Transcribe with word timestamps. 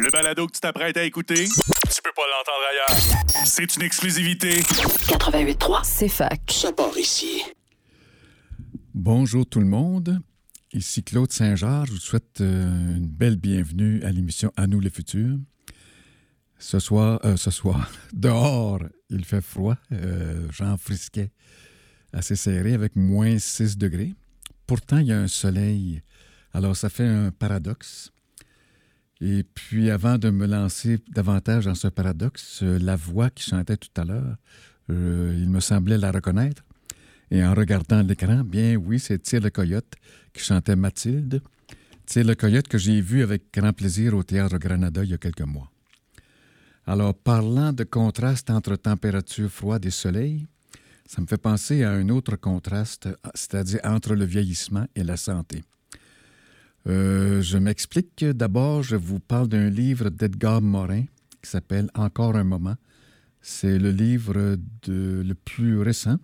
Le 0.00 0.10
balado 0.10 0.46
que 0.46 0.52
tu 0.52 0.60
t'apprêtes 0.60 0.96
à 0.96 1.04
écouter, 1.04 1.44
tu 1.44 2.02
peux 2.02 2.12
pas 2.16 2.22
l'entendre 2.30 2.64
ailleurs. 2.70 3.46
C'est 3.46 3.76
une 3.76 3.82
exclusivité. 3.82 4.60
88.3, 4.60 5.80
c'est 5.84 6.08
fac. 6.08 6.40
Ça 6.50 6.72
part 6.72 6.96
ici. 6.96 7.42
Bonjour 8.94 9.44
tout 9.44 9.60
le 9.60 9.66
monde. 9.66 10.20
Ici 10.72 11.02
Claude 11.02 11.30
Saint-Georges. 11.30 11.88
Je 11.88 11.92
vous 11.92 11.98
souhaite 11.98 12.40
euh, 12.40 12.96
une 12.96 13.06
belle 13.06 13.36
bienvenue 13.36 14.02
à 14.02 14.10
l'émission 14.10 14.50
À 14.56 14.66
nous 14.66 14.80
le 14.80 14.88
futur. 14.88 15.36
Ce 16.58 16.78
soir, 16.78 17.20
euh, 17.24 17.36
ce 17.36 17.50
soir, 17.50 17.90
dehors, 18.12 18.80
il 19.10 19.24
fait 19.24 19.42
froid. 19.42 19.76
Euh, 19.92 20.46
Jean 20.50 20.76
Frisquet, 20.78 21.30
assez 22.12 22.36
serré, 22.36 22.72
avec 22.72 22.96
moins 22.96 23.38
6 23.38 23.76
degrés. 23.76 24.14
Pourtant, 24.66 24.98
il 24.98 25.08
y 25.08 25.12
a 25.12 25.18
un 25.18 25.28
soleil. 25.28 26.02
Alors, 26.54 26.76
ça 26.76 26.88
fait 26.88 27.06
un 27.06 27.30
paradoxe. 27.30 28.11
Et 29.24 29.44
puis, 29.44 29.88
avant 29.88 30.18
de 30.18 30.30
me 30.30 30.46
lancer 30.46 30.98
davantage 31.08 31.66
dans 31.66 31.76
ce 31.76 31.86
paradoxe, 31.86 32.60
euh, 32.64 32.76
la 32.80 32.96
voix 32.96 33.30
qui 33.30 33.48
chantait 33.48 33.76
tout 33.76 34.00
à 34.00 34.04
l'heure, 34.04 34.36
euh, 34.90 35.38
il 35.38 35.48
me 35.48 35.60
semblait 35.60 35.96
la 35.96 36.10
reconnaître. 36.10 36.64
Et 37.30 37.44
en 37.44 37.54
regardant 37.54 38.02
l'écran, 38.02 38.42
bien 38.42 38.74
oui, 38.74 38.98
c'est 38.98 39.20
Tire 39.20 39.40
le 39.40 39.50
Coyote 39.50 39.94
qui 40.32 40.42
chantait 40.42 40.74
Mathilde. 40.74 41.40
Tire 42.04 42.24
le 42.24 42.34
Coyote 42.34 42.66
que 42.66 42.78
j'ai 42.78 43.00
vu 43.00 43.22
avec 43.22 43.44
grand 43.54 43.72
plaisir 43.72 44.16
au 44.16 44.24
Théâtre 44.24 44.58
Granada 44.58 45.04
il 45.04 45.10
y 45.10 45.14
a 45.14 45.18
quelques 45.18 45.42
mois. 45.42 45.70
Alors, 46.84 47.14
parlant 47.14 47.72
de 47.72 47.84
contraste 47.84 48.50
entre 48.50 48.74
température 48.74 49.48
froide 49.48 49.86
et 49.86 49.90
soleil, 49.90 50.48
ça 51.06 51.22
me 51.22 51.28
fait 51.28 51.40
penser 51.40 51.84
à 51.84 51.92
un 51.92 52.08
autre 52.08 52.34
contraste, 52.34 53.08
c'est-à-dire 53.34 53.78
entre 53.84 54.16
le 54.16 54.24
vieillissement 54.24 54.88
et 54.96 55.04
la 55.04 55.16
santé. 55.16 55.62
Euh, 56.88 57.42
je 57.42 57.58
m'explique. 57.58 58.24
D'abord, 58.24 58.82
je 58.82 58.96
vous 58.96 59.20
parle 59.20 59.48
d'un 59.48 59.70
livre 59.70 60.10
d'Edgar 60.10 60.60
Morin 60.60 61.04
qui 61.42 61.50
s'appelle 61.50 61.90
Encore 61.94 62.36
un 62.36 62.44
moment. 62.44 62.76
C'est 63.40 63.78
le 63.78 63.90
livre 63.90 64.56
le 64.86 65.34
plus 65.34 65.80
récent 65.80 66.18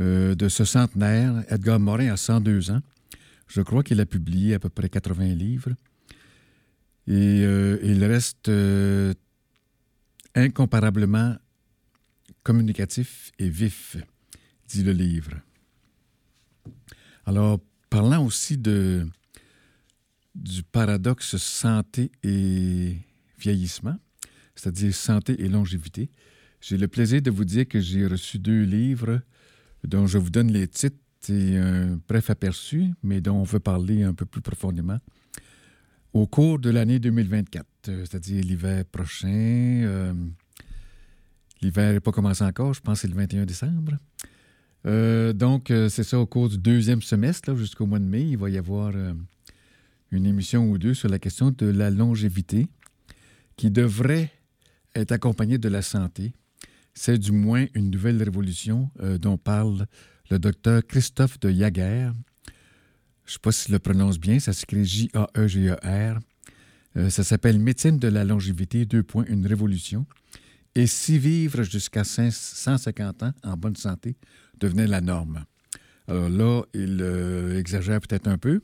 euh, 0.00 0.34
de 0.34 0.48
ce 0.48 0.64
centenaire. 0.64 1.44
Edgar 1.48 1.78
Morin 1.80 2.12
a 2.12 2.16
102 2.16 2.70
ans. 2.70 2.80
Je 3.46 3.60
crois 3.62 3.82
qu'il 3.82 4.00
a 4.00 4.06
publié 4.06 4.54
à 4.54 4.58
peu 4.58 4.68
près 4.68 4.88
80 4.88 5.26
livres. 5.34 5.70
Et 7.06 7.42
euh, 7.44 7.78
il 7.82 8.04
reste 8.04 8.50
incomparablement 10.34 11.36
communicatif 12.42 13.30
et 13.38 13.48
vif, 13.48 13.96
dit 14.68 14.82
le 14.82 14.92
livre. 14.92 15.32
Alors, 17.26 17.60
parlant 17.90 18.24
aussi 18.24 18.58
de, 18.58 19.06
du 20.34 20.62
paradoxe 20.62 21.36
santé 21.36 22.10
et 22.22 22.96
vieillissement, 23.38 23.96
c'est-à-dire 24.54 24.94
santé 24.94 25.40
et 25.42 25.48
longévité, 25.48 26.10
j'ai 26.60 26.78
le 26.78 26.88
plaisir 26.88 27.20
de 27.20 27.30
vous 27.30 27.44
dire 27.44 27.68
que 27.68 27.80
j'ai 27.80 28.06
reçu 28.06 28.38
deux 28.38 28.62
livres 28.62 29.20
dont 29.84 30.06
je 30.06 30.18
vous 30.18 30.30
donne 30.30 30.50
les 30.50 30.66
titres 30.66 30.96
et 31.28 31.58
un 31.58 32.00
bref 32.08 32.30
aperçu, 32.30 32.86
mais 33.02 33.20
dont 33.20 33.36
on 33.36 33.44
veut 33.44 33.60
parler 33.60 34.02
un 34.02 34.14
peu 34.14 34.24
plus 34.24 34.40
profondément 34.40 34.98
au 36.14 36.26
cours 36.26 36.60
de 36.60 36.70
l'année 36.70 37.00
2024, 37.00 37.66
euh, 37.88 38.04
c'est-à-dire 38.04 38.42
l'hiver 38.44 38.84
prochain. 38.84 39.28
euh, 39.28 40.14
l'hiver 41.60 41.92
n'est 41.92 42.00
pas 42.00 42.12
commencé 42.12 42.44
encore, 42.44 42.72
je 42.72 42.80
pense 42.80 42.98
que 42.98 43.08
c'est 43.08 43.14
le 43.14 43.20
21 43.20 43.44
décembre. 43.44 43.98
Euh, 44.86 45.32
donc, 45.32 45.70
euh, 45.70 45.88
c'est 45.88 46.04
ça, 46.04 46.20
au 46.20 46.26
cours 46.26 46.48
du 46.48 46.58
deuxième 46.58 47.02
semestre, 47.02 47.54
jusqu'au 47.56 47.86
mois 47.86 47.98
de 47.98 48.04
mai, 48.04 48.22
il 48.22 48.38
va 48.38 48.48
y 48.48 48.58
avoir 48.58 48.92
une 50.14 50.26
émission 50.26 50.70
ou 50.70 50.78
deux 50.78 50.94
sur 50.94 51.08
la 51.08 51.18
question 51.18 51.50
de 51.50 51.66
la 51.66 51.90
longévité 51.90 52.68
qui 53.56 53.70
devrait 53.70 54.30
être 54.94 55.12
accompagnée 55.12 55.58
de 55.58 55.68
la 55.68 55.82
santé. 55.82 56.32
C'est 56.94 57.18
du 57.18 57.32
moins 57.32 57.66
une 57.74 57.90
nouvelle 57.90 58.22
révolution 58.22 58.90
euh, 59.00 59.18
dont 59.18 59.36
parle 59.36 59.86
le 60.30 60.38
docteur 60.38 60.86
Christophe 60.86 61.40
de 61.40 61.50
Jaguer. 61.50 62.10
Je 63.24 63.30
ne 63.30 63.32
sais 63.32 63.38
pas 63.42 63.52
si 63.52 63.68
je 63.68 63.72
le 63.72 63.78
prononce 63.78 64.18
bien, 64.18 64.38
ça 64.38 64.52
s'écrit 64.52 64.84
J-A-E-G-E-R. 64.84 66.20
Euh, 66.96 67.10
ça 67.10 67.24
s'appelle 67.24 67.58
Médecine 67.58 67.98
de 67.98 68.08
la 68.08 68.24
longévité, 68.24 68.86
deux 68.86 69.02
points, 69.02 69.24
une 69.28 69.46
révolution. 69.46 70.06
Et 70.76 70.86
si 70.86 71.18
vivre 71.18 71.62
jusqu'à 71.62 72.04
5 72.04 72.32
150 72.32 73.22
ans 73.24 73.32
en 73.42 73.56
bonne 73.56 73.76
santé 73.76 74.16
devenait 74.60 74.86
la 74.86 75.00
norme. 75.00 75.44
Alors 76.06 76.28
là, 76.28 76.62
il 76.74 76.98
euh, 77.00 77.58
exagère 77.58 78.00
peut-être 78.00 78.28
un 78.28 78.38
peu. 78.38 78.60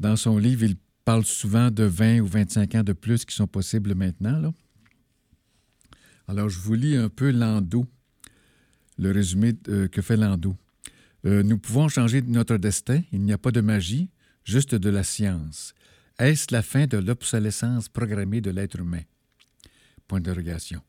Dans 0.00 0.16
son 0.16 0.38
livre, 0.38 0.64
il 0.64 0.76
parle 1.04 1.26
souvent 1.26 1.70
de 1.70 1.84
20 1.84 2.20
ou 2.20 2.26
25 2.26 2.74
ans 2.76 2.82
de 2.82 2.94
plus 2.94 3.26
qui 3.26 3.36
sont 3.36 3.46
possibles 3.46 3.94
maintenant. 3.94 4.54
Alors, 6.26 6.48
je 6.48 6.58
vous 6.58 6.74
lis 6.74 6.96
un 6.96 7.10
peu 7.10 7.30
Lando, 7.30 7.86
le 8.98 9.12
résumé 9.12 9.52
euh, 9.68 9.88
que 9.88 10.00
fait 10.00 10.16
Lando. 10.16 10.56
Euh, 11.26 11.42
nous 11.42 11.58
pouvons 11.58 11.88
changer 11.88 12.22
notre 12.22 12.56
destin. 12.56 13.02
Il 13.12 13.20
n'y 13.20 13.32
a 13.32 13.38
pas 13.38 13.50
de 13.50 13.60
magie, 13.60 14.08
juste 14.42 14.74
de 14.74 14.88
la 14.88 15.02
science. 15.02 15.74
Est-ce 16.18 16.46
la 16.50 16.62
fin 16.62 16.86
de 16.86 16.96
l'obsolescence 16.96 17.90
programmée 17.90 18.40
de 18.40 18.50
l'être 18.50 18.80
humain? 18.80 19.02
Point 20.08 20.20
d'interrogation. 20.20 20.80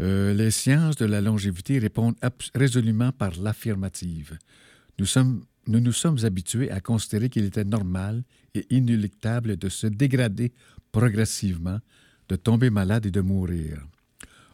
Euh, 0.00 0.32
les 0.32 0.52
sciences 0.52 0.94
de 0.94 1.06
la 1.06 1.20
longévité 1.20 1.80
répondent 1.80 2.16
résolument 2.54 3.10
par 3.10 3.32
l'affirmative. 3.40 4.38
Nous, 4.98 5.06
sommes, 5.06 5.44
nous 5.66 5.80
nous 5.80 5.92
sommes 5.92 6.24
habitués 6.24 6.70
à 6.70 6.80
considérer 6.80 7.28
qu'il 7.28 7.44
était 7.44 7.64
normal 7.64 8.24
et 8.54 8.66
inéluctable 8.74 9.56
de 9.56 9.68
se 9.68 9.86
dégrader 9.86 10.52
progressivement, 10.90 11.78
de 12.28 12.36
tomber 12.36 12.70
malade 12.70 13.06
et 13.06 13.10
de 13.10 13.20
mourir. 13.20 13.86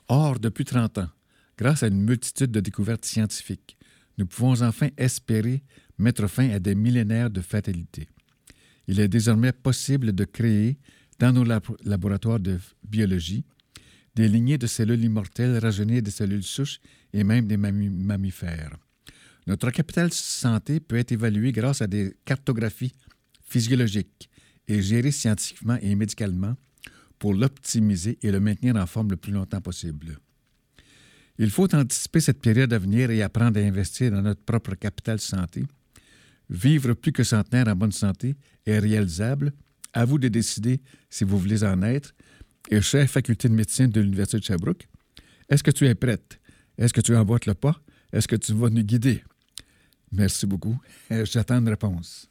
Or, 0.09 0.39
depuis 0.39 0.65
30 0.65 0.99
ans, 0.99 1.09
grâce 1.57 1.83
à 1.83 1.89
une 1.89 2.03
multitude 2.03 2.51
de 2.51 2.61
découvertes 2.61 3.05
scientifiques, 3.05 3.77
nous 4.17 4.27
pouvons 4.27 4.63
enfin 4.63 4.89
espérer 4.97 5.63
mettre 5.99 6.27
fin 6.29 6.51
à 6.51 6.59
des 6.59 6.75
millénaires 6.75 7.31
de 7.31 7.41
fatalité. 7.41 8.09
Il 8.87 9.01
est 9.01 9.09
désormais 9.09 9.53
possible 9.53 10.13
de 10.13 10.25
créer, 10.25 10.79
dans 11.19 11.33
nos 11.33 11.45
labo- 11.45 11.77
laboratoires 11.85 12.39
de 12.41 12.59
biologie, 12.89 13.45
des 14.15 14.29
lignées 14.29 14.59
de 14.59 14.67
cellules 14.67 15.05
immortelles 15.05 15.59
rajeunir 15.59 16.03
des 16.03 16.11
cellules 16.13 16.43
souches 16.45 16.81
et 17.13 17.25
même 17.25 17.47
des 17.47 17.57
mammi- 17.57 17.91
mammifères. 17.91 18.77
Notre 19.49 19.71
capital 19.71 20.13
santé 20.13 20.79
peut 20.79 20.99
être 20.99 21.11
évalué 21.13 21.53
grâce 21.53 21.81
à 21.81 21.87
des 21.87 22.15
cartographies 22.27 22.93
physiologiques 23.43 24.29
et 24.69 24.83
géré 24.83 25.11
scientifiquement 25.11 25.79
et 25.81 25.95
médicalement 25.95 26.55
pour 27.19 27.33
l'optimiser 27.33 28.19
et 28.21 28.31
le 28.31 28.41
maintenir 28.41 28.77
en 28.77 28.85
forme 28.87 29.09
le 29.09 29.17
plus 29.17 29.33
longtemps 29.33 29.63
possible. 29.63 30.19
Il 31.39 31.51
faut 31.51 31.75
anticiper 31.75 32.21
cette 32.21 32.43
période 32.43 32.75
à 32.75 32.79
venir 32.79 33.11
et 33.11 33.23
apprendre 33.23 33.59
à 33.59 33.63
investir 33.63 34.11
dans 34.11 34.21
notre 34.21 34.43
propre 34.43 34.75
capital 34.75 35.19
santé. 35.19 35.65
Vivre 36.51 36.93
plus 36.93 37.13
que 37.13 37.25
centenaire 37.25 37.69
en 37.69 37.75
bonne 37.75 37.93
santé 37.93 38.37
est 38.67 38.79
réalisable. 38.79 39.55
À 39.95 40.05
vous 40.05 40.19
de 40.19 40.29
décider 40.29 40.83
si 41.09 41.25
vous 41.25 41.39
voulez 41.39 41.65
en 41.65 41.81
être. 41.83 42.15
Et 42.71 42.83
chef 42.83 43.13
faculté 43.13 43.49
de 43.49 43.55
médecine 43.55 43.87
de 43.87 44.03
l'Université 44.03 44.41
de 44.41 44.45
Sherbrooke, 44.45 44.87
est-ce 45.49 45.63
que 45.63 45.71
tu 45.71 45.87
es 45.87 45.95
prête? 45.95 46.39
Est-ce 46.77 46.93
que 46.93 47.01
tu 47.01 47.17
emboîtes 47.17 47.47
le 47.47 47.55
pas? 47.55 47.81
Est-ce 48.13 48.29
que 48.29 48.37
tu 48.37 48.53
vas 48.53 48.69
nous 48.69 48.83
guider? 48.83 49.23
Merci 50.13 50.47
beaucoup. 50.47 50.79
Euh, 51.11 51.25
J'attends 51.25 51.59
une 51.59 51.69
réponse. 51.69 52.31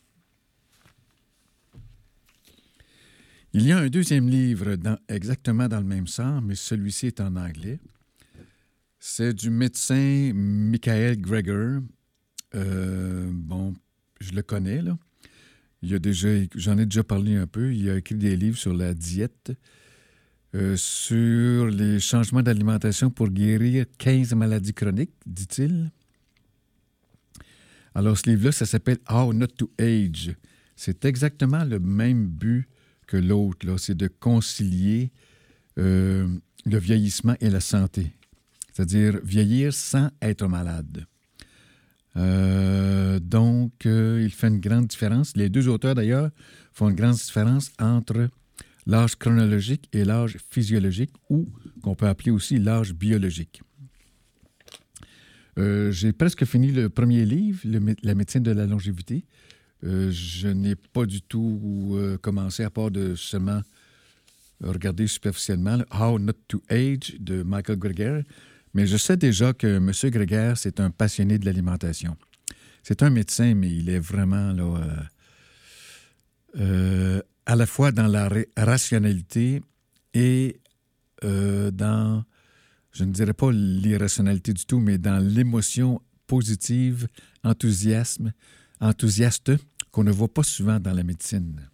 Il 3.54 3.66
y 3.66 3.72
a 3.72 3.78
un 3.80 3.88
deuxième 3.88 4.30
livre 4.30 4.78
exactement 5.08 5.68
dans 5.68 5.80
le 5.80 5.86
même 5.86 6.08
sens, 6.08 6.44
mais 6.44 6.56
celui-ci 6.56 7.08
est 7.08 7.22
en 7.22 7.36
anglais. 7.36 7.80
C'est 9.00 9.34
du 9.34 9.50
médecin 9.50 10.32
Michael 10.34 11.20
Greger. 11.20 11.80
Euh, 12.56 13.30
bon, 13.32 13.74
je 14.20 14.32
le 14.34 14.42
connais, 14.42 14.82
là. 14.82 14.98
Il 15.82 15.94
a 15.94 16.00
déjà, 16.00 16.30
j'en 16.56 16.78
ai 16.78 16.86
déjà 16.86 17.04
parlé 17.04 17.36
un 17.36 17.48
peu. 17.48 17.74
Il 17.74 17.90
a 17.90 17.98
écrit 17.98 18.16
des 18.16 18.36
livres 18.36 18.58
sur 18.58 18.74
la 18.74 18.94
diète, 18.94 19.54
euh, 20.56 20.76
sur 20.76 21.68
les 21.68 22.00
changements 22.00 22.42
d'alimentation 22.42 23.10
pour 23.12 23.30
guérir 23.30 23.86
15 23.98 24.34
maladies 24.34 24.74
chroniques, 24.74 25.14
dit-il. 25.26 25.92
Alors, 27.98 28.16
ce 28.16 28.30
livre-là, 28.30 28.52
ça 28.52 28.68
s'appelle 28.68 29.00
How 29.10 29.34
Not 29.34 29.48
to 29.58 29.72
Age. 29.80 30.36
C'est 30.76 31.04
exactement 31.04 31.64
le 31.64 31.80
même 31.80 32.28
but 32.28 32.70
que 33.08 33.18
l'autre. 33.18 33.76
C'est 33.78 33.98
de 33.98 34.08
concilier 34.08 35.12
euh, 35.80 36.28
le 36.68 36.78
vieillissement 36.78 37.34
et 37.42 37.50
la 37.50 37.60
santé. 37.60 38.12
C'est-à-dire 38.72 39.20
vieillir 39.24 39.74
sans 39.74 40.12
être 40.22 40.48
malade. 40.48 41.08
Euh, 42.18 43.20
donc, 43.20 43.88
euh, 43.88 44.22
il 44.24 44.30
fait 44.30 44.50
une 44.50 44.60
grande 44.60 44.86
différence. 44.86 45.36
Les 45.36 45.50
deux 45.50 45.68
auteurs, 45.68 45.96
d'ailleurs, 45.96 46.30
font 46.74 46.90
une 46.90 46.96
grande 46.96 47.16
différence 47.16 47.72
entre 47.80 48.30
l'âge 48.86 49.16
chronologique 49.16 49.90
et 49.92 50.06
l'âge 50.06 50.38
physiologique, 50.52 51.14
ou 51.32 51.50
qu'on 51.82 51.96
peut 51.96 52.08
appeler 52.08 52.30
aussi 52.30 52.60
l'âge 52.60 52.94
biologique. 52.94 53.64
Euh, 55.58 55.92
J'ai 55.92 56.14
presque 56.14 56.46
fini 56.46 56.72
le 56.72 56.90
premier 56.90 57.26
livre, 57.26 57.60
La 58.04 58.16
médecine 58.16 58.44
de 58.44 58.52
la 58.52 58.66
longévité. 58.66 59.26
Euh, 59.84 60.12
je 60.12 60.48
n'ai 60.48 60.76
pas 60.76 61.06
du 61.06 61.22
tout 61.22 61.94
euh, 61.94 62.18
commencé, 62.18 62.64
à 62.64 62.70
part 62.70 62.92
de 62.92 63.16
seulement 63.16 63.62
regarder 64.64 65.08
superficiellement 65.08 65.80
How 65.94 66.18
Not 66.20 66.34
to 66.48 66.62
Age 66.70 67.16
de 67.20 67.44
Michael 67.44 67.78
Greger, 67.78 68.22
mais 68.74 68.88
je 68.88 68.98
sais 68.98 69.16
déjà 69.18 69.54
que 69.54 69.68
M. 69.68 69.92
Greger, 70.12 70.54
c'est 70.56 70.80
un 70.80 70.90
passionné 70.90 71.38
de 71.38 71.46
l'alimentation. 71.46 72.18
C'est 72.82 73.04
un 73.04 73.12
médecin, 73.12 73.54
mais 73.54 73.72
il 73.72 73.90
est 73.90 74.00
vraiment 74.00 74.52
là, 74.54 74.82
à 77.46 77.56
la 77.56 77.66
fois 77.68 77.92
dans 77.92 78.08
la 78.08 78.30
rationalité 78.56 79.62
et 80.16 80.60
dans, 81.22 82.24
je 82.98 83.04
ne 83.04 83.12
dirais 83.12 83.34
pas 83.34 83.52
l'irrationalité 83.52 84.54
du 84.54 84.66
tout, 84.66 84.80
mais 84.80 84.98
dans 84.98 85.20
l'émotion 85.20 86.02
positive, 86.26 87.08
enthousiasme, 87.44 88.34
enthousiaste 88.80 89.52
qu'on 89.92 90.04
ne 90.04 90.12
voit 90.12 90.34
pas 90.34 90.42
souvent 90.42 90.80
dans 90.80 90.94
la 90.94 91.04
médecine. 91.04 91.70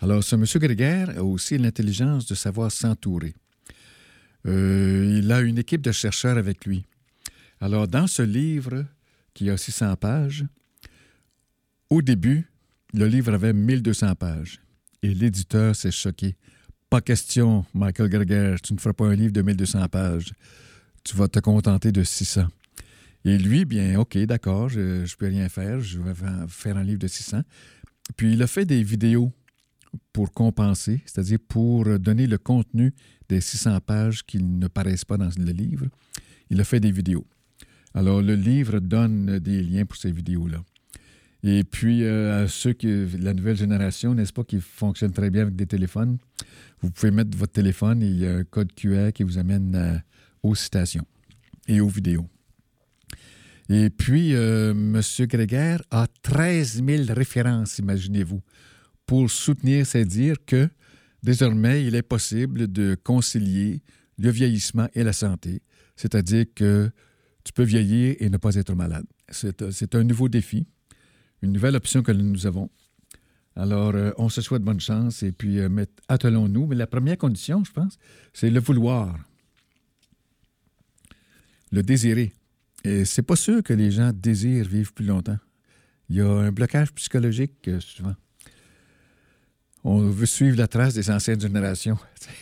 Alors, 0.00 0.24
ce 0.24 0.34
M. 0.34 0.44
Greger 0.44 1.04
a 1.14 1.22
aussi 1.22 1.58
l'intelligence 1.58 2.24
de 2.26 2.34
savoir 2.34 2.72
s'entourer. 2.72 3.34
Euh, 4.46 5.18
il 5.18 5.30
a 5.30 5.42
une 5.42 5.58
équipe 5.58 5.82
de 5.82 5.92
chercheurs 5.92 6.38
avec 6.38 6.64
lui. 6.64 6.86
Alors, 7.60 7.86
dans 7.86 8.06
ce 8.06 8.22
livre, 8.22 8.86
qui 9.34 9.50
a 9.50 9.58
600 9.58 9.94
pages, 9.96 10.46
au 11.90 12.00
début, 12.00 12.50
le 12.94 13.06
livre 13.06 13.34
avait 13.34 13.52
1200 13.52 14.14
pages. 14.14 14.58
Et 15.02 15.12
l'éditeur 15.12 15.76
s'est 15.76 15.90
choqué. 15.90 16.34
Pas 16.92 17.00
question, 17.00 17.64
Michael 17.72 18.10
Greger, 18.10 18.56
tu 18.62 18.74
ne 18.74 18.78
feras 18.78 18.92
pas 18.92 19.06
un 19.06 19.14
livre 19.14 19.32
de 19.32 19.40
1200 19.40 19.88
pages. 19.88 20.34
Tu 21.02 21.16
vas 21.16 21.26
te 21.26 21.38
contenter 21.38 21.90
de 21.90 22.04
600. 22.04 22.48
Et 23.24 23.38
lui, 23.38 23.64
bien, 23.64 23.98
OK, 23.98 24.18
d'accord, 24.18 24.68
je 24.68 25.00
ne 25.00 25.16
peux 25.16 25.28
rien 25.28 25.48
faire, 25.48 25.80
je 25.80 25.98
vais 25.98 26.12
faire 26.48 26.76
un 26.76 26.82
livre 26.84 26.98
de 26.98 27.06
600. 27.06 27.40
Puis 28.14 28.34
il 28.34 28.42
a 28.42 28.46
fait 28.46 28.66
des 28.66 28.82
vidéos 28.82 29.32
pour 30.12 30.32
compenser, 30.32 31.00
c'est-à-dire 31.06 31.38
pour 31.48 31.98
donner 31.98 32.26
le 32.26 32.36
contenu 32.36 32.92
des 33.26 33.40
600 33.40 33.80
pages 33.80 34.22
qui 34.26 34.42
ne 34.42 34.68
paraissent 34.68 35.06
pas 35.06 35.16
dans 35.16 35.30
le 35.34 35.50
livre. 35.50 35.86
Il 36.50 36.60
a 36.60 36.64
fait 36.64 36.78
des 36.78 36.92
vidéos. 36.92 37.26
Alors, 37.94 38.20
le 38.20 38.34
livre 38.34 38.80
donne 38.80 39.38
des 39.38 39.62
liens 39.62 39.86
pour 39.86 39.96
ces 39.96 40.12
vidéos-là. 40.12 40.62
Et 41.44 41.64
puis, 41.64 42.04
euh, 42.04 42.46
ceux 42.46 42.72
qui, 42.72 43.06
la 43.18 43.34
nouvelle 43.34 43.56
génération, 43.56 44.14
n'est-ce 44.14 44.32
pas, 44.32 44.44
qui 44.44 44.60
fonctionne 44.60 45.12
très 45.12 45.30
bien 45.30 45.42
avec 45.42 45.56
des 45.56 45.66
téléphones, 45.66 46.18
vous 46.80 46.90
pouvez 46.90 47.10
mettre 47.10 47.36
votre 47.36 47.52
téléphone 47.52 48.02
et 48.02 48.06
il 48.06 48.18
y 48.18 48.26
a 48.26 48.36
un 48.36 48.44
code 48.44 48.72
QR 48.74 49.10
qui 49.12 49.24
vous 49.24 49.38
amène 49.38 49.74
euh, 49.74 49.98
aux 50.42 50.54
citations 50.54 51.06
et 51.66 51.80
aux 51.80 51.88
vidéos. 51.88 52.28
Et 53.68 53.90
puis, 53.90 54.34
euh, 54.34 54.70
M. 54.70 55.00
Greger 55.26 55.78
a 55.90 56.06
13 56.22 56.82
000 56.84 57.04
références, 57.08 57.78
imaginez-vous 57.78 58.40
pour 59.06 59.30
soutenir, 59.30 59.86
c'est 59.86 60.04
dire 60.04 60.36
que 60.46 60.68
désormais, 61.22 61.84
il 61.84 61.94
est 61.94 62.02
possible 62.02 62.70
de 62.70 62.96
concilier 63.02 63.82
le 64.18 64.30
vieillissement 64.30 64.88
et 64.94 65.02
la 65.02 65.12
santé, 65.12 65.62
c'est-à-dire 65.96 66.46
que 66.54 66.90
tu 67.44 67.52
peux 67.52 67.64
vieillir 67.64 68.16
et 68.20 68.30
ne 68.30 68.36
pas 68.36 68.54
être 68.54 68.74
malade. 68.74 69.06
C'est 69.30 69.94
un 69.94 70.04
nouveau 70.04 70.28
défi, 70.28 70.66
une 71.42 71.52
nouvelle 71.52 71.76
option 71.76 72.02
que 72.02 72.12
nous 72.12 72.46
avons. 72.46 72.70
Alors, 73.54 73.94
euh, 73.94 74.12
on 74.16 74.28
se 74.28 74.40
souhaite 74.40 74.62
bonne 74.62 74.80
chance 74.80 75.22
et 75.22 75.32
puis 75.32 75.58
euh, 75.58 75.84
attelons-nous. 76.08 76.66
Mais 76.66 76.76
la 76.76 76.86
première 76.86 77.18
condition, 77.18 77.62
je 77.64 77.72
pense, 77.72 77.98
c'est 78.32 78.50
le 78.50 78.60
vouloir, 78.60 79.18
le 81.70 81.82
désirer. 81.82 82.32
Et 82.84 83.04
c'est 83.04 83.22
pas 83.22 83.36
sûr 83.36 83.62
que 83.62 83.72
les 83.72 83.90
gens 83.90 84.12
désirent 84.14 84.66
vivre 84.66 84.92
plus 84.92 85.04
longtemps. 85.04 85.38
Il 86.08 86.16
y 86.16 86.20
a 86.20 86.28
un 86.28 86.50
blocage 86.50 86.92
psychologique 86.94 87.68
euh, 87.68 87.80
souvent 87.80 88.14
on 89.84 89.98
veut 89.98 90.26
suivre 90.26 90.56
la 90.56 90.68
trace 90.68 90.94
des 90.94 91.10
anciennes 91.10 91.40
générations. 91.40 91.98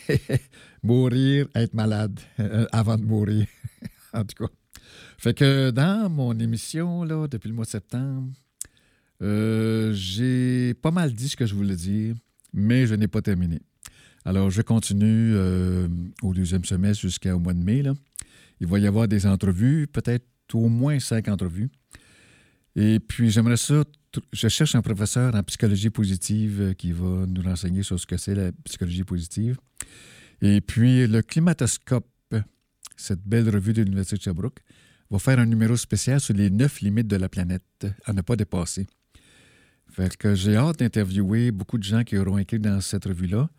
mourir, 0.83 1.47
être 1.55 1.73
malade 1.73 2.19
avant 2.71 2.97
de 2.97 3.03
mourir. 3.03 3.47
en 4.13 4.23
tout 4.23 4.45
cas. 4.45 4.51
Fait 5.17 5.33
que 5.33 5.71
dans 5.71 6.09
mon 6.09 6.37
émission, 6.37 7.03
depuis 7.27 7.49
le 7.49 7.55
mois 7.55 7.65
de 7.65 7.69
septembre, 7.71 8.31
euh, 9.21 9.93
j'ai 9.93 10.73
pas 10.75 10.91
mal 10.91 11.13
dit 11.13 11.29
ce 11.29 11.35
que 11.35 11.45
je 11.45 11.55
voulais 11.55 11.75
dire, 11.75 12.15
mais 12.53 12.87
je 12.87 12.95
n'ai 12.95 13.07
pas 13.07 13.21
terminé. 13.21 13.59
Alors, 14.25 14.49
je 14.51 14.61
continue 14.61 15.33
euh, 15.35 15.87
au 16.21 16.33
deuxième 16.33 16.63
semestre 16.63 17.01
jusqu'au 17.01 17.39
mois 17.39 17.53
de 17.53 17.63
mai. 17.63 17.83
Il 18.59 18.67
va 18.67 18.79
y 18.79 18.87
avoir 18.87 19.07
des 19.07 19.25
entrevues, 19.25 19.87
peut-être 19.87 20.25
au 20.53 20.69
moins 20.69 20.99
cinq 20.99 21.27
entrevues. 21.27 21.69
Et 22.75 22.99
puis, 22.99 23.29
j'aimerais 23.31 23.57
ça 23.57 23.83
je 24.33 24.47
cherche 24.47 24.75
un 24.75 24.81
professeur 24.81 25.35
en 25.35 25.43
psychologie 25.43 25.89
positive 25.89 26.61
euh, 26.61 26.73
qui 26.73 26.91
va 26.91 27.25
nous 27.27 27.41
renseigner 27.41 27.83
sur 27.83 27.99
ce 27.99 28.05
que 28.05 28.17
c'est 28.17 28.35
la 28.35 28.51
psychologie 28.65 29.03
positive. 29.03 29.57
Et 30.41 30.61
puis, 30.61 31.07
le 31.07 31.21
Climatoscope, 31.21 32.07
cette 32.97 33.21
belle 33.23 33.49
revue 33.49 33.73
de 33.73 33.83
l'Université 33.83 34.17
de 34.17 34.21
Sherbrooke, 34.21 34.59
va 35.09 35.19
faire 35.19 35.39
un 35.39 35.45
numéro 35.45 35.75
spécial 35.75 36.19
sur 36.19 36.33
les 36.33 36.49
neuf 36.49 36.81
limites 36.81 37.07
de 37.07 37.15
la 37.15 37.29
planète 37.29 37.63
à 38.05 38.13
ne 38.13 38.21
pas 38.21 38.35
dépasser. 38.35 38.87
Fait 39.91 40.15
que 40.15 40.35
j'ai 40.35 40.55
hâte 40.55 40.79
d'interviewer 40.79 41.51
beaucoup 41.51 41.77
de 41.77 41.83
gens 41.83 42.03
qui 42.03 42.17
auront 42.17 42.37
écrit 42.37 42.59
dans 42.59 42.79
cette 42.79 43.05
revue-là. 43.05 43.49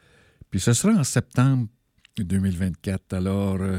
Puis 0.50 0.60
ce 0.60 0.72
sera 0.72 0.94
en 0.94 1.04
septembre 1.04 1.68
2024. 2.16 3.12
Alors, 3.12 3.60
euh, 3.60 3.78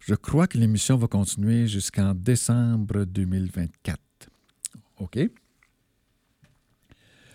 je 0.00 0.14
crois 0.14 0.46
que 0.46 0.58
l'émission 0.58 0.96
va 0.96 1.06
continuer 1.06 1.66
jusqu'en 1.66 2.14
décembre 2.14 3.04
2024. 3.04 3.98
OK? 4.98 5.18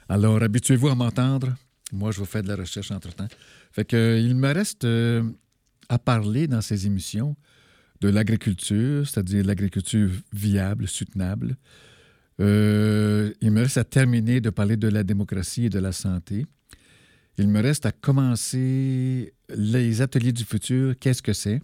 Alors, 0.07 0.41
habituez-vous 0.41 0.89
à 0.89 0.95
m'entendre. 0.95 1.55
Moi, 1.91 2.11
je 2.11 2.19
vais 2.19 2.25
faire 2.25 2.43
de 2.43 2.47
la 2.47 2.55
recherche 2.55 2.91
entre-temps. 2.91 3.27
Fait 3.71 3.85
que, 3.85 4.19
il 4.19 4.35
me 4.35 4.53
reste 4.53 4.85
euh, 4.85 5.23
à 5.89 5.97
parler 5.97 6.47
dans 6.47 6.61
ces 6.61 6.85
émissions 6.85 7.35
de 8.01 8.09
l'agriculture, 8.09 9.07
c'est-à-dire 9.07 9.43
l'agriculture 9.45 10.09
viable, 10.33 10.87
soutenable. 10.87 11.57
Euh, 12.39 13.33
il 13.41 13.51
me 13.51 13.61
reste 13.61 13.77
à 13.77 13.83
terminer 13.83 14.41
de 14.41 14.49
parler 14.49 14.77
de 14.77 14.87
la 14.87 15.03
démocratie 15.03 15.65
et 15.65 15.69
de 15.69 15.79
la 15.79 15.91
santé. 15.91 16.45
Il 17.37 17.47
me 17.47 17.61
reste 17.61 17.85
à 17.85 17.91
commencer 17.91 19.33
les 19.49 20.01
ateliers 20.01 20.31
du 20.31 20.43
futur. 20.43 20.95
Qu'est-ce 20.99 21.21
que 21.21 21.33
c'est? 21.33 21.61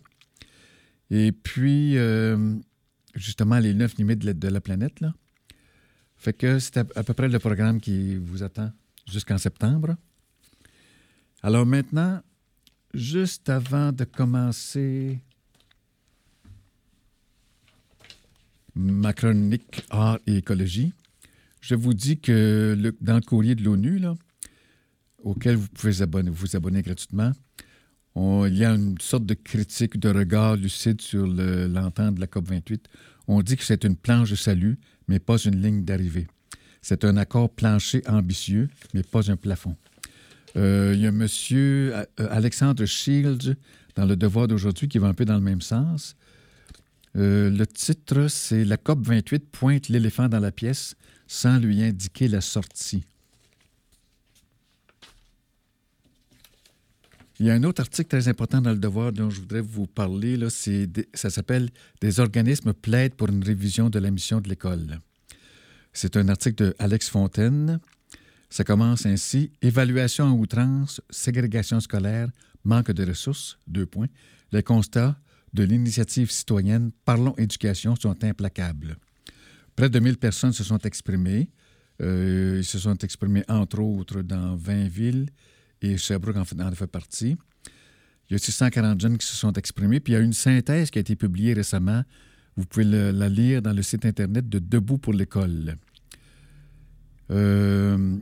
Et 1.10 1.32
puis, 1.32 1.98
euh, 1.98 2.56
justement, 3.16 3.60
les 3.60 3.74
neuf 3.74 3.96
limites 3.98 4.20
de 4.20 4.48
la 4.48 4.62
planète, 4.62 5.00
là. 5.02 5.14
Fait 6.22 6.34
que 6.34 6.60
c'est 6.60 6.78
à, 6.78 6.84
peu 6.84 7.16
près 7.16 7.28
le 7.28 7.40
programme 7.40 7.82
qui 7.82 8.16
vous 8.16 8.44
attend 8.44 8.72
jusqu'en 9.12 9.40
septembre. 9.40 9.96
Alors 11.42 11.66
maintenant, 11.66 12.22
juste 12.94 13.50
avant 13.50 13.92
de 13.92 14.04
commencer 14.04 15.20
ma 18.76 19.14
chronique 19.14 19.84
art 19.90 20.20
et 20.28 20.38
écologie, 20.38 20.94
je 21.60 21.76
vous 21.76 21.94
dis 21.94 22.20
que 22.20 22.94
dans 23.02 23.16
le 23.16 23.22
courrier 23.22 23.56
de 23.56 23.64
l'ONU, 23.64 24.02
auquel 25.24 25.56
vous 25.56 25.68
pouvez 25.68 25.94
vous 26.30 26.56
abonner 26.56 26.82
gratuitement, 26.82 27.32
il 28.16 28.58
y 28.58 28.66
a 28.66 28.74
une 28.74 29.00
sorte 29.00 29.26
de 29.26 29.36
critique, 29.36 30.00
de 30.00 30.10
regard 30.10 30.56
lucide 30.56 31.02
sur 31.02 31.26
l'entente 31.28 32.16
de 32.16 32.20
la 32.20 32.28
COP28. 32.28 32.80
On 33.28 33.42
dit 33.42 33.56
que 33.56 33.64
c'est 33.64 33.84
une 33.84 33.96
planche 33.96 34.32
de 34.32 34.36
salut 34.36 34.78
mais 35.12 35.20
pas 35.20 35.38
une 35.38 35.62
ligne 35.62 35.84
d'arrivée. 35.84 36.28
C'est 36.82 37.04
un 37.04 37.18
accord 37.18 37.50
plancher 37.50 38.02
ambitieux, 38.08 38.70
mais 38.94 39.04
pas 39.04 39.30
un 39.30 39.36
plafond. 39.36 39.76
Euh, 40.56 40.94
il 40.96 41.02
y 41.02 41.06
a 41.06 41.10
M. 41.10 41.28
Euh, 41.52 42.06
Alexandre 42.18 42.86
Shields 42.86 43.56
dans 43.96 44.06
Le 44.06 44.16
Devoir 44.16 44.48
d'aujourd'hui 44.48 44.88
qui 44.88 45.00
va 45.00 45.08
un 45.08 45.14
peu 45.14 45.26
dans 45.26 45.36
le 45.36 45.42
même 45.42 45.62
sens. 45.62 46.16
Euh, 47.18 47.50
le 47.50 47.68
titre, 47.68 48.28
c'est 48.28 48.64
La 48.64 48.78
COP 48.78 49.06
28 49.06 49.50
pointe 49.52 49.90
l'éléphant 49.90 50.30
dans 50.30 50.40
la 50.40 50.52
pièce 50.52 50.96
sans 51.28 51.58
lui 51.60 51.82
indiquer 51.82 52.28
la 52.28 52.42
sortie. 52.42 53.04
Il 57.40 57.48
y 57.48 57.50
a 57.50 57.54
un 57.54 57.64
autre 57.64 57.82
article 57.82 58.08
très 58.08 58.28
important 58.28 58.62
dans 58.62 58.70
le 58.70 58.78
devoir 58.78 59.12
dont 59.12 59.30
je 59.30 59.40
voudrais 59.40 59.62
vous 59.62 59.88
parler. 59.88 60.38
Là, 60.38 60.48
ça 60.50 61.30
s'appelle 61.30 61.70
Des 62.00 62.20
organismes 62.20 62.74
plaident 62.74 63.16
pour 63.16 63.30
une 63.30 63.44
révision 63.44 63.90
de 63.90 63.98
la 63.98 64.12
mission 64.12 64.40
de 64.42 64.48
l'école. 64.48 65.00
C'est 65.92 66.18
un 66.18 66.30
article 66.30 66.66
de 66.66 66.76
Alex 66.78 67.10
Fontaine. 67.10 67.80
Ça 68.50 68.64
commence 68.64 69.06
ainsi 69.06 69.52
Évaluation 69.62 70.26
en 70.26 70.34
outrance, 70.34 71.02
ségrégation 71.10 71.80
scolaire, 71.80 72.30
manque 72.64 72.92
de 72.92 73.06
ressources. 73.06 73.58
Deux 73.68 73.88
points. 73.88 74.10
Les 74.52 74.62
constats 74.62 75.18
de 75.54 75.64
l'initiative 75.64 76.32
citoyenne 76.32 76.92
Parlons 77.06 77.36
éducation 77.38 77.96
sont 77.96 78.24
implacables. 78.24 78.98
Près 79.76 79.90
de 79.90 80.00
1000 80.00 80.18
personnes 80.18 80.54
se 80.54 80.64
sont 80.64 80.80
exprimées. 80.80 81.50
Euh, 82.02 82.58
ils 82.60 82.66
se 82.66 82.80
sont 82.80 82.98
exprimés, 82.98 83.44
entre 83.48 83.80
autres, 83.80 84.22
dans 84.22 84.56
20 84.56 84.88
villes 84.88 85.28
et 85.82 85.98
Sherbrooke 85.98 86.38
en 86.38 86.46
fait, 86.46 86.88
partie. 86.88 87.38
Il 88.30 88.34
y 88.34 88.36
a 88.36 88.38
640 88.38 89.00
jeunes 89.00 89.18
qui 89.18 89.28
se 89.28 89.36
sont 89.36 89.54
exprimés. 89.54 90.00
Puis 90.00 90.14
il 90.14 90.16
y 90.16 90.20
a 90.20 90.22
une 90.22 90.34
synthèse 90.34 90.90
qui 90.90 91.00
a 91.00 91.02
été 91.02 91.16
publiée 91.16 91.54
récemment. 91.54 92.04
Vous 92.56 92.66
pouvez 92.66 92.86
la 92.86 93.30
lire 93.30 93.62
dans 93.62 93.74
le 93.74 93.82
site 93.82 94.06
Internet 94.06 94.48
de 94.48 94.60
Debout 94.60 94.98
pour 94.98 95.14
l'école. 95.14 95.76
Euh, 97.30 98.18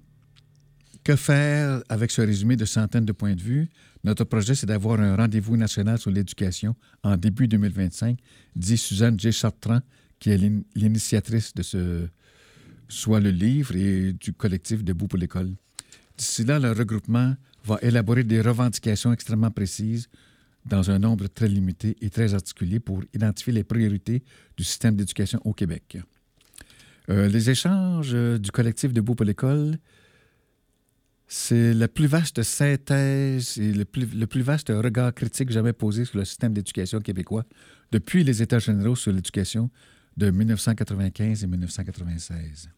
que 1.04 1.16
faire 1.16 1.82
avec 1.90 2.12
ce 2.12 2.22
résumé 2.22 2.56
de 2.56 2.66
centaines 2.66 3.06
de 3.06 3.12
points 3.12 3.36
de 3.36 3.42
vue? 3.42 3.70
Notre 4.04 4.24
projet, 4.24 4.56
c'est 4.56 4.66
d'avoir 4.66 5.00
un 5.00 5.16
rendez-vous 5.16 5.58
national 5.58 5.98
sur 5.98 6.12
l'éducation 6.12 6.76
en 7.04 7.18
début 7.18 7.48
2025, 7.48 8.18
dit 8.56 8.78
Suzanne 8.78 9.20
J. 9.20 9.32
Chartrand, 9.32 9.82
qui 10.20 10.32
est 10.32 10.38
l'initiatrice 10.76 11.54
de 11.54 11.64
ce, 11.64 12.08
soit 12.90 13.20
le 13.20 13.30
livre 13.30 13.76
et 13.76 14.14
du 14.14 14.34
collectif 14.34 14.84
Debout 14.84 15.08
pour 15.08 15.20
l'école. 15.20 15.52
D'ici 16.18 16.44
là, 16.44 16.60
le 16.60 16.72
regroupement 16.72 17.36
va 17.64 17.78
élaborer 17.82 18.24
des 18.24 18.42
revendications 18.42 19.14
extrêmement 19.14 19.52
précises 19.52 20.10
dans 20.66 20.92
un 20.92 21.00
nombre 21.00 21.28
très 21.28 21.48
limité 21.48 21.96
et 22.02 22.10
très 22.10 22.34
articulé 22.34 22.80
pour 22.80 23.04
identifier 23.14 23.54
les 23.54 23.64
priorités 23.64 24.24
du 24.58 24.64
système 24.64 24.96
d'éducation 24.96 25.40
au 25.46 25.54
Québec. 25.54 25.98
Euh, 27.10 27.28
les 27.28 27.50
échanges 27.50 28.14
du 28.14 28.52
collectif 28.52 28.92
Debout 28.92 29.16
pour 29.16 29.26
l'école 29.26 29.78
c'est 31.32 31.76
la 31.76 31.88
plus 31.88 32.08
vaste 32.08 32.42
synthèse 32.42 33.60
et 33.60 33.72
le 33.72 33.86
plus, 33.86 34.42
vaste 34.42 34.70
regard 34.70 35.14
critique 35.14 35.52
jamais 35.52 35.74
posé 35.74 36.04
sur 36.04 36.18
le 36.18 36.26
système 36.26 36.54
d'éducation 36.54 37.00
québécois 37.02 37.46
depuis 37.92 38.24
les 38.24 38.42
États 38.42 38.58
généraux 38.58 38.96
sur 38.96 39.14
l'éducation 39.14 39.70
de 40.18 40.32
1995 40.32 41.44
et 41.44 41.48
1996. 41.48 42.70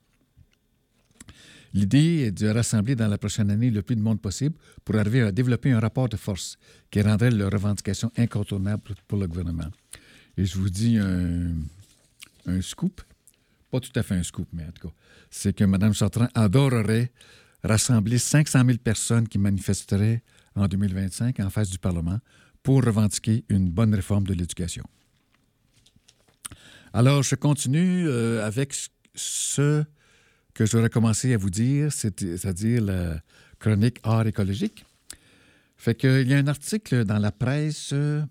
L'idée 1.73 2.25
est 2.25 2.31
de 2.31 2.49
rassembler 2.49 2.93
dans 2.93 3.07
la 3.07 3.17
prochaine 3.17 3.49
année 3.49 3.71
le 3.71 3.81
plus 3.83 3.95
de 3.95 4.01
monde 4.01 4.19
possible 4.19 4.57
pour 4.83 4.97
arriver 4.97 5.21
à 5.21 5.31
développer 5.31 5.71
un 5.71 5.79
rapport 5.79 6.09
de 6.09 6.17
force 6.17 6.57
qui 6.91 7.01
rendrait 7.01 7.31
leurs 7.31 7.53
revendications 7.53 8.11
incontournables 8.17 8.83
pour 9.07 9.17
le 9.17 9.27
gouvernement. 9.27 9.71
Et 10.35 10.43
je 10.43 10.57
vous 10.57 10.69
dis 10.69 10.97
un, 10.97 12.61
scoop, 12.61 13.01
pas 13.71 13.79
tout 13.79 13.97
à 13.97 14.03
fait 14.03 14.15
un 14.15 14.23
scoop, 14.23 14.49
mais 14.51 14.65
en 14.65 14.71
tout 14.73 14.89
cas, 14.89 14.93
c'est 15.29 15.55
que 15.55 15.63
Mme 15.63 15.93
Chartrand 15.93 16.27
adorerait 16.33 17.13
rassembler 17.63 18.17
500 18.17 18.65
000 18.65 18.77
personnes 18.77 19.27
qui 19.27 19.37
manifesteraient 19.37 20.23
en 20.55 20.67
2025 20.67 21.39
en 21.39 21.49
face 21.49 21.69
du 21.69 21.79
Parlement 21.79 22.19
pour 22.63 22.83
revendiquer 22.83 23.43
une 23.49 23.69
bonne 23.69 23.93
réforme 23.93 24.25
de 24.25 24.33
l'éducation. 24.33 24.83
Alors, 26.93 27.23
je 27.23 27.35
continue 27.35 28.07
euh, 28.07 28.45
avec 28.45 28.75
ce 29.15 29.83
que 30.53 30.65
j'aurais 30.65 30.89
commencé 30.89 31.33
à 31.33 31.37
vous 31.37 31.49
dire, 31.49 31.91
c'est-à-dire 31.91 32.81
la 32.81 33.21
chronique 33.59 33.99
art 34.03 34.27
écologique. 34.27 34.85
Fait 35.77 35.95
qu'il 35.95 36.27
y 36.27 36.33
a 36.33 36.37
un 36.37 36.47
article 36.47 37.05
dans 37.05 37.17
la 37.17 37.31
presse 37.31 37.91
euh, 37.93 38.21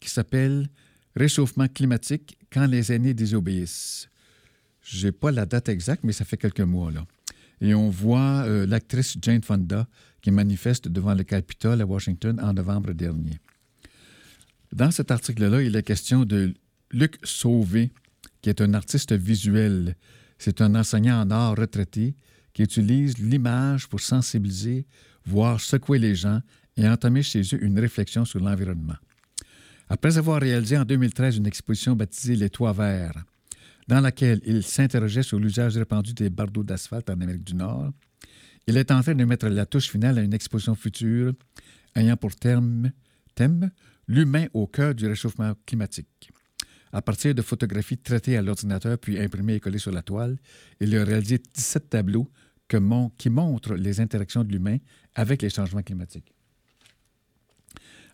qui 0.00 0.08
s'appelle 0.08 0.68
Réchauffement 1.16 1.68
climatique 1.68 2.36
quand 2.50 2.66
les 2.66 2.92
aînés 2.92 3.14
désobéissent. 3.14 4.08
Je 4.82 5.06
n'ai 5.06 5.12
pas 5.12 5.30
la 5.30 5.46
date 5.46 5.68
exacte, 5.68 6.02
mais 6.02 6.12
ça 6.12 6.24
fait 6.24 6.36
quelques 6.36 6.60
mois, 6.60 6.90
là 6.90 7.06
et 7.60 7.74
on 7.74 7.90
voit 7.90 8.44
euh, 8.46 8.66
l'actrice 8.66 9.16
Jane 9.20 9.42
Fonda 9.42 9.86
qui 10.20 10.30
manifeste 10.30 10.88
devant 10.88 11.14
le 11.14 11.22
Capitole 11.22 11.80
à 11.80 11.86
Washington 11.86 12.40
en 12.42 12.52
novembre 12.52 12.92
dernier. 12.92 13.38
Dans 14.72 14.90
cet 14.90 15.10
article-là, 15.10 15.62
il 15.62 15.76
est 15.76 15.82
question 15.82 16.24
de 16.24 16.54
Luc 16.90 17.16
Sauvé, 17.22 17.92
qui 18.42 18.50
est 18.50 18.60
un 18.60 18.74
artiste 18.74 19.12
visuel. 19.12 19.96
C'est 20.38 20.60
un 20.60 20.74
enseignant 20.74 21.20
en 21.20 21.30
art 21.30 21.56
retraité 21.56 22.14
qui 22.52 22.62
utilise 22.62 23.18
l'image 23.18 23.88
pour 23.88 24.00
sensibiliser, 24.00 24.86
voir 25.26 25.60
secouer 25.60 25.98
les 25.98 26.14
gens 26.14 26.40
et 26.76 26.88
entamer 26.88 27.22
chez 27.22 27.42
eux 27.52 27.62
une 27.62 27.78
réflexion 27.78 28.24
sur 28.24 28.40
l'environnement. 28.40 28.96
Après 29.88 30.18
avoir 30.18 30.40
réalisé 30.40 30.76
en 30.78 30.84
2013 30.84 31.36
une 31.36 31.46
exposition 31.46 31.94
baptisée 31.94 32.36
Les 32.36 32.50
Toits 32.50 32.72
Verts, 32.72 33.24
dans 33.86 34.00
laquelle 34.00 34.40
il 34.44 34.62
s'interrogeait 34.62 35.22
sur 35.22 35.38
l'usage 35.38 35.76
répandu 35.76 36.14
des 36.14 36.30
bardeaux 36.30 36.64
d'asphalte 36.64 37.10
en 37.10 37.14
Amérique 37.14 37.44
du 37.44 37.54
Nord. 37.54 37.92
Il 38.66 38.76
est 38.76 38.90
en 38.90 39.02
train 39.02 39.14
de 39.14 39.24
mettre 39.24 39.48
la 39.48 39.66
touche 39.66 39.90
finale 39.90 40.18
à 40.18 40.22
une 40.22 40.32
exposition 40.32 40.74
future 40.74 41.32
ayant 41.94 42.16
pour 42.16 42.34
thème 42.34 42.90
l'humain 44.08 44.46
au 44.54 44.66
cœur 44.66 44.94
du 44.94 45.06
réchauffement 45.06 45.54
climatique. 45.66 46.30
À 46.92 47.02
partir 47.02 47.34
de 47.34 47.42
photographies 47.42 47.98
traitées 47.98 48.36
à 48.36 48.42
l'ordinateur 48.42 48.96
puis 48.98 49.18
imprimées 49.18 49.56
et 49.56 49.60
collées 49.60 49.78
sur 49.78 49.90
la 49.90 50.02
toile, 50.02 50.38
il 50.80 50.96
a 50.96 51.04
réalisé 51.04 51.38
17 51.38 51.90
tableaux 51.90 52.30
qui 53.18 53.30
montrent 53.30 53.74
les 53.74 54.00
interactions 54.00 54.44
de 54.44 54.52
l'humain 54.52 54.78
avec 55.14 55.42
les 55.42 55.50
changements 55.50 55.82
climatiques. 55.82 56.32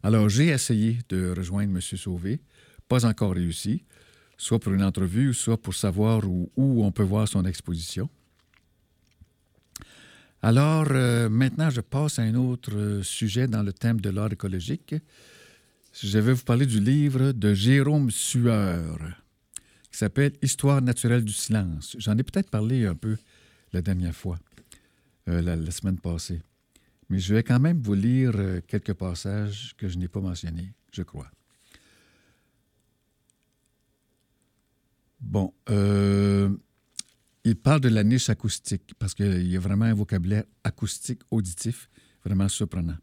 Alors, 0.03 0.29
j'ai 0.29 0.49
essayé 0.49 0.99
de 1.11 1.35
rejoindre 1.37 1.75
M. 1.75 1.81
Sauvé, 1.81 2.41
pas 2.89 3.05
encore 3.05 3.35
réussi 3.35 3.85
soit 4.41 4.59
pour 4.59 4.73
une 4.73 4.83
entrevue, 4.83 5.35
soit 5.35 5.61
pour 5.61 5.75
savoir 5.75 6.23
où, 6.27 6.51
on 6.57 6.91
peut 6.91 7.03
voir 7.03 7.29
son 7.29 7.45
exposition. 7.45 8.09
Alors, 10.41 10.87
euh, 10.93 11.29
maintenant, 11.29 11.69
je 11.69 11.83
passe 11.83 12.19
à 12.19 12.23
un 12.23 12.35
autre 12.35 12.75
euh, 12.75 13.03
sujet 13.03 13.47
dans 13.47 13.63
le 13.63 13.75
thème 13.75 14.01
de 14.01 14.09
l'art 14.09 14.33
écologique. 14.33 14.95
Je 15.93 16.19
vais 16.19 16.33
vous 16.33 16.43
parler 16.43 16.65
du 16.65 16.81
livre 16.81 17.33
de 17.33 17.53
Jérôme 17.53 18.11
Sueur, 18.11 18.97
qui 19.93 19.99
s'appelle 19.99 20.33
Histoire 20.41 20.81
naturelle 20.81 21.23
du 21.23 21.35
silence. 21.35 21.95
J'en 21.99 22.17
ai 22.17 22.23
peut-être 22.23 22.49
parlé 22.49 22.87
un 22.87 22.95
peu 22.95 23.19
la 23.75 23.83
dernière 23.83 24.15
fois, 24.15 24.39
euh, 25.29 25.43
la, 25.43 25.71
semaine 25.71 25.99
passée. 25.99 26.41
Mais 27.11 27.19
je 27.19 27.35
vais 27.35 27.43
quand 27.43 27.61
même 27.61 27.83
vous 27.83 27.93
lire 27.95 28.33
quelques 28.67 28.95
passages 28.95 29.75
que 29.77 29.87
je 29.87 29.99
n'ai 29.99 30.09
pas 30.09 30.21
mentionnés, 30.21 30.73
je 30.93 31.03
crois. 31.03 31.31
Bon, 35.21 35.53
euh, 35.69 36.51
il 37.45 37.57
parle 37.57 37.81
de 37.81 37.89
la 37.89 38.05
niche 38.05 38.31
acoustique 38.31 38.95
parce 38.99 39.15
qu'il 39.15 39.47
y 39.47 39.57
a 39.57 39.61
vraiment 39.61 39.85
un 39.85 39.95
vocabulaire 39.95 40.45
acoustique 40.65 41.21
auditif 41.31 41.89
vraiment 42.25 42.49
surprenant. 42.49 42.97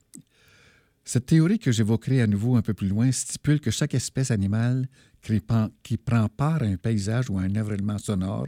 Cette 1.06 1.28
théorie 1.28 1.60
que 1.60 1.72
j'évoquerai 1.72 2.22
à 2.22 2.28
nouveau 2.28 2.58
un 2.58 2.62
peu 2.62 2.74
plus 2.74 2.90
loin 2.90 3.12
stipule 3.12 3.62
que 3.62 3.72
chaque 3.72 3.94
espèce 3.94 4.30
animale 4.30 4.90
qui 5.22 5.98
prend 5.98 6.30
part 6.30 6.62
à 6.62 6.66
un 6.66 6.76
paysage 6.76 7.30
ou 7.30 7.38
à 7.38 7.44
un 7.44 7.56
environnement 7.56 7.98
sonore 7.98 8.48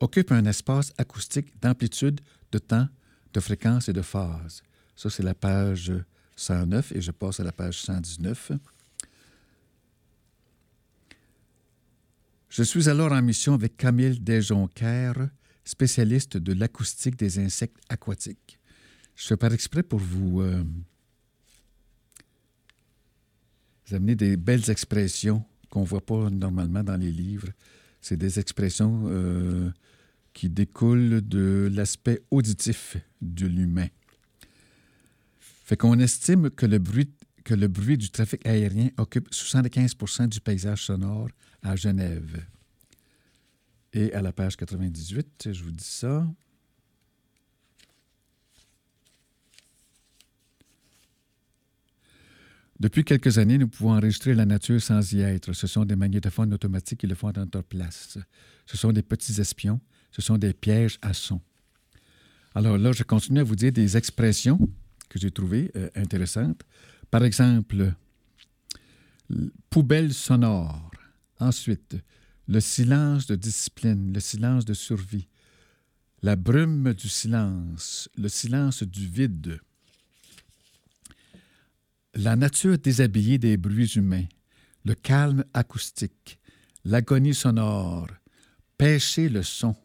occupe 0.00 0.30
un 0.30 0.44
espace 0.44 0.92
acoustique 0.96 1.60
d'amplitude, 1.60 2.20
de 2.52 2.58
temps, 2.58 2.88
de 3.32 3.40
fréquence 3.40 3.88
et 3.88 3.92
de 3.92 4.02
phase. 4.02 4.62
Ça, 4.94 5.10
c'est 5.10 5.22
la 5.22 5.34
page 5.34 5.92
109 6.36 6.92
et 6.92 7.00
je 7.00 7.10
passe 7.10 7.40
à 7.40 7.44
la 7.44 7.52
page 7.52 7.80
119. 7.80 8.52
Je 12.48 12.62
suis 12.62 12.88
alors 12.88 13.12
en 13.12 13.20
mission 13.20 13.52
avec 13.54 13.76
Camille 13.76 14.18
Desjonquières, 14.20 15.28
spécialiste 15.64 16.38
de 16.38 16.54
l'acoustique 16.54 17.16
des 17.16 17.38
insectes 17.38 17.76
aquatiques. 17.90 18.58
Je 19.16 19.26
fais 19.26 19.36
par 19.36 19.52
exprès 19.52 19.82
pour 19.82 19.98
vous, 19.98 20.40
euh, 20.40 20.64
amener 23.92 24.14
des 24.14 24.36
belles 24.38 24.70
expressions 24.70 25.44
qu'on 25.68 25.82
ne 25.82 25.86
voit 25.86 26.04
pas 26.04 26.30
normalement 26.30 26.82
dans 26.82 26.96
les 26.96 27.12
livres. 27.12 27.48
C'est 28.00 28.16
des 28.16 28.38
expressions 28.38 29.04
euh, 29.06 29.70
qui 30.32 30.48
découlent 30.48 31.20
de 31.20 31.70
l'aspect 31.70 32.22
auditif 32.30 32.96
de 33.20 33.46
l'humain. 33.46 33.88
Fait 35.38 35.76
qu'on 35.76 35.98
estime 35.98 36.48
que 36.48 36.64
le 36.64 36.78
bruit 36.78 37.10
que 37.48 37.54
le 37.54 37.66
bruit 37.66 37.96
du 37.96 38.10
trafic 38.10 38.46
aérien 38.46 38.90
occupe 38.98 39.32
75 39.32 40.28
du 40.28 40.38
paysage 40.38 40.84
sonore 40.84 41.30
à 41.62 41.76
Genève. 41.76 42.44
Et 43.94 44.12
à 44.12 44.20
la 44.20 44.34
page 44.34 44.54
98, 44.58 45.48
je 45.54 45.64
vous 45.64 45.70
dis 45.70 45.82
ça. 45.82 46.28
Depuis 52.78 53.02
quelques 53.02 53.38
années, 53.38 53.56
nous 53.56 53.68
pouvons 53.68 53.92
enregistrer 53.92 54.34
la 54.34 54.44
nature 54.44 54.82
sans 54.82 55.10
y 55.14 55.22
être. 55.22 55.54
Ce 55.54 55.66
sont 55.66 55.86
des 55.86 55.96
magnétophones 55.96 56.52
automatiques 56.52 57.00
qui 57.00 57.06
le 57.06 57.14
font 57.14 57.28
à 57.28 57.32
notre 57.32 57.62
place. 57.62 58.18
Ce 58.66 58.76
sont 58.76 58.92
des 58.92 59.02
petits 59.02 59.40
espions. 59.40 59.80
Ce 60.10 60.20
sont 60.20 60.36
des 60.36 60.52
pièges 60.52 60.98
à 61.00 61.14
son. 61.14 61.40
Alors 62.54 62.76
là, 62.76 62.92
je 62.92 63.04
continue 63.04 63.40
à 63.40 63.44
vous 63.44 63.56
dire 63.56 63.72
des 63.72 63.96
expressions 63.96 64.68
que 65.08 65.18
j'ai 65.18 65.30
trouvées 65.30 65.70
euh, 65.76 65.88
intéressantes. 65.94 66.62
Par 67.10 67.24
exemple, 67.24 67.94
poubelle 69.70 70.12
sonore. 70.12 70.90
Ensuite, 71.40 71.96
le 72.46 72.60
silence 72.60 73.26
de 73.26 73.36
discipline, 73.36 74.12
le 74.12 74.20
silence 74.20 74.64
de 74.64 74.74
survie, 74.74 75.28
la 76.22 76.34
brume 76.34 76.94
du 76.94 77.08
silence, 77.08 78.08
le 78.16 78.28
silence 78.28 78.82
du 78.82 79.06
vide, 79.06 79.60
la 82.14 82.34
nature 82.34 82.78
déshabillée 82.78 83.38
des 83.38 83.56
bruits 83.56 83.92
humains, 83.94 84.26
le 84.84 84.94
calme 84.94 85.44
acoustique, 85.54 86.40
l'agonie 86.84 87.34
sonore, 87.34 88.08
pêcher 88.76 89.28
le 89.28 89.42
son, 89.42 89.76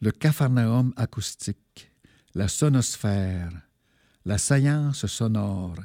le 0.00 0.10
capharnaüm 0.10 0.92
acoustique, 0.96 1.92
la 2.34 2.48
sonosphère, 2.48 3.52
la 4.24 4.38
saillance 4.38 5.06
sonore, 5.06 5.76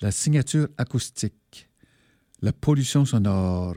la 0.00 0.10
signature 0.10 0.68
acoustique, 0.78 1.68
la 2.40 2.52
pollution 2.52 3.04
sonore, 3.04 3.76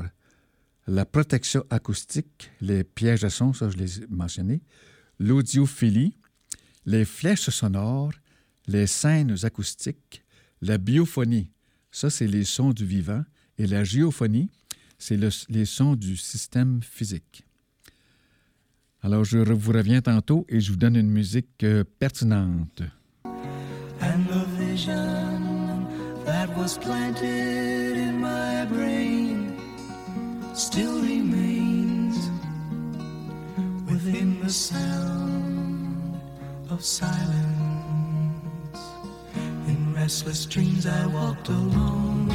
la 0.87 1.05
protection 1.05 1.63
acoustique, 1.69 2.51
les 2.61 2.83
pièges 2.83 3.23
à 3.23 3.29
son, 3.29 3.53
ça 3.53 3.69
je 3.69 3.77
les 3.77 4.01
ai 4.01 4.07
mentionnés, 4.09 4.61
l'audiophilie, 5.19 6.17
les 6.85 7.05
flèches 7.05 7.49
sonores, 7.49 8.13
les 8.67 8.87
scènes 8.87 9.35
acoustiques, 9.43 10.23
la 10.61 10.77
biophonie, 10.77 11.51
ça 11.91 12.09
c'est 12.09 12.27
les 12.27 12.45
sons 12.45 12.71
du 12.71 12.85
vivant, 12.85 13.23
et 13.57 13.67
la 13.67 13.83
géophonie, 13.83 14.49
c'est 14.97 15.19
les 15.49 15.65
sons 15.65 15.95
du 15.95 16.17
système 16.17 16.81
physique. 16.81 17.45
Alors 19.01 19.25
je 19.25 19.37
vous 19.37 19.71
reviens 19.73 20.01
tantôt 20.01 20.45
et 20.47 20.61
je 20.61 20.71
vous 20.71 20.77
donne 20.77 20.95
une 20.95 21.11
musique 21.11 21.63
euh, 21.63 21.83
pertinente. 21.99 22.81
Was 26.55 26.77
planted 26.77 27.97
in 27.97 28.21
my 28.21 28.65
brain 28.65 29.57
still 30.53 31.01
remains 31.01 32.15
within 33.89 34.39
the 34.41 34.49
sound 34.49 36.21
of 36.69 36.83
silence. 36.83 37.39
In 39.67 39.93
restless 39.95 40.45
dreams 40.45 40.85
I 40.85 41.05
walked 41.07 41.49
alone. 41.49 42.27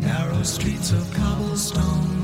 Narrow 0.00 0.42
streets 0.42 0.92
of 0.92 1.12
cobblestone. 1.14 2.19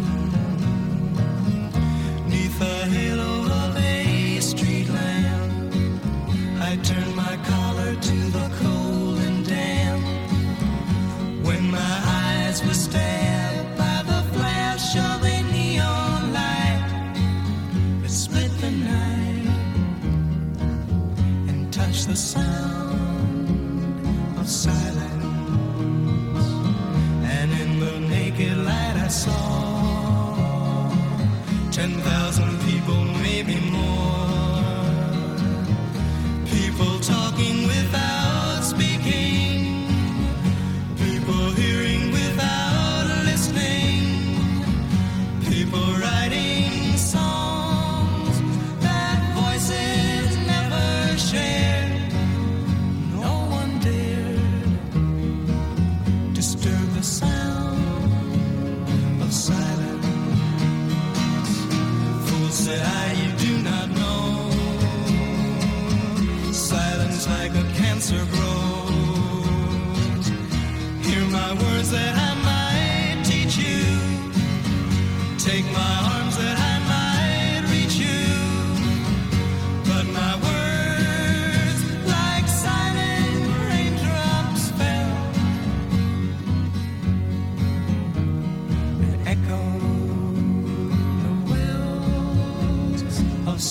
Of 93.56 93.62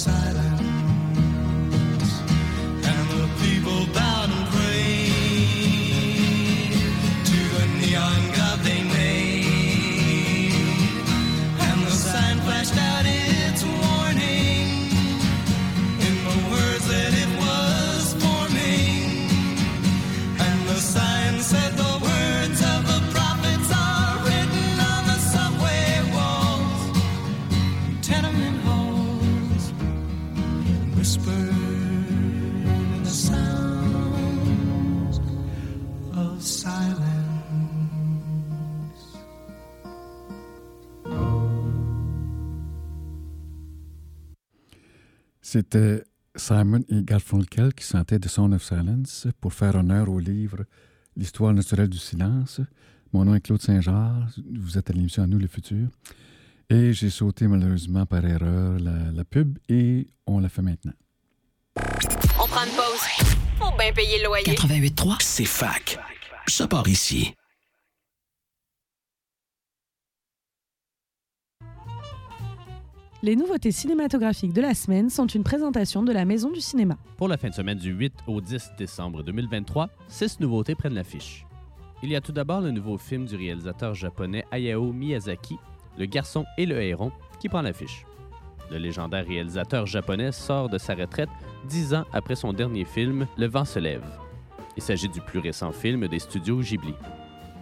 Simon 46.45 46.83
et 46.89 47.01
Garfunkel 47.01 47.73
qui 47.73 47.83
chantaient 47.83 48.19
The 48.19 48.27
Song 48.27 48.53
of 48.53 48.63
Silence 48.63 49.25
pour 49.41 49.51
faire 49.51 49.73
honneur 49.73 50.09
au 50.09 50.19
livre 50.19 50.65
L'histoire 51.17 51.51
naturelle 51.53 51.89
du 51.89 51.97
silence. 51.97 52.61
Mon 53.13 53.25
nom 53.25 53.33
est 53.33 53.41
Claude 53.41 53.63
Saint-Jean. 53.63 54.27
Vous 54.53 54.77
êtes 54.77 54.91
à 54.91 54.93
l'émission 54.93 55.23
À 55.23 55.27
nous 55.27 55.39
le 55.39 55.47
futur. 55.47 55.87
Et 56.69 56.93
j'ai 56.93 57.09
sauté 57.09 57.47
malheureusement 57.47 58.05
par 58.05 58.23
erreur 58.23 58.77
la, 58.77 59.11
la, 59.11 59.25
pub 59.25 59.57
et 59.69 60.07
on 60.27 60.39
la 60.39 60.49
fait 60.49 60.61
maintenant. 60.61 60.93
On 61.77 62.45
prend 62.45 62.63
une 62.63 62.75
pause. 62.75 63.33
Faut 63.57 63.75
bien 63.75 63.91
payer 63.91 64.19
le 64.19 64.25
loyer. 64.25 64.43
88.3. 64.45 65.15
C'est 65.21 65.45
fac. 65.45 65.97
Ça 66.45 66.67
part 66.67 66.87
ici. 66.87 67.33
Les 73.25 73.35
nouveautés 73.35 73.71
cinématographiques 73.71 74.53
de 74.53 74.61
la 74.61 74.75
semaine 74.75 75.09
sont 75.09 75.25
une 75.25 75.41
présentation 75.41 76.03
de 76.03 76.11
la 76.11 76.25
Maison 76.25 76.51
du 76.51 76.61
cinéma. 76.61 76.95
Pour 77.17 77.27
la 77.27 77.37
fin 77.37 77.49
de 77.49 77.55
semaine 77.55 77.79
du 77.79 77.89
8 77.89 78.13
au 78.27 78.39
10 78.39 78.73
décembre 78.77 79.23
2023, 79.23 79.89
six 80.07 80.39
nouveautés 80.39 80.75
prennent 80.75 80.93
l'affiche. 80.93 81.43
Il 82.03 82.11
y 82.11 82.15
a 82.15 82.21
tout 82.21 82.31
d'abord 82.31 82.61
le 82.61 82.69
nouveau 82.69 82.99
film 82.99 83.25
du 83.25 83.35
réalisateur 83.35 83.95
japonais 83.95 84.45
Hayao 84.51 84.93
Miyazaki, 84.93 85.57
Le 85.97 86.05
garçon 86.05 86.45
et 86.59 86.67
le 86.67 86.79
héron, 86.79 87.11
qui 87.39 87.49
prend 87.49 87.63
l'affiche. 87.63 88.05
Le 88.69 88.77
légendaire 88.77 89.25
réalisateur 89.25 89.87
japonais 89.87 90.31
sort 90.31 90.69
de 90.69 90.77
sa 90.77 90.93
retraite 90.93 91.29
dix 91.67 91.95
ans 91.95 92.05
après 92.13 92.35
son 92.35 92.53
dernier 92.53 92.85
film, 92.85 93.25
Le 93.39 93.47
vent 93.47 93.65
se 93.65 93.79
lève. 93.79 94.05
Il 94.77 94.83
s'agit 94.83 95.09
du 95.09 95.21
plus 95.21 95.39
récent 95.39 95.71
film 95.71 96.07
des 96.07 96.19
studios 96.19 96.59
Ghibli. 96.59 96.93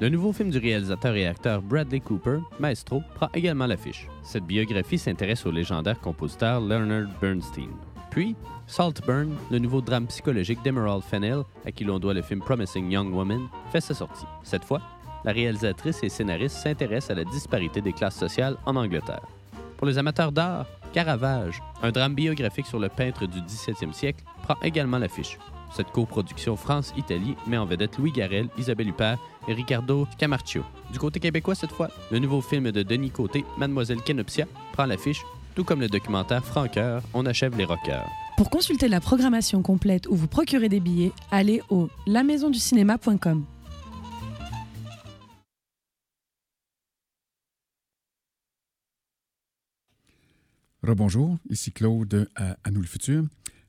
Le 0.02 0.10
nouveau 0.10 0.34
film 0.34 0.50
du 0.50 0.58
réalisateur 0.58 1.16
et 1.16 1.28
acteur 1.28 1.62
Bradley 1.62 2.00
Cooper, 2.00 2.40
Maestro, 2.60 3.04
prend 3.16 3.30
également 3.34 3.68
l'affiche. 3.68 4.08
Cette 4.24 4.44
biographie 4.44 4.98
s'intéresse 4.98 5.46
au 5.46 5.52
légendaire 5.52 6.00
compositeur 6.00 6.60
Leonard 6.62 7.10
Bernstein. 7.22 7.70
Puis, 8.10 8.36
Saltburn, 8.68 9.36
le 9.52 9.60
nouveau 9.60 9.82
drame 9.82 10.08
psychologique 10.08 10.62
d'Emerald 10.64 11.04
Fennell, 11.04 11.44
à 11.66 11.72
qui 11.72 11.84
l'on 11.84 12.00
doit 12.00 12.14
le 12.14 12.22
film 12.22 12.42
Promising 12.42 12.92
Young 12.92 13.14
Woman, 13.14 13.48
fait 13.72 13.82
sa 13.82 13.94
sortie. 13.94 14.26
Cette 14.44 14.66
fois, 14.66 14.82
la 15.24 15.32
réalisatrice 15.32 16.04
et 16.04 16.10
scénariste 16.10 16.58
s'intéresse 16.58 17.10
à 17.10 17.16
la 17.16 17.24
disparité 17.24 17.80
des 17.80 17.94
classes 17.94 18.18
sociales 18.18 18.58
en 18.66 18.76
Angleterre. 18.76 19.26
Pour 19.78 19.88
les 19.88 19.98
amateurs 19.98 20.32
d'art, 20.32 20.66
Caravage, 20.92 21.62
un 21.82 21.92
drame 21.92 22.14
biographique 22.14 22.68
sur 22.68 22.80
le 22.80 22.90
peintre 22.90 23.26
du 23.26 23.40
17e 23.40 23.94
siècle, 23.94 24.24
prend 24.44 24.56
également 24.62 24.98
l'affiche. 24.98 25.38
Cette 25.76 25.92
coproduction 25.92 26.56
France-Italie 26.56 27.36
met 27.48 27.58
en 27.58 27.66
vedette 27.66 27.98
Louis 27.98 28.12
Garrel, 28.12 28.48
Isabelle 28.60 28.90
Huppert 28.90 29.18
et 29.48 29.54
Ricardo 29.54 30.08
Camarcio. 30.20 30.64
Du 30.92 31.00
côté 31.00 31.20
québécois 31.20 31.56
cette 31.56 31.72
fois, 31.72 31.90
le 32.12 32.20
nouveau 32.20 32.42
film 32.42 32.72
de 32.72 32.84
Denis 32.84 33.10
Côté, 33.10 33.44
Mademoiselle 33.58 34.02
Kenopsia, 34.02 34.46
prend 34.74 34.86
l'affiche, 34.86 35.22
tout 35.56 35.64
comme 35.64 35.82
le 35.82 35.88
documentaire 35.88 36.46
Franqueur, 36.46 37.02
On 37.14 37.26
achève 37.26 37.58
les 37.58 37.66
rockers. 37.66 38.08
Pour 38.38 38.50
consulter 38.52 38.88
la 38.88 39.00
programmation 39.00 39.62
complète 39.64 40.08
ou 40.08 40.16
vous 40.16 40.28
procurer 40.28 40.70
des 40.70 40.80
billets, 40.80 41.12
allez 41.32 41.62
au 41.70 41.90
lamaisonducinéma.com. 42.06 43.46
Rebonjour, 50.84 51.38
ici 51.50 51.72
Claude 51.72 52.28
à, 52.36 52.58
à, 52.64 52.70
Nous 52.70 52.82
le 52.82 52.88
Futur. 52.88 53.24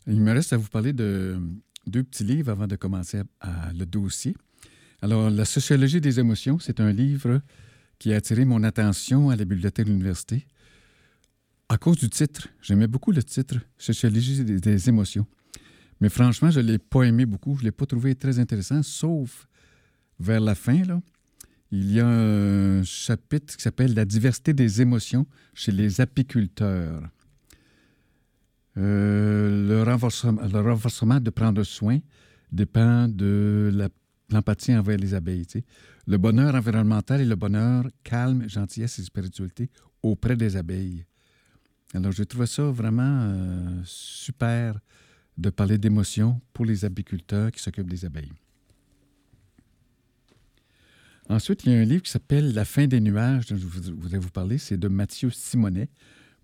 Il 0.07 0.21
me 0.21 0.33
reste 0.33 0.53
à 0.53 0.57
vous 0.57 0.69
parler 0.69 0.93
de 0.93 1.41
deux 1.87 2.03
petits 2.03 2.25
livres 2.25 2.51
avant 2.51 2.67
de 2.67 2.77
commencer 2.77 3.23
à, 3.41 3.73
le 3.73 3.87
dossier. 3.87 4.37
Alors, 5.03 5.31
La 5.31 5.45
sociologie 5.45 6.01
des 6.01 6.21
émotions, 6.21 6.59
c'est 6.59 6.81
un 6.81 6.93
livre 6.93 7.41
qui 7.99 8.13
a 8.13 8.17
attiré 8.17 8.45
mon 8.45 8.63
attention 8.63 9.31
à 9.31 9.37
la 9.37 9.45
bibliothèque 9.45 9.87
de 9.87 9.91
l'université. 9.91 10.47
À 11.69 11.79
cause 11.79 11.99
du 11.99 12.11
titre, 12.11 12.49
j'aimais 12.61 12.87
beaucoup 12.87 13.13
le 13.13 13.23
titre, 13.23 13.57
Sociologie 13.79 14.45
des, 14.45 14.61
des 14.61 14.89
émotions. 14.89 15.27
Mais 16.01 16.09
franchement, 16.09 16.51
je 16.51 16.61
ne 16.61 16.67
l'ai 16.67 16.79
pas 16.79 17.05
aimé 17.05 17.25
beaucoup. 17.25 17.55
Je 17.57 17.61
ne 17.61 17.65
l'ai 17.67 17.73
pas 17.73 17.87
trouvé 17.87 18.15
très 18.15 18.39
intéressant, 18.39 18.83
sauf 18.83 19.47
vers 20.19 20.41
la 20.41 20.55
fin, 20.55 20.83
là. 20.85 21.01
Il 21.71 21.91
y 21.91 21.99
a 21.99 22.07
un 22.07 22.85
chapitre 22.85 23.57
qui 23.57 23.63
s'appelle 23.63 23.95
La 23.95 24.05
diversité 24.05 24.53
des 24.53 24.81
émotions 24.81 25.27
chez 25.55 25.73
les 25.73 26.01
apiculteurs. 26.01 27.03
Euh, 28.77 29.69
le, 29.69 29.83
renforcement, 29.83 31.21
de 31.21 31.31
prendre 31.31 31.63
soin 31.63 32.01
dépend 32.51 33.09
de 33.09 33.73
l'empathie 34.31 34.75
envers 34.75 34.97
les 34.97 35.15
abeilles. 35.15 35.47
Le 36.07 36.19
bonheur 36.19 36.55
environnemental 36.55 37.21
et 37.21 37.25
le 37.25 37.37
bonheur 37.37 37.85
calme, 38.03 38.49
gentillesse 38.49 38.99
et 38.99 39.03
spiritualité 39.03 39.71
auprès 40.03 40.37
des 40.37 40.57
abeilles. 40.57 41.05
Alors, 41.95 42.13
j'ai 42.13 42.27
trouvé 42.27 42.47
ça 42.47 42.65
vraiment 42.65 43.03
euh, 43.23 43.81
super 43.85 44.79
de 45.39 45.51
parler 45.51 45.79
d'émotions 45.79 46.41
pour 46.53 46.65
les 46.65 46.85
apiculteurs 46.85 47.51
qui 47.51 47.61
s'occupent 47.63 47.91
des 47.91 48.05
abeilles. 48.05 48.33
Ensuite, 51.29 51.65
il 51.65 51.73
y 51.73 51.75
a 51.75 51.79
un 51.79 51.85
livre 51.85 52.03
qui 52.03 52.11
s'appelle 52.11 52.53
La 52.53 52.65
fin 52.65 52.87
des 52.87 53.01
nuages, 53.01 53.47
dont 53.47 53.57
je 53.57 53.93
voudrais 53.93 54.19
vous 54.19 54.31
parler. 54.31 54.59
C'est 54.59 54.77
de 54.77 54.89
Mathieu 54.89 55.31
Simonet. 55.31 55.89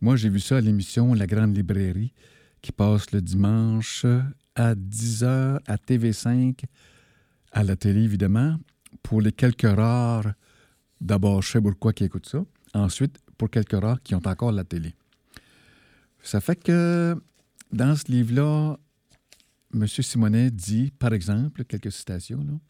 Moi, 0.02 0.16
j'ai 0.16 0.30
vu 0.30 0.40
ça 0.40 0.56
à 0.56 0.60
l'émission 0.62 1.12
La 1.12 1.26
Grande 1.26 1.54
Librairie, 1.54 2.14
qui 2.62 2.72
passe 2.72 3.12
le 3.12 3.20
dimanche 3.20 4.06
à 4.54 4.74
10h 4.74 5.60
à 5.66 5.76
TV5, 5.76 6.64
à 7.52 7.62
la 7.62 7.76
télé, 7.76 8.02
évidemment, 8.02 8.56
pour 9.02 9.20
les 9.20 9.32
quelques 9.32 9.70
rares, 9.70 10.32
d'abord 11.02 11.42
Cheburquois 11.42 11.92
qui 11.92 12.04
écoutent 12.04 12.28
ça, 12.28 12.42
ensuite 12.72 13.18
pour 13.36 13.50
quelques 13.50 13.78
rares 13.78 14.02
qui 14.02 14.14
ont 14.14 14.22
encore 14.24 14.52
la 14.52 14.64
télé. 14.64 14.94
Ça 16.22 16.40
fait 16.40 16.56
que 16.56 17.14
dans 17.70 17.94
ce 17.94 18.10
livre-là, 18.10 18.78
M. 19.74 19.86
Simonet 19.86 20.50
dit, 20.50 20.92
par 20.98 21.12
exemple, 21.12 21.64
quelques 21.64 21.92
citations, 21.92 22.60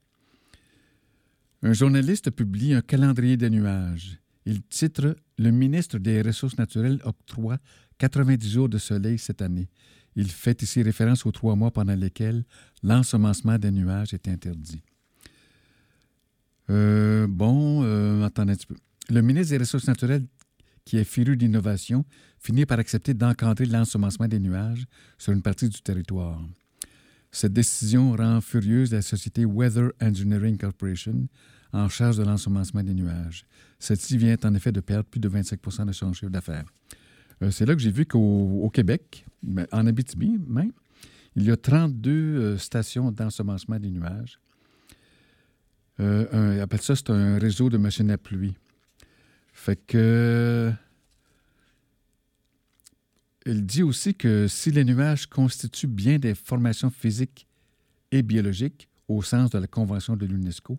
un 1.62 1.72
journaliste 1.72 2.32
publie 2.32 2.74
un 2.74 2.82
calendrier 2.82 3.36
des 3.36 3.50
nuages. 3.50 4.18
Il 4.46 4.62
titre 4.62 5.14
Le 5.40 5.52
ministre 5.52 5.96
des 5.98 6.20
Ressources 6.20 6.58
naturelles 6.58 7.00
octroie 7.02 7.56
90 7.96 8.50
jours 8.52 8.68
de 8.68 8.76
soleil 8.76 9.16
cette 9.16 9.40
année. 9.40 9.70
Il 10.14 10.30
fait 10.30 10.60
ici 10.60 10.82
référence 10.82 11.24
aux 11.24 11.32
trois 11.32 11.56
mois 11.56 11.70
pendant 11.70 11.94
lesquels 11.94 12.44
l'ensemencement 12.82 13.56
des 13.56 13.70
nuages 13.70 14.12
est 14.12 14.28
interdit. 14.28 14.82
Euh, 16.68 17.26
bon, 17.26 17.82
euh, 17.84 18.22
un 18.22 18.28
petit 18.28 18.66
peu. 18.66 18.76
Le 19.08 19.22
ministre 19.22 19.52
des 19.52 19.56
Ressources 19.56 19.86
naturelles, 19.86 20.26
qui 20.84 20.98
est 20.98 21.04
féru 21.04 21.38
d'innovation, 21.38 22.04
finit 22.38 22.66
par 22.66 22.78
accepter 22.78 23.14
d'encadrer 23.14 23.64
l'ensemencement 23.64 24.28
des 24.28 24.40
nuages 24.40 24.84
sur 25.16 25.32
une 25.32 25.40
partie 25.40 25.70
du 25.70 25.80
territoire. 25.80 26.38
Cette 27.32 27.54
décision 27.54 28.12
rend 28.14 28.42
furieuse 28.42 28.92
la 28.92 29.00
société 29.00 29.46
Weather 29.46 29.90
Engineering 30.02 30.58
Corporation, 30.58 31.28
en 31.72 31.88
charge 31.88 32.16
de 32.16 32.24
l'ensemencement 32.24 32.82
des 32.82 32.94
nuages. 32.94 33.44
Celle-ci 33.78 34.16
vient 34.18 34.36
en 34.44 34.54
effet 34.54 34.72
de 34.72 34.80
perdre 34.80 35.04
plus 35.08 35.20
de 35.20 35.28
25% 35.28 35.86
de 35.86 35.92
son 35.92 36.12
chiffre 36.12 36.30
d'affaires. 36.30 36.64
Euh, 37.42 37.50
C'est 37.50 37.66
là 37.66 37.74
que 37.74 37.80
j'ai 37.80 37.90
vu 37.90 38.06
qu'au 38.06 38.60
au 38.62 38.70
Québec, 38.70 39.24
en 39.72 39.86
Abitibi 39.86 40.38
même, 40.46 40.72
il 41.36 41.44
y 41.44 41.50
a 41.50 41.56
32 41.56 42.10
euh, 42.10 42.58
stations 42.58 43.12
d'ensemencement 43.12 43.78
des 43.78 43.90
nuages. 43.90 44.38
Euh, 46.00 46.62
appellent 46.62 46.80
ça, 46.80 46.96
c'est 46.96 47.10
un 47.10 47.38
réseau 47.38 47.68
de 47.68 47.76
machines 47.76 48.10
à 48.10 48.18
pluie. 48.18 48.56
Il 53.46 53.66
dit 53.66 53.82
aussi 53.82 54.14
que 54.14 54.46
si 54.48 54.70
les 54.70 54.84
nuages 54.84 55.26
constituent 55.26 55.86
bien 55.86 56.18
des 56.18 56.34
formations 56.34 56.90
physiques 56.90 57.46
et 58.10 58.22
biologiques, 58.22 58.88
au 59.08 59.22
sens 59.22 59.50
de 59.50 59.58
la 59.58 59.66
Convention 59.66 60.16
de 60.16 60.24
l'UNESCO, 60.24 60.78